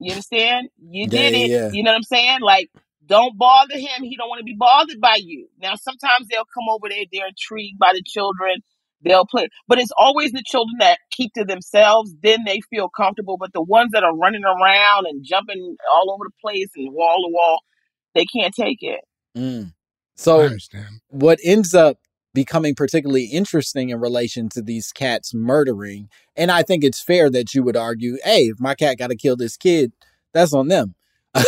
you 0.00 0.12
understand? 0.12 0.68
You 0.78 1.08
did 1.08 1.34
Yeah, 1.34 1.34
it. 1.34 1.52
yeah. 1.52 1.70
You 1.70 1.84
know 1.84 1.92
what 1.92 1.96
I'm 1.98 2.02
saying? 2.04 2.40
Like, 2.42 2.70
don't 3.06 3.38
bother 3.38 3.76
him. 3.78 4.02
He 4.02 4.16
don't 4.16 4.28
want 4.28 4.40
to 4.40 4.44
be 4.44 4.56
bothered 4.58 5.00
by 5.00 5.18
you. 5.20 5.48
Now, 5.60 5.74
sometimes 5.76 6.28
they'll 6.30 6.44
come 6.54 6.68
over 6.70 6.88
there. 6.90 7.04
They're 7.12 7.28
intrigued 7.28 7.78
by 7.78 7.92
the 7.94 8.02
children. 8.06 8.58
They'll 9.02 9.26
play, 9.26 9.48
but 9.66 9.78
it's 9.78 9.92
always 9.98 10.32
the 10.32 10.42
children 10.44 10.76
that 10.80 10.98
keep 11.10 11.32
to 11.34 11.44
themselves. 11.44 12.14
Then 12.22 12.40
they 12.44 12.60
feel 12.70 12.88
comfortable. 12.88 13.36
But 13.38 13.52
the 13.52 13.62
ones 13.62 13.90
that 13.92 14.04
are 14.04 14.14
running 14.16 14.44
around 14.44 15.06
and 15.06 15.24
jumping 15.24 15.76
all 15.90 16.12
over 16.12 16.24
the 16.24 16.32
place 16.42 16.68
and 16.76 16.92
wall 16.92 17.16
to 17.26 17.32
wall, 17.32 17.58
they 18.14 18.24
can't 18.26 18.54
take 18.54 18.78
it. 18.82 19.00
Mm. 19.36 19.68
I 19.68 19.72
So 20.16 20.40
understand. 20.42 21.00
what 21.08 21.38
ends 21.44 21.74
up 21.74 21.98
becoming 22.34 22.74
particularly 22.74 23.24
interesting 23.24 23.88
in 23.90 23.98
relation 24.00 24.48
to 24.50 24.62
these 24.62 24.92
cats 24.92 25.32
murdering, 25.34 26.08
and 26.36 26.50
I 26.50 26.62
think 26.62 26.84
it's 26.84 27.02
fair 27.02 27.30
that 27.30 27.54
you 27.54 27.62
would 27.62 27.76
argue, 27.76 28.18
hey, 28.22 28.44
if 28.44 28.60
my 28.60 28.74
cat 28.74 28.98
got 28.98 29.08
to 29.08 29.16
kill 29.16 29.36
this 29.36 29.56
kid, 29.56 29.92
that's 30.32 30.52
on 30.52 30.68
them. 30.68 30.94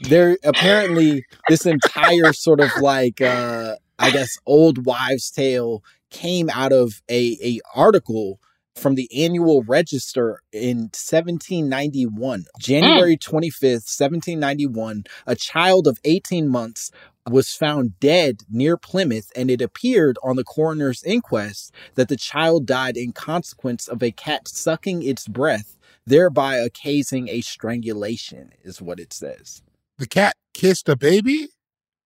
there 0.00 0.36
apparently 0.44 1.24
this 1.48 1.64
entire 1.64 2.32
sort 2.32 2.58
of 2.60 2.70
like 2.80 3.20
uh 3.20 3.76
I 3.98 4.10
guess 4.10 4.36
old 4.46 4.84
wives' 4.84 5.30
tale 5.30 5.82
came 6.10 6.50
out 6.50 6.72
of 6.72 7.02
a 7.10 7.36
a 7.42 7.60
article 7.74 8.40
from 8.74 8.94
the 8.94 9.08
annual 9.24 9.62
register 9.62 10.40
in 10.52 10.90
1791 10.92 12.40
mm. 12.40 12.44
january 12.58 13.16
25th 13.16 13.88
1791 13.88 15.04
a 15.26 15.34
child 15.34 15.86
of 15.86 15.98
18 16.04 16.48
months 16.48 16.90
was 17.28 17.52
found 17.52 17.98
dead 17.98 18.42
near 18.50 18.76
plymouth 18.76 19.32
and 19.34 19.50
it 19.50 19.60
appeared 19.60 20.16
on 20.22 20.36
the 20.36 20.44
coroner's 20.44 21.02
inquest 21.04 21.72
that 21.94 22.08
the 22.08 22.16
child 22.16 22.66
died 22.66 22.96
in 22.96 23.12
consequence 23.12 23.88
of 23.88 24.02
a 24.02 24.12
cat 24.12 24.46
sucking 24.46 25.02
its 25.02 25.26
breath 25.26 25.76
thereby 26.06 26.56
occasioning 26.56 27.28
a 27.28 27.40
strangulation 27.40 28.52
is 28.62 28.80
what 28.80 29.00
it 29.00 29.12
says 29.12 29.62
The 29.98 30.06
cat 30.06 30.34
kissed 30.56 30.88
a 30.88 30.96
baby. 30.96 31.48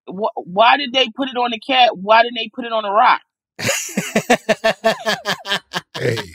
Why 0.07 0.77
did 0.77 0.93
they 0.93 1.09
put 1.15 1.29
it 1.29 1.37
on 1.37 1.51
the 1.51 1.61
cat? 1.61 1.97
Why 1.97 2.23
didn't 2.23 2.37
they 2.37 2.51
put 2.55 2.65
it 2.65 2.73
on 2.73 2.85
a 2.85 2.91
rock? 2.91 3.21
Hey, 5.95 6.35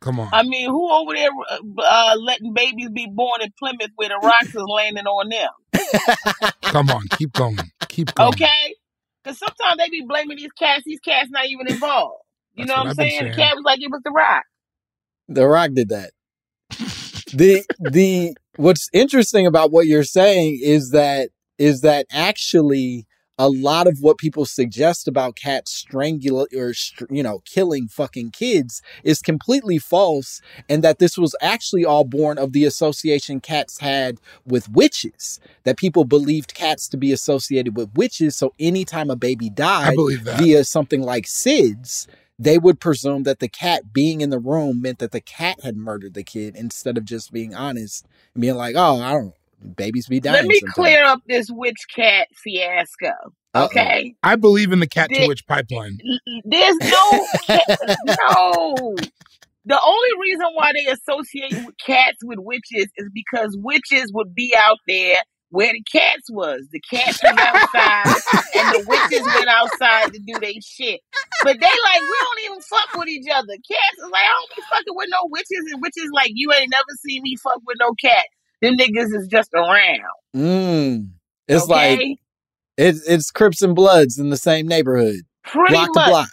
come 0.00 0.18
on. 0.20 0.28
I 0.32 0.42
mean, 0.42 0.68
who 0.68 0.90
over 0.90 1.14
there 1.14 1.30
uh, 1.78 2.16
letting 2.18 2.52
babies 2.52 2.90
be 2.90 3.06
born 3.10 3.40
in 3.42 3.52
Plymouth 3.58 3.90
where 3.96 4.08
the 4.08 4.16
rocks 4.22 4.54
is 4.54 4.64
landing 4.68 5.04
on 5.06 5.28
them? 5.28 5.50
Come 6.62 6.90
on. 6.90 7.02
Keep 7.10 7.34
going. 7.34 7.70
Keep 7.88 8.14
going. 8.14 8.32
Okay? 8.32 8.74
Because 9.22 9.38
sometimes 9.38 9.76
they 9.78 9.88
be 9.90 10.04
blaming 10.06 10.36
these 10.36 10.52
cats. 10.52 10.82
These 10.84 11.00
cats 11.00 11.28
not 11.30 11.46
even 11.46 11.68
involved. 11.68 12.22
You 12.54 12.64
That's 12.64 12.68
know 12.68 12.74
what 12.74 12.86
what 12.86 12.98
I'm 12.98 13.00
I've 13.00 13.10
saying? 13.10 13.24
The 13.24 13.30
cat 13.30 13.54
was 13.56 13.64
like, 13.64 13.80
it 13.80 13.90
was 13.90 14.02
the 14.04 14.10
rock. 14.10 14.44
The 15.28 15.46
Rock 15.46 15.70
did 15.74 15.88
that. 15.90 16.10
the 17.32 17.64
the 17.78 18.36
what's 18.56 18.88
interesting 18.92 19.46
about 19.46 19.70
what 19.70 19.86
you're 19.86 20.04
saying 20.04 20.60
is 20.62 20.90
that 20.90 21.30
is 21.58 21.80
that 21.82 22.06
actually 22.10 23.05
a 23.38 23.48
lot 23.48 23.86
of 23.86 23.98
what 24.00 24.18
people 24.18 24.44
suggest 24.44 25.06
about 25.06 25.36
cats 25.36 25.84
strangula 25.84 26.46
or 26.54 26.72
you 27.14 27.22
know 27.22 27.40
killing 27.44 27.88
fucking 27.88 28.30
kids 28.30 28.82
is 29.04 29.20
completely 29.20 29.78
false 29.78 30.40
and 30.68 30.82
that 30.82 30.98
this 30.98 31.18
was 31.18 31.34
actually 31.40 31.84
all 31.84 32.04
born 32.04 32.38
of 32.38 32.52
the 32.52 32.64
association 32.64 33.40
cats 33.40 33.80
had 33.80 34.18
with 34.46 34.68
witches 34.70 35.40
that 35.64 35.76
people 35.76 36.04
believed 36.04 36.54
cats 36.54 36.88
to 36.88 36.96
be 36.96 37.12
associated 37.12 37.76
with 37.76 37.94
witches 37.94 38.36
so 38.36 38.52
anytime 38.58 39.10
a 39.10 39.16
baby 39.16 39.50
died 39.50 39.96
via 40.38 40.64
something 40.64 41.02
like 41.02 41.24
SIDS 41.26 42.06
they 42.38 42.58
would 42.58 42.80
presume 42.80 43.22
that 43.22 43.38
the 43.38 43.48
cat 43.48 43.92
being 43.92 44.20
in 44.20 44.30
the 44.30 44.38
room 44.38 44.82
meant 44.82 44.98
that 44.98 45.12
the 45.12 45.20
cat 45.20 45.60
had 45.62 45.76
murdered 45.76 46.14
the 46.14 46.22
kid 46.22 46.54
instead 46.54 46.98
of 46.98 47.04
just 47.04 47.32
being 47.32 47.54
honest 47.54 48.06
and 48.34 48.42
being 48.42 48.56
like, 48.56 48.76
oh, 48.76 49.00
I 49.00 49.12
don't, 49.12 49.34
babies 49.76 50.06
be 50.06 50.20
dying. 50.20 50.34
Let 50.34 50.46
me 50.46 50.58
sometimes." 50.60 50.74
clear 50.74 51.04
up 51.04 51.20
this 51.26 51.48
witch 51.50 51.86
cat 51.94 52.28
fiasco. 52.34 53.12
Uh-oh. 53.54 53.64
Okay? 53.66 54.14
I 54.22 54.36
believe 54.36 54.72
in 54.72 54.80
the 54.80 54.86
cat 54.86 55.10
to 55.12 55.26
witch 55.26 55.46
pipeline. 55.46 55.98
There's 56.44 56.76
no 56.76 57.26
cat, 57.46 57.64
no. 58.04 58.96
The 59.64 59.80
only 59.84 60.10
reason 60.20 60.46
why 60.54 60.72
they 60.74 60.92
associate 60.92 61.66
with 61.66 61.74
cats 61.84 62.18
with 62.22 62.38
witches 62.38 62.86
is 62.96 63.08
because 63.12 63.56
witches 63.60 64.12
would 64.12 64.34
be 64.34 64.54
out 64.56 64.78
there 64.86 65.16
where 65.50 65.72
the 65.72 65.82
cats 65.90 66.30
was. 66.30 66.68
The 66.70 66.80
cats 66.80 67.22
went 67.22 67.38
outside 67.40 68.06
and 68.54 68.74
the 68.74 68.84
witches 68.86 69.26
went 69.26 69.48
outside 69.48 70.12
to 70.12 70.20
do 70.20 70.38
their 70.38 70.52
shit. 70.62 71.00
But 71.42 71.58
they 71.58 71.66
like, 71.66 72.00
we 72.00 72.16
don't 72.20 72.44
even 72.44 72.60
fuck 72.60 72.94
with 72.96 73.08
each 73.08 73.26
other. 73.32 73.54
Cats 73.54 73.98
is 73.98 74.10
like, 74.10 74.22
I 74.22 74.34
don't 74.36 74.56
be 74.56 74.62
fucking 74.70 74.96
with 74.96 75.08
no 75.10 75.28
witches, 75.30 75.72
and 75.72 75.82
witches 75.82 76.10
like, 76.12 76.30
you 76.34 76.52
ain't 76.52 76.70
never 76.70 76.92
seen 77.04 77.22
me 77.22 77.36
fuck 77.36 77.60
with 77.66 77.76
no 77.80 77.92
cat. 78.00 78.26
Them 78.62 78.76
niggas 78.76 79.14
is 79.14 79.28
just 79.28 79.50
around. 79.54 80.00
Mm. 80.34 81.10
It's 81.48 81.64
okay? 81.64 81.96
like 81.96 82.18
it's 82.76 83.06
it's 83.08 83.30
Crips 83.30 83.62
and 83.62 83.74
Bloods 83.74 84.18
in 84.18 84.30
the 84.30 84.36
same 84.36 84.66
neighborhood, 84.66 85.20
Pretty 85.44 85.72
block 85.74 85.88
much. 85.94 86.04
to 86.04 86.10
block. 86.10 86.28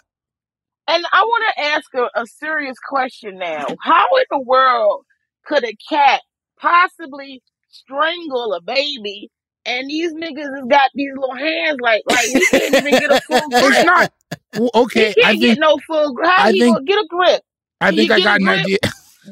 And 0.86 1.04
I 1.12 1.22
want 1.22 1.44
to 1.56 1.64
ask 1.64 1.94
a, 1.94 2.20
a 2.20 2.26
serious 2.26 2.76
question 2.86 3.38
now. 3.38 3.66
How 3.82 4.04
in 4.18 4.24
the 4.30 4.40
world 4.40 5.04
could 5.46 5.64
a 5.64 5.72
cat 5.88 6.20
possibly 6.60 7.42
strangle 7.70 8.52
a 8.54 8.60
baby? 8.60 9.30
And 9.66 9.88
these 9.88 10.12
niggas 10.12 10.54
has 10.54 10.64
got 10.68 10.90
these 10.94 11.12
little 11.18 11.34
hands 11.34 11.78
like 11.80 12.02
like 12.06 12.26
he 12.26 12.46
can't 12.50 12.74
even 12.74 12.90
get 12.90 13.10
a 13.12 13.20
full 13.22 13.40
grip. 13.50 13.62
It's 13.64 13.84
not 13.84 14.12
well, 14.58 14.70
okay. 14.74 15.08
he 15.08 15.22
can't 15.22 15.26
I 15.26 15.36
get 15.36 15.58
no 15.58 15.78
full 15.86 16.12
grip. 16.12 16.28
How 16.28 16.44
I 16.48 16.52
he 16.52 16.60
think- 16.60 16.74
gonna 16.76 16.84
get 16.84 16.98
a 16.98 17.06
grip? 17.08 17.42
I 17.80 17.90
think 17.94 18.10
I 18.10 18.20
got 18.20 18.40
a 18.40 18.44
an 18.44 18.48
idea. 18.50 18.78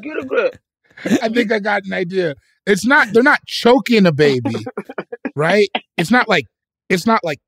Get 0.00 0.16
a 0.18 0.24
grip. 0.26 0.56
I 1.22 1.28
think 1.28 1.52
I 1.52 1.58
got 1.58 1.84
an 1.84 1.92
idea. 1.92 2.34
It's 2.66 2.84
not 2.86 3.08
they're 3.12 3.22
not 3.22 3.40
choking 3.46 4.06
a 4.06 4.12
baby, 4.12 4.50
right? 5.36 5.68
It's 5.96 6.10
not 6.10 6.28
like 6.28 6.46
it's 6.88 7.06
not 7.06 7.22
like 7.24 7.38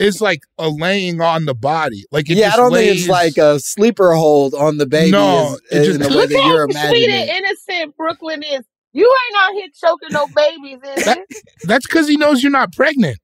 it's 0.00 0.20
like 0.20 0.40
a 0.58 0.68
laying 0.68 1.20
on 1.20 1.44
the 1.44 1.54
body. 1.54 2.04
Like 2.10 2.28
it 2.30 2.38
yeah, 2.38 2.50
I 2.52 2.56
don't 2.56 2.72
lays, 2.72 2.88
think 2.88 2.98
it's 3.00 3.08
like 3.08 3.36
a 3.38 3.60
sleeper 3.60 4.14
hold 4.14 4.54
on 4.54 4.78
the 4.78 4.86
baby 4.86 5.12
No, 5.12 5.54
is- 5.54 5.60
it 5.70 5.84
just- 5.84 5.90
in 5.96 6.02
the 6.02 6.08
way 6.08 6.14
Look 6.14 6.30
that 6.30 6.44
you're 6.46 6.66
how 6.76 6.88
sweet 6.90 7.10
and 7.10 7.30
innocent 7.30 7.96
Brooklyn 7.96 8.42
is. 8.42 8.64
You 8.94 9.04
ain't 9.28 9.36
out 9.42 9.52
here 9.52 9.68
choking 9.78 10.08
no 10.12 10.26
babies, 10.34 10.78
is 10.96 11.04
That- 11.04 11.18
it? 11.28 11.42
that's 11.64 11.86
because 11.86 12.08
he 12.08 12.16
knows 12.16 12.42
you're 12.42 12.50
not 12.50 12.72
pregnant. 12.72 13.18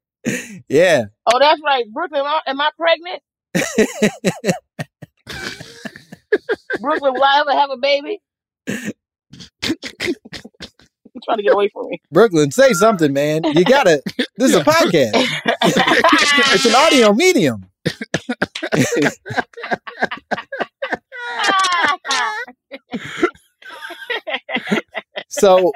Yeah, 0.68 1.04
Oh, 1.26 1.38
that's 1.38 1.60
right. 1.64 1.84
Brooklyn, 1.92 2.20
am 2.20 2.26
I, 2.26 2.40
am 2.46 2.60
I 2.60 2.70
pregnant? 2.78 3.22
Brooklyn, 6.80 7.12
will 7.14 7.22
I 7.24 7.40
ever 7.40 7.52
have 7.52 7.70
a 7.70 7.76
baby? 7.76 8.20
you 11.24 11.32
trying 11.32 11.38
to 11.38 11.42
get 11.42 11.52
away 11.52 11.68
from 11.68 11.88
me. 11.88 12.00
Brooklyn, 12.10 12.50
say 12.50 12.72
something, 12.72 13.12
man. 13.12 13.42
You 13.44 13.64
gotta. 13.64 14.02
This 14.36 14.50
is 14.50 14.56
a 14.56 14.64
podcast. 14.64 15.12
it's 15.62 16.66
an 16.66 16.74
audio 16.74 17.12
medium. 17.12 17.66
so 25.28 25.72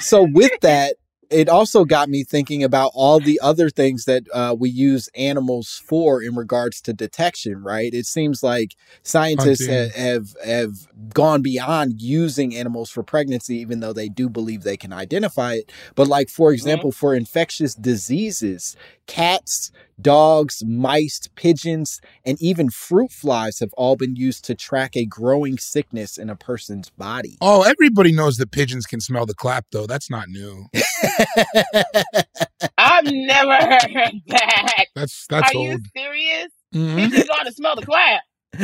so 0.00 0.22
with 0.22 0.52
that 0.60 0.94
it 1.32 1.48
also 1.48 1.84
got 1.84 2.08
me 2.08 2.24
thinking 2.24 2.62
about 2.62 2.90
all 2.94 3.20
the 3.20 3.40
other 3.42 3.70
things 3.70 4.04
that 4.04 4.24
uh, 4.32 4.54
we 4.58 4.68
use 4.68 5.08
animals 5.16 5.82
for 5.86 6.22
in 6.22 6.34
regards 6.34 6.80
to 6.82 6.92
detection 6.92 7.62
right? 7.62 7.92
It 7.92 8.06
seems 8.06 8.42
like 8.42 8.74
scientists 9.02 9.66
ha- 9.66 10.00
have 10.00 10.36
have 10.44 10.72
gone 11.14 11.42
beyond 11.42 12.00
using 12.00 12.54
animals 12.54 12.90
for 12.90 13.02
pregnancy 13.02 13.56
even 13.56 13.80
though 13.80 13.92
they 13.92 14.08
do 14.08 14.28
believe 14.28 14.62
they 14.62 14.76
can 14.76 14.92
identify 14.92 15.54
it. 15.54 15.72
But 15.94 16.08
like 16.08 16.28
for 16.28 16.52
example 16.52 16.92
for 16.92 17.14
infectious 17.14 17.74
diseases 17.74 18.76
cats 19.06 19.72
dogs 20.02 20.62
mice 20.66 21.28
pigeons 21.34 22.00
and 22.24 22.40
even 22.40 22.70
fruit 22.70 23.10
flies 23.12 23.58
have 23.60 23.72
all 23.74 23.96
been 23.96 24.16
used 24.16 24.44
to 24.44 24.54
track 24.54 24.96
a 24.96 25.04
growing 25.06 25.58
sickness 25.58 26.16
in 26.18 26.28
a 26.30 26.36
person's 26.36 26.90
body 26.90 27.36
Oh, 27.40 27.62
everybody 27.62 28.12
knows 28.12 28.36
that 28.38 28.50
pigeons 28.50 28.86
can 28.86 29.00
smell 29.00 29.26
the 29.26 29.34
clap 29.34 29.66
though. 29.72 29.86
That's 29.86 30.10
not 30.10 30.28
new. 30.28 30.66
I've 32.78 33.04
never 33.04 33.54
heard 33.54 34.12
that. 34.28 34.86
That's 34.94 35.26
that's 35.28 35.54
Are 35.54 35.58
you 35.58 35.70
old. 35.72 35.80
serious? 35.96 36.48
Mhm. 36.74 36.96
Pigeons 36.96 37.30
ought 37.30 37.44
to 37.46 37.52
smell 37.52 37.76
the 37.76 37.86
clap. 37.86 38.22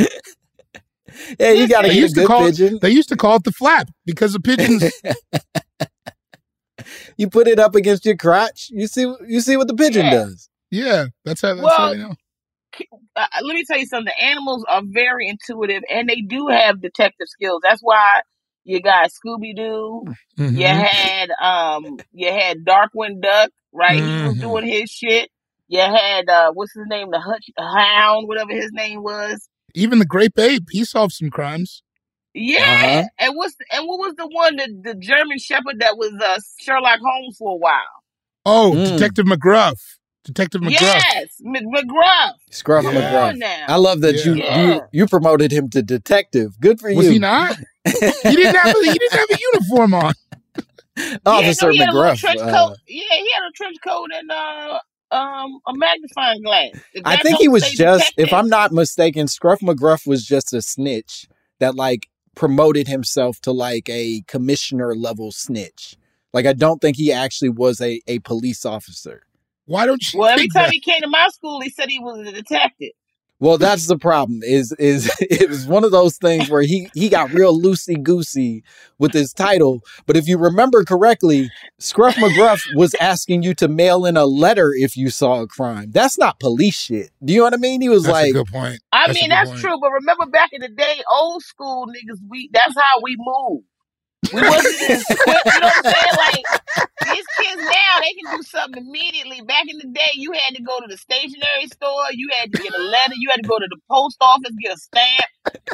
yeah 1.39 1.53
you 1.53 1.67
gotta 1.69 1.89
They 1.89 1.95
get 1.95 1.99
a 1.99 2.03
used 2.03 2.15
to 2.17 2.21
good 2.23 2.27
call 2.29 2.47
pigeon 2.47 2.75
it, 2.77 2.81
they 2.83 2.91
used 2.91 3.09
to 3.09 3.17
call 3.17 3.37
it 3.37 3.45
the 3.45 3.53
flap 3.53 3.89
because 4.05 4.35
the 4.35 4.41
pigeons 4.41 4.85
you 7.17 7.29
put 7.29 7.49
it 7.49 7.59
up 7.59 7.75
against 7.75 8.05
your 8.07 8.17
crotch. 8.17 8.69
You 8.71 8.87
see, 8.87 9.13
you 9.27 9.41
see 9.41 9.57
what 9.57 9.69
the 9.69 9.75
pigeon 9.75 10.07
Yeah. 10.07 10.11
does. 10.25 10.48
Yeah, 10.71 11.07
that's 11.25 11.43
how. 11.43 11.55
That's 11.55 11.67
Well, 11.67 11.77
how 11.77 11.93
you 11.93 11.99
know. 11.99 12.15
uh, 13.17 13.27
let 13.43 13.55
me 13.55 13.65
tell 13.65 13.79
you 13.79 13.87
something. 13.87 14.13
The 14.19 14.25
animals 14.25 14.65
are 14.69 14.83
very 14.85 15.29
intuitive, 15.29 15.83
and 15.91 16.09
they 16.09 16.21
do 16.21 16.49
have 16.49 16.81
detective 16.81 17.29
skills. 17.29 17.61
That's 17.63 17.81
why 17.83 18.23
you 18.65 18.81
got 18.81 19.11
Scooby 19.11 19.57
Doo. 19.57 20.05
Mhm. 20.39 20.59
You 20.59 20.67
had 20.67 21.31
um, 21.43 21.99
you 22.13 22.31
had 22.31 22.65
Darkwing 22.65 23.21
Duck, 23.23 23.51
right? 23.73 24.03
He 24.03 24.23
was 24.23 24.37
Mhm. 24.37 24.41
doing 24.41 24.67
his 24.67 24.91
shit. 24.91 25.31
You 25.69 25.81
had 25.81 26.29
uh, 26.29 26.53
what's 26.53 26.75
his 26.75 26.87
name, 26.89 27.11
the 27.11 27.21
Hutch 27.21 27.47
Hound, 27.59 28.29
whatever 28.29 28.53
his 28.53 28.71
name 28.73 29.03
was. 29.03 29.49
Even 29.75 29.99
the 29.99 30.07
Great 30.07 30.33
Ape, 30.39 30.65
he 30.71 30.85
solved 30.85 31.13
some 31.15 31.31
crimes. 31.31 31.83
Yeah, 32.35 32.61
Uh-huh. 32.63 33.09
and 33.19 33.37
what's 33.37 33.55
and 33.73 33.87
what 33.87 33.99
was 33.99 34.15
the 34.17 34.27
one 34.29 34.57
the 34.57 34.93
the 34.93 34.95
German 34.95 35.39
Shepherd 35.39 35.81
that 35.81 35.97
was 35.97 36.13
uh, 36.13 36.39
Sherlock 36.61 37.01
Holmes 37.01 37.37
for 37.39 37.53
a 37.53 37.57
while? 37.57 38.03
Oh, 38.45 38.73
Mm. 38.77 38.85
Detective 38.97 39.27
McGruff. 39.27 39.98
Detective 40.29 40.61
McGruff. 40.61 40.81
Yes, 40.83 41.29
Mc- 41.41 41.65
McGruff. 41.65 42.33
Scruff 42.51 42.85
Yeah. 42.85 42.93
McGruff. 42.93 43.39
now. 43.39 43.65
I 43.67 43.77
love 43.77 44.03
that 44.03 44.25
you, 44.27 44.35
Yeah. 44.35 44.75
you 44.75 44.81
you 44.93 45.07
promoted 45.07 45.51
him 45.51 45.71
to 45.71 45.83
detective. 45.83 46.61
Good 46.61 46.79
for 46.81 46.93
Was 46.95 47.07
you, 47.07 47.13
he 47.13 47.19
not? 47.19 47.57
he 47.87 47.93
didn't 48.37 48.55
have 48.57 48.77
a, 48.77 48.79
he 48.85 48.93
didn't 48.93 49.13
have 49.19 49.31
a 49.31 49.39
uniform 49.55 49.95
on. 49.95 50.13
Officer 51.25 51.71
yeah, 51.71 51.71
no, 51.71 51.73
he 51.73 51.79
had 51.79 51.89
a 51.89 51.93
McGruff. 51.93 52.19
trench 52.19 52.41
uh, 52.41 52.51
coat. 52.69 52.77
Yeah, 52.87 53.05
he 53.17 53.31
had 53.35 53.43
a 53.49 53.53
trench 53.55 53.77
coat 53.87 54.09
and 54.15 54.31
uh, 54.31 54.79
um 55.11 55.61
a 55.67 55.73
magnifying 55.75 56.43
glass. 56.43 56.73
I 57.05 57.17
think 57.17 57.39
he 57.39 57.49
was 57.49 57.65
say 57.65 57.75
just, 57.75 58.13
if 58.19 58.33
I'm 58.33 58.49
not 58.49 58.73
mistaken, 58.73 59.29
Scruff 59.29 59.61
McGruff 59.61 60.07
was 60.07 60.27
just 60.27 60.53
a 60.53 60.61
snitch 60.61 61.27
that 61.61 61.75
like 61.75 62.09
promoted 62.35 62.87
himself 62.89 63.41
to 63.41 63.53
like 63.53 63.89
a 63.89 64.23
commissioner 64.27 64.95
level 64.95 65.33
snitch. 65.33 65.97
Like 66.35 66.45
I 66.47 66.53
don't 66.53 66.81
think 66.81 66.97
he 66.97 67.11
actually 67.13 67.49
was 67.49 67.81
a, 67.81 68.03
a 68.07 68.19
police 68.19 68.67
officer. 68.67 69.23
Why 69.69 69.87
don't 69.87 70.03
you 70.13 70.21
Well, 70.21 70.29
every 70.31 70.49
time 70.49 70.67
that? 70.67 70.73
he 70.73 70.81
came 70.81 71.01
to 71.03 71.09
my 71.09 71.29
school, 71.33 71.61
he 71.61 71.71
said 71.71 71.89
he 71.91 72.01
was 72.01 72.27
a 72.27 72.33
detective. 72.33 72.93
Well, 73.41 73.59
that's 73.59 73.87
the 73.87 73.99
problem. 73.99 74.43
Is 74.43 74.73
is 74.81 75.11
it 75.21 75.49
was 75.49 75.67
one 75.67 75.85
of 75.85 75.93
those 75.93 76.17
things 76.17 76.51
where 76.51 76.63
he 76.63 76.91
he 76.95 77.09
got 77.09 77.33
real 77.33 77.59
loosey 77.61 78.03
goosey 78.03 78.65
with 78.99 79.13
his 79.13 79.33
title. 79.33 79.83
But 80.07 80.17
if 80.17 80.27
you 80.27 80.39
remember 80.39 80.85
correctly, 80.85 81.51
Scruff 81.79 82.17
McGruff 82.17 82.75
was 82.75 82.95
asking 83.01 83.45
you 83.45 83.55
to 83.55 83.69
mail 83.69 84.07
in 84.07 84.17
a 84.17 84.27
letter 84.27 84.73
if 84.75 84.97
you 84.97 85.11
saw 85.11 85.43
a 85.43 85.47
crime. 85.47 85.93
That's 85.93 86.19
not 86.19 86.41
police 86.41 86.79
shit. 86.79 87.11
Do 87.25 87.33
you 87.33 87.41
know 87.41 87.45
what 87.45 87.55
I 87.55 87.59
mean? 87.59 87.81
He 87.81 87.89
was 87.89 88.05
That's 88.05 88.19
a 88.25 88.27
like, 88.27 88.33
good 88.33 88.49
point. 88.49 88.81
I 88.93 89.07
That's 89.07 89.21
mean, 89.21 89.31
that's 89.31 89.51
point. 89.51 89.61
true. 89.61 89.79
But 89.81 89.91
remember 89.93 90.27
back 90.27 90.51
in 90.53 90.63
the 90.63 90.69
day, 90.69 91.03
old 91.13 91.43
school 91.43 91.87
niggas, 91.87 92.19
we 92.29 92.51
that's 92.53 92.75
how 92.77 93.01
we 93.03 93.17
moved. 93.19 93.67
We 94.33 94.43
wasn't 94.43 94.91
as 94.91 95.05
quick, 95.07 95.43
you 95.47 95.61
know 95.61 95.67
what 95.67 95.87
I'm 95.87 95.93
saying? 95.93 96.17
Like 96.19 96.45
these 97.07 97.27
kids 97.39 97.63
now, 97.63 98.01
they 98.01 98.15
can 98.15 98.37
do 98.37 98.43
something 98.43 98.87
immediately. 98.87 99.41
Back 99.43 99.65
in 99.69 99.79
the 99.79 99.89
day, 99.89 100.11
you 100.15 100.33
had 100.33 100.57
to 100.57 100.63
go 100.63 100.81
to 100.81 100.87
the 100.89 100.99
stationery 100.99 101.67
store, 101.73 102.05
you 102.13 102.29
had 102.39 102.53
to 102.53 102.63
get 102.63 102.75
a 102.75 102.83
letter, 102.83 103.15
you 103.17 103.31
had 103.31 103.43
to 103.43 103.49
go 103.49 103.59
to 103.59 103.69
the 103.69 103.79
post 103.91 104.19
office, 104.21 104.53
get 104.63 104.75
a 104.75 104.79
stamp, 104.79 105.25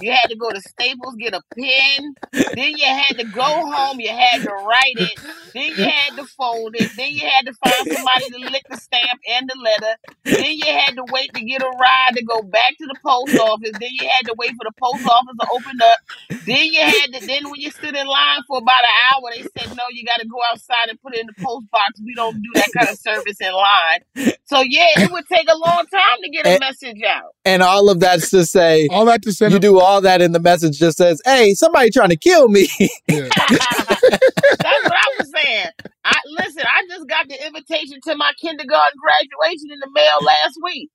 you 0.01 0.11
had 0.13 0.29
to 0.29 0.37
go 0.37 0.51
to 0.51 0.61
Staples, 0.61 1.15
get 1.19 1.35
a 1.35 1.41
pen, 1.57 2.15
then 2.33 2.73
you 2.77 2.85
had 2.87 3.19
to 3.19 3.25
go 3.25 3.43
home, 3.43 4.01
you 4.01 4.09
had 4.11 4.43
to 4.43 4.51
write 4.51 4.97
it, 4.97 5.19
then 5.55 5.65
you 5.77 5.85
had 5.85 6.17
to 6.17 6.25
fold 6.37 6.75
it, 6.77 6.91
then 6.97 7.13
you 7.13 7.27
had 7.27 7.47
to 7.47 7.53
find 7.65 7.93
somebody 7.93 8.31
to 8.45 8.51
lick 8.51 8.65
the 8.71 8.77
stamp 8.77 9.21
and 9.31 9.49
the 9.49 9.57
letter, 9.63 9.97
then 10.25 10.53
you 10.53 10.67
had 10.67 10.95
to 10.97 11.05
wait 11.13 11.33
to 11.35 11.45
get 11.45 11.63
a 11.63 11.67
ride 11.67 12.13
to 12.17 12.25
go 12.25 12.43
back 12.43 12.71
to 12.79 12.87
the 12.87 12.97
post 13.05 13.39
office, 13.39 13.73
then 13.81 13.91
you 13.93 14.09
had 14.09 14.27
to 14.27 14.35
wait 14.39 14.51
for 14.51 14.65
the 14.65 14.73
post 14.81 15.07
office 15.07 15.37
to 15.41 15.47
open 15.55 15.79
up, 15.83 16.39
then 16.47 16.65
you 16.73 16.81
had 16.81 17.13
to, 17.15 17.27
then 17.27 17.45
when 17.51 17.61
you 17.61 17.71
stood 17.71 17.95
in 17.97 18.07
line 18.07 18.41
for 18.49 18.59
about 18.59 18.83
an 18.83 18.97
hour, 19.15 19.31
they 19.35 19.43
said, 19.43 19.77
no, 19.77 19.83
you 19.91 20.05
got 20.05 20.21
to 20.21 20.27
go 20.29 20.39
outside 20.53 20.89
and 20.89 21.01
put 21.01 21.15
it 21.15 21.21
in 21.21 21.27
the 21.27 21.45
post 21.45 21.71
box. 21.71 22.01
We 22.05 22.15
don't 22.15 22.35
do 22.37 22.51
that 22.55 22.69
kind 22.77 22.89
of 22.91 22.99
service 22.99 23.41
in 23.41 23.53
line. 23.53 24.35
So, 24.47 24.61
yeah, 24.61 24.87
it 24.99 25.11
would 25.11 25.25
take 25.33 25.49
a 25.51 25.57
long 25.57 25.87
time 25.87 26.19
to 26.23 26.29
get 26.31 26.47
a 26.47 26.51
And- 26.51 26.61
message 26.61 27.03
out. 27.09 27.35
and 27.45 27.63
all 27.63 27.89
of 27.89 28.01
that's 28.01 28.31
to 28.31 28.45
say, 28.45 28.89
All 28.91 29.05
that 29.07 29.23
to 29.23 29.33
say, 29.33 29.47
you 29.49 29.57
him. 29.57 29.61
Do 29.65 29.81
all 29.81 30.01
that, 30.03 30.21
and 30.21 30.35
the 30.35 30.41
message 30.41 30.79
just 30.79 30.99
says, 30.99 31.21
"Hey, 31.25 31.55
somebody 31.55 31.91
trying 31.91 32.11
to 32.11 32.17
kill 32.17 32.49
me." 32.49 32.69
Yeah. 33.09 33.29
That's 33.39 34.85
what 34.85 34.93
I 34.93 35.09
was 35.19 35.33
saying. 35.35 35.71
I 36.05 36.17
listen. 36.39 36.63
I 36.63 36.87
just 36.89 37.09
got 37.09 37.29
the 37.29 37.47
invitation 37.47 38.01
to 38.05 38.15
my 38.17 38.33
kindergarten 38.41 38.99
graduation 39.01 39.71
in 39.73 39.79
the 39.81 39.91
mail 39.95 40.19
last 40.23 40.59
week. 40.63 40.91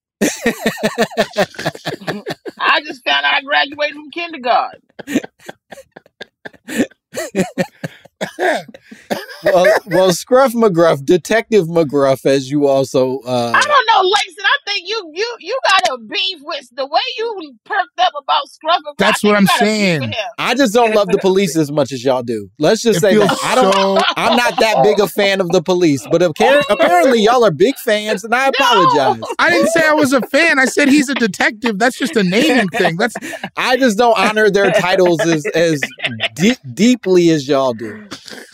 I 2.59 2.81
just 2.81 3.03
found 3.03 3.25
out 3.25 3.33
I 3.33 3.41
graduated 3.41 3.95
from 3.95 4.11
kindergarten. 4.11 4.81
well, 9.43 9.65
well, 9.87 10.13
Scruff 10.13 10.53
McGruff, 10.53 11.05
Detective 11.05 11.67
McGruff, 11.67 12.25
as 12.25 12.51
you 12.51 12.67
also 12.67 13.19
uh, 13.19 13.53
I 13.55 13.61
don't 13.61 13.87
know, 13.87 14.01
Langston. 14.07 14.45
I 14.45 14.57
think 14.65 14.68
you 14.85 15.11
you 15.13 15.35
you 15.39 15.59
got 15.69 15.93
a 15.93 15.97
beef 15.97 16.39
with 16.41 16.67
the 16.71 16.85
way 16.85 17.01
you 17.17 17.53
perked 17.65 17.99
up 17.99 18.13
about 18.21 18.47
Scruff. 18.47 18.81
That's 18.97 19.23
what 19.23 19.35
I'm 19.35 19.45
got 19.45 19.61
a 19.61 19.65
beef 19.65 19.69
saying. 19.69 20.13
I 20.37 20.55
just 20.55 20.73
don't 20.73 20.93
love 20.93 21.07
the 21.07 21.17
police 21.19 21.55
as 21.57 21.71
much 21.71 21.91
as 21.91 22.03
y'all 22.03 22.23
do. 22.23 22.49
Let's 22.59 22.81
just 22.81 22.97
It 22.97 23.01
say 23.01 23.13
feels 23.13 23.29
that. 23.29 23.39
I 23.43 23.55
don't. 23.55 24.03
I'm 24.17 24.35
not 24.35 24.59
that 24.59 24.83
big 24.83 24.99
a 24.99 25.07
fan 25.07 25.41
of 25.41 25.51
the 25.51 25.61
police, 25.61 26.05
but 26.11 26.21
apparently, 26.21 26.65
apparently 26.69 27.21
y'all 27.21 27.43
are 27.45 27.51
big 27.51 27.77
fans, 27.77 28.23
and 28.23 28.33
I 28.33 28.47
apologize. 28.47 29.21
I 29.39 29.49
didn't 29.49 29.69
say 29.69 29.81
I 29.85 29.93
was 29.93 30.13
a 30.13 30.21
fan. 30.23 30.59
I 30.59 30.65
said 30.65 30.89
he's 30.89 31.09
a 31.09 31.15
detective. 31.15 31.79
That's 31.79 31.97
just 31.97 32.15
a 32.15 32.23
naming 32.23 32.69
thing. 32.69 32.97
That's 32.97 33.15
I 33.57 33.77
just 33.77 33.97
don't 33.97 34.17
honor 34.17 34.49
their 34.49 34.71
titles 34.71 35.25
as 35.25 35.45
as 35.53 35.81
deep, 36.33 36.57
deeply 36.73 37.29
as 37.29 37.47
y'all 37.47 37.73
do. 37.73 38.07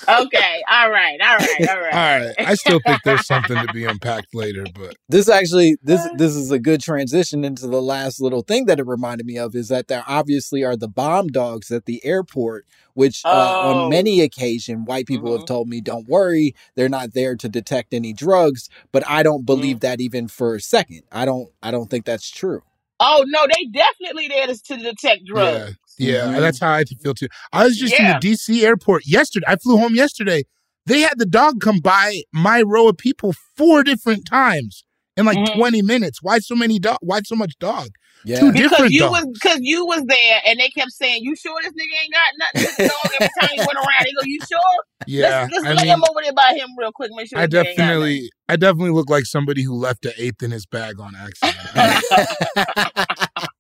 Okay, 0.07 0.63
all 0.69 0.89
right, 0.91 1.19
all 1.21 1.38
right, 1.38 1.67
all 1.67 1.76
all 1.76 1.82
right. 1.82 2.26
right. 2.28 2.36
I 2.39 2.53
still 2.55 2.80
think 2.86 3.03
there's 3.03 3.26
something 3.26 3.59
to 3.61 3.67
be 3.67 3.86
unpacked 3.89 4.34
later, 4.36 4.65
but 4.73 4.95
This 5.09 5.28
actually, 5.30 5.78
this 5.84 6.07
this 6.18 6.36
is 6.36 6.51
a 6.51 6.59
good 6.59 6.82
transition 6.82 7.43
into 7.43 7.68
the 7.68 7.82
last 7.82 8.22
little 8.22 8.41
thing 8.41 8.66
that 8.66 8.80
it 8.80 8.88
reminded 8.88 9.26
me 9.26 9.38
of 9.38 9.55
is 9.55 9.68
that 9.70 9.88
there 9.88 10.03
obviously 10.07 10.63
are 10.63 10.76
the 10.76 10.88
bomb 10.88 11.28
dogs 11.28 11.72
at 11.72 11.86
the 11.86 12.03
airport, 12.05 12.66
which 12.93 13.22
uh, 13.26 13.30
Oh. 13.63 13.84
on 13.86 13.89
many 13.89 14.22
occasion 14.22 14.86
white 14.86 15.05
people 15.07 15.36
have 15.38 15.45
told 15.45 15.68
me, 15.68 15.82
"Don't 15.82 16.07
worry, 16.07 16.55
they're 16.76 16.89
not 16.89 17.13
there 17.13 17.36
to 17.36 17.49
detect 17.49 17.93
any 17.93 18.13
drugs." 18.13 18.70
But 18.91 19.07
I 19.09 19.24
don't 19.24 19.45
believe 19.45 19.80
that 19.82 19.99
even 20.01 20.28
for 20.28 20.55
a 20.55 20.59
second. 20.61 21.01
I 21.11 21.26
don't. 21.26 21.49
I 21.61 21.72
don't 21.72 21.89
think 21.89 22.05
that's 22.05 22.30
true. 22.30 22.61
Oh 22.99 23.24
no, 23.28 23.45
they 23.53 23.66
definitely 23.66 24.28
there 24.30 24.47
to, 24.47 24.57
to 24.57 24.78
detect 24.78 25.26
drugs. 25.26 25.76
yeah, 25.97 26.13
yeah, 26.28 26.34
Mhm. 26.34 26.39
that's 26.39 26.59
how 26.59 26.72
I 26.74 26.84
feel 26.86 27.13
too. 27.13 27.28
I 27.51 27.66
was 27.66 27.78
just 27.78 27.93
Yeah. 27.93 28.16
in 28.16 28.20
the 28.22 28.28
DC 28.32 28.63
airport 28.63 29.05
yesterday. 29.05 29.45
I 29.49 29.57
flew 29.57 29.78
home 29.78 29.95
yesterday. 29.95 30.43
They 30.86 31.01
had 31.01 31.18
the 31.18 31.26
dog 31.26 31.59
come 31.61 31.80
by 31.80 32.22
my 32.32 32.61
row 32.61 32.88
of 32.88 32.97
people 32.97 33.34
four 33.57 33.84
different 33.84 34.26
times 34.26 34.84
in 35.18 35.26
like 35.26 35.38
Mhm. 35.38 35.55
20 35.55 35.82
minutes. 35.82 36.20
Why 36.22 36.39
so 36.39 36.55
many 36.55 36.80
dog? 36.80 36.97
Why 37.01 37.22
so 37.24 37.36
much 37.36 37.53
dog? 37.59 37.89
Yeah. 38.26 38.39
Two 38.39 38.51
Because 38.51 38.72
different 38.72 38.91
you 38.93 38.99
dogs. 39.01 39.26
was 39.26 39.34
because 39.34 39.59
you 39.61 39.86
was 39.86 40.03
there 40.07 40.41
and 40.45 40.59
they 40.59 40.70
kept 40.70 40.91
saying, 40.91 41.24
You 41.24 41.36
sure 41.36 41.55
this 41.61 41.72
nigga 41.74 42.03
ain't 42.03 42.13
got 42.13 42.34
nothing 42.39 42.70
to 42.72 42.76
this 42.78 42.89
dog 42.91 43.11
every 43.13 43.30
time 43.39 43.49
he 43.53 43.59
went 43.59 43.78
around? 43.78 44.03
They 44.03 44.11
go, 44.13 44.22
You 44.26 44.39
sure? 44.47 44.59
yeah, 45.07 45.47
let's 45.51 45.66
let's 45.66 45.80
I 45.80 45.84
mean, 45.84 45.93
him 45.93 46.03
over 46.09 46.20
there 46.24 46.34
by 46.34 46.53
him 46.57 46.70
real 46.78 46.91
quick, 46.91 47.11
make 47.16 47.30
sure 47.30 47.39
I 47.39 47.45
this 47.47 47.59
ain't 47.68 47.78
got 47.78 47.86
definitely, 47.86 48.30
I 48.49 48.55
definitely 48.55 48.91
look 48.91 49.09
like 49.09 49.26
somebody 49.26 49.61
who 49.63 49.76
left 49.76 50.05
an 50.05 50.13
eighth 50.18 50.41
in 50.41 50.51
his 50.51 50.66
bag 50.66 50.99
on 50.99 51.16
accident. 51.16 51.55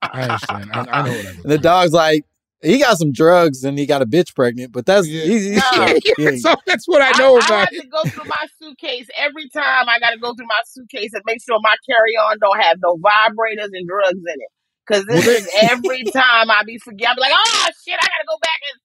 I 0.01 0.21
understand. 0.23 0.71
I, 0.73 0.79
I 0.91 1.01
know 1.03 1.11
what 1.11 1.25
I 1.25 1.29
look 1.29 1.43
And 1.43 1.51
the 1.51 1.57
dog's 1.57 1.91
like, 1.93 2.25
he 2.65 2.79
got 2.79 2.97
some 2.97 3.11
drugs 3.11 3.63
and 3.63 3.77
he 3.77 3.85
got 3.85 4.01
a 4.01 4.05
bitch 4.05 4.35
pregnant, 4.35 4.71
but 4.71 4.85
that's 4.85 5.07
Yeah. 5.07 5.23
he- 5.25 5.49
he- 5.49 5.55
No. 5.55 5.93
Yeah, 6.17 6.35
so 6.37 6.55
that's 6.65 6.87
what 6.87 7.01
I 7.01 7.11
know 7.17 7.35
I, 7.37 7.39
about 7.39 7.51
I 7.51 7.59
have 7.59 7.69
to 7.69 7.87
go 7.87 8.03
through 8.05 8.25
my 8.25 8.45
suitcase 8.61 9.07
every 9.15 9.47
time. 9.49 9.87
I 9.87 9.99
got 9.99 10.11
to 10.11 10.17
go 10.17 10.33
through 10.33 10.47
my 10.47 10.61
suitcase 10.65 11.11
and 11.13 11.23
make 11.25 11.41
sure 11.43 11.57
my 11.61 11.75
carry 11.89 12.13
on 12.17 12.37
don't 12.39 12.59
have 12.61 12.77
no 12.81 12.95
vibrators 12.97 13.69
and 13.73 13.87
drugs 13.87 14.17
in 14.19 14.41
it. 14.41 14.49
Because 14.87 15.05
this 15.05 15.25
Well, 15.25 15.35
is 15.37 15.49
every 15.55 16.03
time 16.13 16.49
I 16.51 16.63
be 16.65 16.77
forget. 16.77 17.09
I 17.11 17.15
be 17.15 17.21
like, 17.21 17.33
oh 17.35 17.65
shit, 17.83 17.95
I 17.99 18.05
got 18.05 18.21
to 18.21 18.27
go 18.27 18.37
back 18.41 18.59
and 18.71 18.81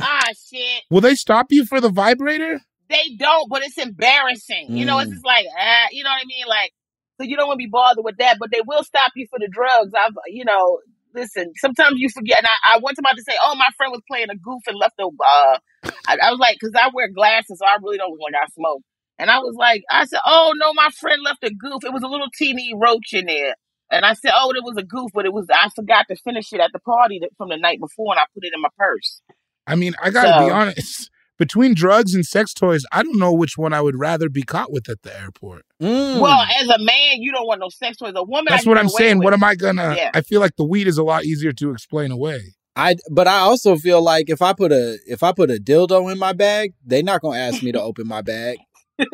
ah 0.00 0.32
shit. 0.48 0.82
Will 0.90 1.00
they 1.00 1.14
stop 1.14 1.46
you 1.50 1.64
for 1.64 1.80
the 1.80 1.88
vibrator? 1.90 2.60
They 2.88 3.16
don't, 3.18 3.48
but 3.50 3.62
it's 3.62 3.76
embarrassing. 3.78 4.76
You 4.76 4.84
know, 4.86 4.98
it's 4.98 5.10
Mm. 5.10 5.14
just 5.14 5.26
like 5.26 5.46
ah, 5.58 5.86
you 5.92 6.04
know 6.04 6.10
what 6.10 6.22
I 6.22 6.26
mean, 6.26 6.46
like. 6.48 6.72
So 7.20 7.24
you 7.24 7.36
don't 7.36 7.48
want 7.48 7.58
to 7.58 7.64
be 7.64 7.70
bothered 7.70 8.04
with 8.04 8.16
that, 8.18 8.36
but 8.38 8.50
they 8.52 8.60
will 8.64 8.84
stop 8.84 9.10
you 9.16 9.26
for 9.28 9.40
the 9.40 9.48
drugs. 9.48 9.92
I've, 9.92 10.12
you 10.28 10.44
know, 10.44 10.78
listen. 11.18 11.52
Sometimes 11.56 11.94
you 11.96 12.08
forget. 12.08 12.38
And 12.38 12.46
I, 12.46 12.76
I 12.76 12.78
time 12.78 13.06
I 13.06 13.14
to 13.14 13.22
say, 13.22 13.36
"Oh, 13.42 13.54
my 13.56 13.68
friend 13.76 13.92
was 13.92 14.02
playing 14.08 14.30
a 14.30 14.36
goof 14.36 14.62
and 14.66 14.76
left 14.76 14.94
a." 15.00 15.06
Uh, 15.06 15.58
I, 16.06 16.18
I 16.22 16.30
was 16.30 16.38
like, 16.38 16.56
because 16.60 16.74
I 16.74 16.90
wear 16.92 17.08
glasses, 17.08 17.58
so 17.58 17.66
I 17.66 17.76
really 17.82 17.98
don't 17.98 18.18
like 18.18 18.34
I 18.34 18.46
smoke. 18.52 18.82
And 19.18 19.30
I 19.30 19.38
was 19.38 19.56
like, 19.58 19.82
I 19.90 20.04
said, 20.04 20.20
"Oh 20.24 20.52
no, 20.56 20.72
my 20.74 20.88
friend 20.98 21.22
left 21.24 21.42
a 21.44 21.50
goof. 21.50 21.84
It 21.84 21.92
was 21.92 22.02
a 22.02 22.08
little 22.08 22.30
teeny 22.36 22.72
roach 22.74 23.12
in 23.12 23.26
there." 23.26 23.54
And 23.90 24.04
I 24.04 24.14
said, 24.14 24.32
"Oh, 24.36 24.52
it 24.54 24.62
was 24.62 24.76
a 24.78 24.84
goof, 24.84 25.10
but 25.12 25.26
it 25.26 25.32
was 25.32 25.46
I 25.52 25.68
forgot 25.74 26.06
to 26.10 26.16
finish 26.16 26.52
it 26.52 26.60
at 26.60 26.70
the 26.72 26.80
party 26.80 27.18
that, 27.22 27.30
from 27.36 27.48
the 27.48 27.56
night 27.56 27.80
before, 27.80 28.12
and 28.12 28.20
I 28.20 28.24
put 28.34 28.44
it 28.44 28.52
in 28.54 28.62
my 28.62 28.70
purse." 28.78 29.20
I 29.66 29.74
mean, 29.74 29.94
I 30.02 30.10
gotta 30.10 30.44
be 30.44 30.50
honest. 30.50 31.10
Between 31.38 31.74
drugs 31.74 32.14
and 32.14 32.26
sex 32.26 32.52
toys, 32.52 32.84
I 32.92 33.02
don't 33.02 33.18
know 33.18 33.32
which 33.32 33.56
one 33.56 33.72
I 33.72 33.80
would 33.80 33.98
rather 33.98 34.28
be 34.28 34.42
caught 34.42 34.72
with 34.72 34.88
at 34.88 35.02
the 35.02 35.18
airport. 35.18 35.64
Mm. 35.80 36.20
Well, 36.20 36.44
as 36.60 36.68
a 36.68 36.78
man, 36.78 37.22
you 37.22 37.32
don't 37.32 37.46
want 37.46 37.60
no 37.60 37.68
sex 37.68 37.96
toys. 37.96 38.12
A 38.16 38.22
woman, 38.22 38.46
that's 38.48 38.64
can 38.64 38.70
what 38.70 38.78
I'm 38.78 38.88
saying. 38.88 39.18
with 39.18 39.24
What 39.24 39.34
am 39.34 39.44
I 39.44 39.54
gonna? 39.54 39.94
Yeah. 39.96 40.10
I 40.14 40.20
feel 40.20 40.40
like 40.40 40.56
the 40.56 40.64
weed 40.64 40.88
is 40.88 40.98
a 40.98 41.04
lot 41.04 41.24
easier 41.24 41.52
to 41.52 41.70
explain 41.70 42.10
away. 42.10 42.54
I 42.74 42.96
but 43.10 43.26
I 43.26 43.38
also 43.38 43.76
feel 43.76 44.02
like 44.02 44.28
if 44.28 44.42
I 44.42 44.52
put 44.52 44.72
a 44.72 44.98
if 45.06 45.22
I 45.22 45.32
put 45.32 45.50
a 45.50 45.54
dildo 45.54 46.10
in 46.12 46.18
my 46.18 46.32
bag, 46.32 46.74
they're 46.84 47.02
not 47.02 47.22
gonna 47.22 47.38
ask 47.38 47.62
me 47.62 47.72
to 47.72 47.80
open 47.80 48.06
my 48.06 48.22
bag. 48.22 48.58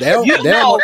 They 0.00 0.10
don't. 0.10 0.26
You 0.26 0.42
they 0.42 0.50
know, 0.50 0.78
don't, 0.78 0.82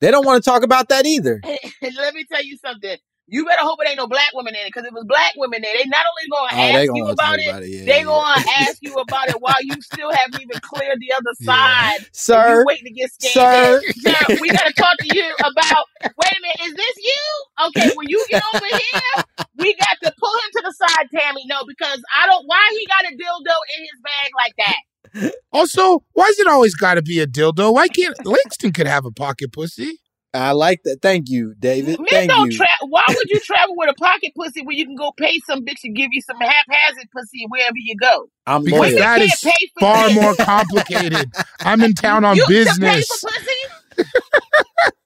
they 0.00 0.10
don't 0.10 0.26
want 0.26 0.42
to 0.42 0.50
talk 0.50 0.62
about 0.62 0.88
that 0.88 1.06
either. 1.06 1.40
let 1.82 2.14
me 2.14 2.24
tell 2.30 2.42
you 2.44 2.56
something. 2.58 2.96
You 3.32 3.46
better 3.48 3.62
hope 3.64 3.80
it 3.80 3.88
ain't 3.88 3.96
no 3.96 4.06
black 4.06 4.30
women 4.34 4.54
in 4.54 4.60
it, 4.60 4.68
because 4.68 4.84
if 4.84 4.92
it's 4.94 5.08
black 5.08 5.32
women 5.40 5.62
there, 5.62 5.72
they 5.72 5.88
not 5.88 6.04
only 6.04 6.26
Oh, 6.32 6.36
gonna 6.52 6.52
they 6.62 6.70
ask 6.84 6.86
gonna 6.88 6.98
you 7.00 7.08
about 7.08 7.38
it, 7.40 7.48
about 7.48 7.62
it, 7.64 7.70
yeah, 7.72 7.84
they 7.88 7.98
yeah. 8.00 8.04
gonna 8.04 8.42
ask 8.68 8.76
you 8.82 8.94
about 9.00 9.28
it 9.30 9.40
while 9.40 9.56
you 9.64 9.80
still 9.80 10.12
haven't 10.12 10.36
even 10.40 10.60
cleared 10.60 11.00
the 11.00 11.12
other 11.16 11.34
side. 11.40 11.96
and 11.96 12.06
Sir, 12.12 12.60
you 12.60 12.64
waiting 12.68 12.84
to 12.86 12.92
get 12.92 13.10
scanned. 13.10 13.80
Sir, 13.96 14.28
we 14.40 14.52
gotta 14.52 14.74
talk 14.74 15.00
to 15.00 15.08
you 15.08 15.24
about. 15.40 15.86
Wait 16.04 16.30
a 16.32 16.40
minute, 16.42 16.60
is 16.68 16.74
this 16.76 16.96
you? 17.00 17.22
Okay, 17.68 17.88
when 17.96 18.06
you 18.08 18.22
get 18.28 18.42
over 18.54 18.66
here, 18.66 19.24
we 19.56 19.74
got 19.80 19.96
to 20.04 20.12
pull 20.20 20.34
him 20.34 20.50
to 20.52 20.62
the 20.64 20.74
side, 20.76 21.08
Tammy. 21.10 21.44
No, 21.46 21.64
because 21.66 22.00
I 22.14 22.28
don't. 22.28 22.44
Why 22.46 22.62
he 22.78 22.86
got 22.86 23.12
a 23.12 23.16
dildo 23.16 23.56
in 23.78 23.82
his 23.82 24.00
bag 24.04 24.30
like 24.36 24.54
that? 24.58 25.32
Also, 25.52 26.04
why 26.12 26.24
is 26.26 26.38
it 26.38 26.46
always 26.46 26.74
got 26.74 26.94
to 26.94 27.02
be 27.02 27.20
a 27.20 27.26
dildo? 27.26 27.72
Why 27.74 27.88
can't 27.88 28.16
Langston 28.24 28.72
could 28.72 28.86
have 28.86 29.04
a 29.06 29.10
pocket 29.10 29.52
pussy? 29.52 29.98
I 30.34 30.52
like 30.52 30.82
that. 30.84 31.02
Thank 31.02 31.28
you, 31.28 31.54
David. 31.58 31.98
Men 31.98 32.08
Thank 32.08 32.30
don't 32.30 32.50
you. 32.52 32.58
Why 32.88 33.02
would 33.08 33.28
you 33.30 33.40
travel 33.44 33.74
with 33.76 33.90
a 33.90 33.94
pocket 33.94 34.32
pussy 34.36 34.62
where 34.64 34.74
you 34.74 34.86
can 34.86 34.96
go 34.96 35.12
pay 35.16 35.38
some 35.46 35.60
bitch 35.64 35.80
to 35.82 35.90
give 35.90 36.08
you 36.12 36.22
some 36.22 36.38
haphazard 36.40 37.08
pussy 37.14 37.46
wherever 37.48 37.76
you 37.76 37.96
go? 38.00 38.26
I'm 38.46 38.64
Because 38.64 38.80
loyal. 38.92 38.98
that 38.98 39.18
pay 39.42 39.70
for 39.74 39.80
far 39.80 40.08
this. 40.08 40.14
more 40.14 40.34
complicated. 40.40 41.30
I'm 41.60 41.82
in 41.82 41.94
town 41.94 42.24
on 42.24 42.36
you 42.36 42.46
business. 42.48 43.06
for. 43.20 43.30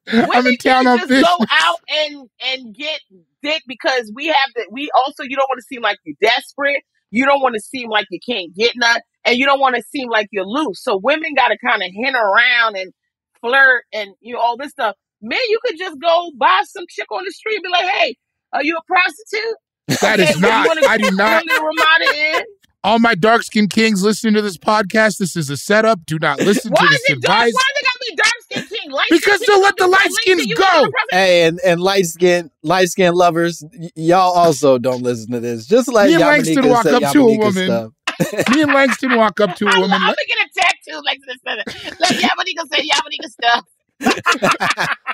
I'm 0.33 0.47
in 0.47 0.57
town 0.57 0.87
can't 0.87 0.87
on 0.87 0.99
just 0.99 1.09
business. 1.09 1.29
go 1.29 1.37
out 1.51 1.79
and 1.89 2.29
and 2.53 2.75
get 2.75 3.01
dick 3.43 3.63
because 3.67 4.13
we 4.15 4.27
have 4.27 4.51
that. 4.57 4.69
We 4.71 4.91
also 4.97 5.23
you 5.25 5.37
don't 5.37 5.49
want 5.49 5.59
to 5.59 5.65
seem 5.67 5.83
like 5.83 5.99
you're 6.05 6.17
desperate. 6.21 6.83
You 7.11 7.25
don't 7.27 7.41
want 7.41 7.55
to 7.55 7.61
seem 7.61 7.89
like 7.91 8.07
you 8.11 8.19
can't 8.27 8.55
get 8.55 8.73
none, 8.77 9.01
and 9.25 9.37
you 9.37 9.47
don't 9.47 9.61
want 9.61 9.77
to 9.77 9.83
seem 9.83 10.09
like 10.11 10.29
you're 10.33 10.47
loose. 10.47 10.83
So 10.83 10.99
women 11.03 11.35
got 11.35 11.49
to 11.49 11.59
kind 11.65 11.83
of 11.83 11.89
hint 11.93 12.17
around 12.17 12.77
and 12.77 12.93
flirt 13.41 13.85
and 13.93 14.11
you 14.21 14.35
know 14.35 14.41
all 14.41 14.57
this 14.57 14.71
stuff. 14.71 14.95
Men, 15.23 15.39
you 15.49 15.59
could 15.65 15.77
just 15.79 15.99
go 16.01 16.31
buy 16.39 16.61
some 16.67 16.85
chick 16.89 17.11
on 17.11 17.23
the 17.25 17.33
street 17.33 17.57
and 17.57 17.63
be 17.65 17.71
like, 17.71 17.89
"Hey, 17.89 18.17
are 18.53 18.63
you 18.65 18.77
a 18.77 18.83
prostitute?" 18.87 19.57
That 20.03 20.21
Okay, 20.21 20.31
is 20.31 20.41
not. 20.41 20.67
Wanna, 20.69 20.87
I 20.87 20.99
do 20.99 21.11
not. 21.13 21.33
want 21.33 21.47
me 21.47 21.55
to 21.55 21.61
Ramada 21.63 22.39
Inn? 22.39 22.45
All 22.85 22.99
my 23.01 23.15
dark 23.17 23.43
skinned 23.43 23.71
kings 23.71 24.03
listening 24.05 24.35
to 24.35 24.43
this 24.43 24.57
podcast, 24.57 25.19
this 25.19 25.35
is 25.37 25.51
a 25.51 25.57
setup. 25.57 26.05
Do 26.07 26.19
not 26.21 26.39
listen 26.41 26.71
Why 26.73 26.87
to 26.87 26.89
this 26.93 27.03
it 27.11 27.21
dark? 27.23 27.39
Why 27.39 27.47
advice. 27.47 27.53
they 27.53 27.83
gotta 27.83 27.99
be 28.11 28.17
dark 28.17 28.33
skin 28.43 28.79
king? 28.79 28.91
Light 28.93 29.07
Because 29.11 29.41
skin 29.43 29.55
to 29.57 29.61
let 29.63 29.77
the 29.77 29.87
light 29.89 30.01
don't 30.05 30.13
skins 30.23 30.39
link 30.47 30.57
to 30.57 30.65
you 30.65 30.69
go. 30.85 30.91
Hey, 31.11 31.47
and, 31.47 31.59
and 31.65 31.81
light 31.81 32.07
skin 32.07 32.51
light 32.63 32.89
skin 32.89 33.15
lovers, 33.15 33.65
y- 33.77 33.91
y'all 33.97 34.33
also 34.35 34.79
don't 34.79 35.03
listen 35.03 35.33
to 35.33 35.41
this. 35.41 35.67
Just 35.67 35.89
like 35.93 36.09
Me 36.09 36.15
and 36.15 36.23
Langston 36.23 36.57
Yamaneika 36.59 36.69
walk 36.71 36.83
say 36.85 36.95
up 36.95 37.13
to 37.13 37.21
a 37.21 37.37
woman. 37.39 37.93
Me 38.55 38.63
and 38.63 38.73
Langston 38.73 39.17
walk 39.17 39.41
up 39.41 39.57
to 39.57 39.67
a 39.67 39.71
I'm, 39.71 39.81
woman. 39.81 39.95
I'm 40.01 40.01
gonna 40.03 40.17
get 40.29 40.39
a 40.39 40.61
tattoo 40.61 41.03
like 41.05 41.19
this. 41.27 41.39
Like 42.01 42.17
Yamaneika 42.17 42.69
say 42.73 42.87
Yamaneika 42.89 43.29
stuff. 43.31 43.65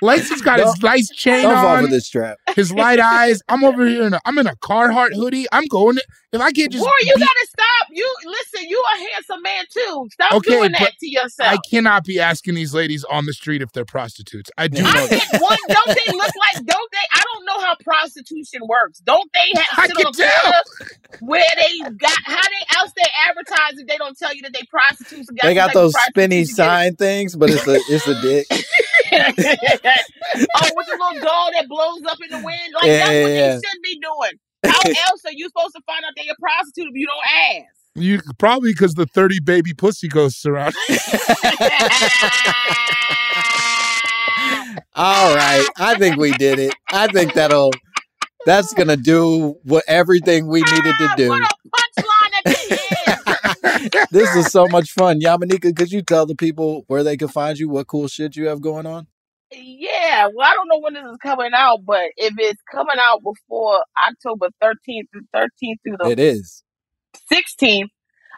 Langston's 0.03 0.43
got 0.43 0.57
Don't- 0.59 0.67
his 0.75 0.83
nice 0.83 1.09
chain 1.11 1.43
Don't 1.43 1.55
fall 1.55 1.67
on, 1.77 1.85
for 1.85 1.91
this 1.91 2.09
trap. 2.09 2.39
his 2.57 2.73
light 2.73 2.99
eyes. 2.99 3.41
I'm 3.49 3.63
over 3.65 3.87
here 3.87 4.05
in 4.07 4.15
a, 4.15 4.21
I'm 4.25 4.37
in 4.39 4.47
a 4.47 4.57
Carhartt 4.57 5.15
hoodie. 5.15 5.47
I'm 5.53 5.67
going. 5.67 5.99
If 6.33 6.41
I 6.41 6.51
can't 6.51 6.73
just 6.73 6.83
Boy, 6.83 6.91
you 7.03 7.13
be- 7.15 7.21
gotta 7.21 7.47
stop. 7.47 7.89
You 7.91 8.11
listen. 8.25 8.67
You 8.69 8.83
a 8.97 8.99
handsome 9.13 9.43
man 9.43 9.65
too. 9.71 10.09
Stop 10.13 10.33
Okay, 10.33 10.51
doing 10.51 10.73
that 10.73 10.93
to 10.99 11.11
yourself. 11.11 11.53
I 11.53 11.59
cannot 11.71 12.05
be 12.05 12.19
asking 12.21 12.55
these 12.55 12.73
ladies 12.75 13.05
on 13.05 13.27
the 13.27 13.35
street 13.35 13.61
if 13.61 13.71
they're 13.73 13.85
prostitutes. 13.85 14.51
I 14.57 14.69
do 14.69 14.81
I 14.81 14.95
know 14.95 15.07
that. 15.09 15.09
think 15.31 15.43
one. 15.43 15.59
Don't 15.69 15.87
they 15.89 16.13
look 16.13 16.31
like? 16.55 16.65
Don't 16.65 16.91
they? 16.93 17.07
I 17.13 17.23
don't 17.35 17.45
know 17.45 17.61
how 17.61 17.75
prostitution 17.85 18.63
works. 18.67 19.01
Don't 19.01 19.31
they 19.35 19.61
have 19.61 19.67
I 19.79 19.87
sit 19.89 19.97
can 19.97 20.07
on 20.07 20.13
a 20.15 20.41
corner 20.41 20.59
where 21.21 21.45
they 21.57 21.79
got 21.97 22.19
how 22.25 22.41
they 22.41 22.77
else 22.79 22.93
they 22.97 23.05
advertise 23.29 23.79
if 23.79 23.87
they 23.87 23.99
don't 23.99 24.17
tell 24.19 24.35
you 24.35 24.41
that 24.43 24.55
they 24.55 24.63
prostitutes? 24.71 25.29
and 25.29 25.39
They 25.43 25.53
got 25.55 25.73
some 25.73 25.75
type 25.75 25.77
of 25.77 25.83
those 25.83 25.95
spinny 26.09 26.37
prostitution, 26.37 26.39
you 26.39 26.47
get 26.47 26.57
sign 26.57 26.97
things, 26.97 27.37
but 27.37 27.51
it's 27.51 27.67
a 27.69 27.75
it's 27.93 28.07
a 28.09 28.21
dick. 28.23 28.47
oh, 29.15 30.71
with 30.75 30.87
the 30.87 30.97
little 30.99 31.21
doll 31.21 31.51
that 31.53 31.67
blows 31.69 32.03
up 32.09 32.19
in 32.23 32.31
the 32.31 32.45
wind. 32.45 32.75
Like 32.75 32.85
Yeah, 32.85 32.99
that's 32.99 33.13
yeah, 33.13 33.23
what 33.23 33.31
yeah. 33.33 33.49
they 33.49 33.55
should 33.55 33.83
be 33.83 34.01
doing. 34.01 34.33
How 34.65 34.81
else 35.11 35.25
are 35.27 35.33
you 35.33 35.49
supposed 35.49 35.75
to 35.75 35.83
find 35.87 36.05
out 36.05 36.13
they're 36.17 36.33
a 36.33 36.41
prostitute 36.41 36.89
if 36.89 36.95
you 36.95 37.07
don't 37.07 37.27
ask? 37.61 37.67
You 37.95 38.21
probably 38.39 38.73
because 38.73 38.95
the 38.95 39.05
thirty 39.07 39.39
baby 39.39 39.75
pussy 39.75 40.09
ghosts 40.09 40.47
around. 40.47 40.75
All 44.95 45.35
right, 45.35 45.67
I 45.77 45.97
think 45.99 46.17
we 46.17 46.33
did 46.33 46.59
it. 46.59 46.75
I 46.91 47.07
think 47.09 47.35
that'll 47.35 47.71
that's 48.47 48.73
gonna 48.73 48.97
do 48.97 49.57
what 49.65 49.85
everything 49.87 50.47
we 50.47 50.63
needed 50.63 50.95
to 50.99 51.13
do. 51.17 51.29
What 51.29 51.43
a 51.43 51.49
punchline 51.69 52.33
at 52.39 52.45
the 52.45 52.81
end. 53.07 54.02
This 54.13 54.37
is 54.37 54.53
so 54.53 54.67
much 54.69 54.93
fun. 54.93 55.21
Yamaneika, 55.21 55.75
could 55.75 55.91
you 55.91 56.03
tell 56.03 56.27
the 56.27 56.35
people 56.35 56.85
where 56.87 57.03
they 57.03 57.17
can 57.17 57.29
find 57.29 57.59
you, 57.59 57.71
what 57.71 57.87
cool 57.87 58.09
shit 58.09 58.37
you 58.37 58.47
have 58.47 58.61
going 58.61 58.85
on? 58.85 59.07
Yeah, 59.51 60.29
well, 60.35 60.47
I 60.47 60.53
don't 60.53 60.69
know 60.69 60.81
when 60.81 60.93
this 60.93 61.05
is 61.05 61.17
coming 61.23 61.53
out, 61.55 61.79
but 61.87 62.11
if 62.19 62.35
it's 62.37 62.61
coming 62.71 62.97
out 63.01 63.23
before 63.23 63.83
October 64.07 64.49
13th 64.63 65.09
through 65.11 65.27
13th 65.35 65.77
through 65.83 65.97
the 65.99 66.11
It 66.11 66.21
is. 66.21 66.63
16th, 67.33 67.89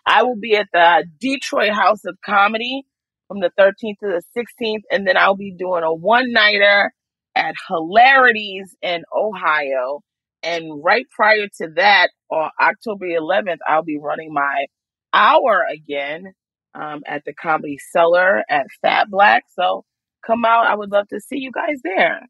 I 0.07 0.23
will 0.23 0.37
be 0.37 0.55
at 0.55 0.69
the 0.73 1.07
Detroit 1.21 1.73
House 1.73 2.05
of 2.05 2.19
Comedy 2.25 2.85
from 3.27 3.41
the 3.41 3.51
13th 3.59 3.99
to 4.01 4.21
the 4.21 4.23
16th, 4.37 4.83
and 4.93 5.05
then 5.07 5.17
I'll 5.17 5.37
be 5.37 5.53
doing 5.59 5.83
a 5.83 5.93
one 5.93 6.31
nighter 6.31 6.93
at 7.35 7.55
Hilarities 7.69 8.77
in 8.81 9.03
Ohio. 9.13 10.03
And 10.45 10.85
right 10.85 11.07
prior 11.11 11.49
to 11.61 11.69
that, 11.77 12.11
on 12.31 12.51
October 12.61 13.07
11th, 13.07 13.59
I'll 13.67 13.83
be 13.83 13.99
running 13.99 14.33
my 14.33 14.67
hour 15.15 15.65
again 15.73 16.33
um, 16.75 17.03
at 17.07 17.25
the 17.25 17.33
Comedy 17.33 17.79
Cellar 17.93 18.43
at 18.51 18.67
Fat 18.83 19.09
Black. 19.11 19.45
So 19.55 19.85
come 20.27 20.45
out. 20.45 20.67
I 20.67 20.75
would 20.75 20.91
love 20.91 21.09
to 21.09 21.21
see 21.21 21.39
you 21.39 21.53
guys 21.53 21.81
there. 21.83 22.21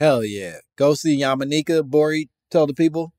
Hell 0.00 0.24
yeah. 0.24 0.56
Go 0.76 0.94
see 0.94 1.20
Yamaneika. 1.20 1.84
Bori, 1.84 2.28
tell 2.50 2.66
the 2.66 2.74
people. 2.74 3.12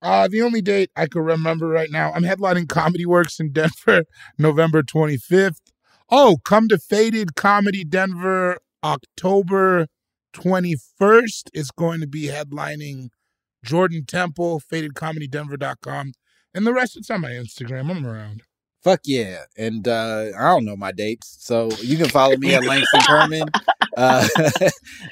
Uh, 0.00 0.26
the 0.26 0.42
only 0.42 0.60
date 0.60 0.90
I 0.96 1.06
can 1.06 1.22
remember 1.22 1.68
right 1.68 1.90
now, 1.90 2.12
I'm 2.12 2.24
headlining 2.24 2.68
Comedy 2.68 3.06
Works 3.06 3.38
in 3.38 3.52
Denver, 3.52 4.04
November 4.38 4.82
25th. 4.82 5.58
Oh, 6.10 6.38
come 6.44 6.68
to 6.68 6.78
Faded 6.78 7.36
Comedy 7.36 7.84
Denver, 7.84 8.58
October 8.82 9.86
21st. 10.34 11.50
It's 11.54 11.70
going 11.70 12.00
to 12.00 12.08
be 12.08 12.26
headlining 12.26 13.08
Jordan 13.64 14.04
Temple, 14.04 14.60
fadedcomedydenver.com. 14.60 16.12
And 16.54 16.66
the 16.66 16.72
rest, 16.72 16.96
of 16.96 17.00
it's 17.00 17.10
on 17.10 17.20
my 17.22 17.30
Instagram. 17.30 17.90
I'm 17.90 18.06
around. 18.06 18.42
Fuck 18.82 19.02
yeah. 19.04 19.44
And 19.56 19.86
uh, 19.86 20.30
I 20.36 20.48
don't 20.48 20.64
know 20.64 20.76
my 20.76 20.90
dates. 20.90 21.36
So 21.40 21.70
you 21.82 21.96
can 21.96 22.08
follow 22.08 22.36
me 22.36 22.54
at 22.54 22.64
Langston 22.64 23.00
Kerman 23.06 23.48
uh, 23.96 24.26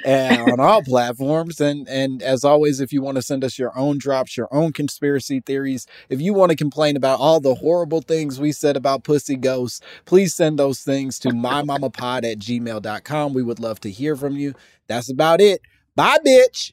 on 0.07 0.59
all 0.59 0.83
platforms. 0.83 1.61
And 1.61 1.89
and 1.89 2.21
as 2.21 2.45
always, 2.45 2.81
if 2.81 2.93
you 2.93 3.01
want 3.01 3.17
to 3.17 3.23
send 3.23 3.45
us 3.45 3.61
your 3.61 3.77
own 3.79 3.99
drops, 3.99 4.37
your 4.37 4.49
own 4.53 4.73
conspiracy 4.73 5.41
theories, 5.41 5.87
if 6.09 6.21
you 6.21 6.35
want 6.35 6.51
to 6.51 6.57
complain 6.57 6.97
about 6.97 7.21
all 7.21 7.39
the 7.39 7.55
horrible 7.55 8.01
things 8.01 8.41
we 8.41 8.51
said 8.51 8.77
about 8.77 9.05
pussy 9.05 9.37
ghosts, 9.37 9.81
please 10.05 10.35
send 10.35 10.59
those 10.59 10.81
things 10.81 11.21
to 11.21 11.29
mymamapod 11.29 12.31
at 12.31 12.41
gmail.com. 12.41 13.35
We 13.35 13.43
would 13.45 13.61
love 13.61 13.79
to 13.81 13.91
hear 13.91 14.17
from 14.17 14.37
you. 14.37 14.55
That's 14.89 15.11
about 15.11 15.41
it. 15.41 15.61
Bye, 15.95 16.19
bitch. 16.27 16.73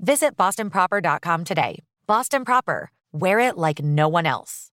Visit 0.00 0.36
bostonproper.com 0.36 1.44
today. 1.44 1.82
Boston 2.06 2.44
Proper, 2.44 2.90
wear 3.12 3.40
it 3.40 3.58
like 3.58 3.82
no 3.82 4.08
one 4.08 4.26
else. 4.26 4.67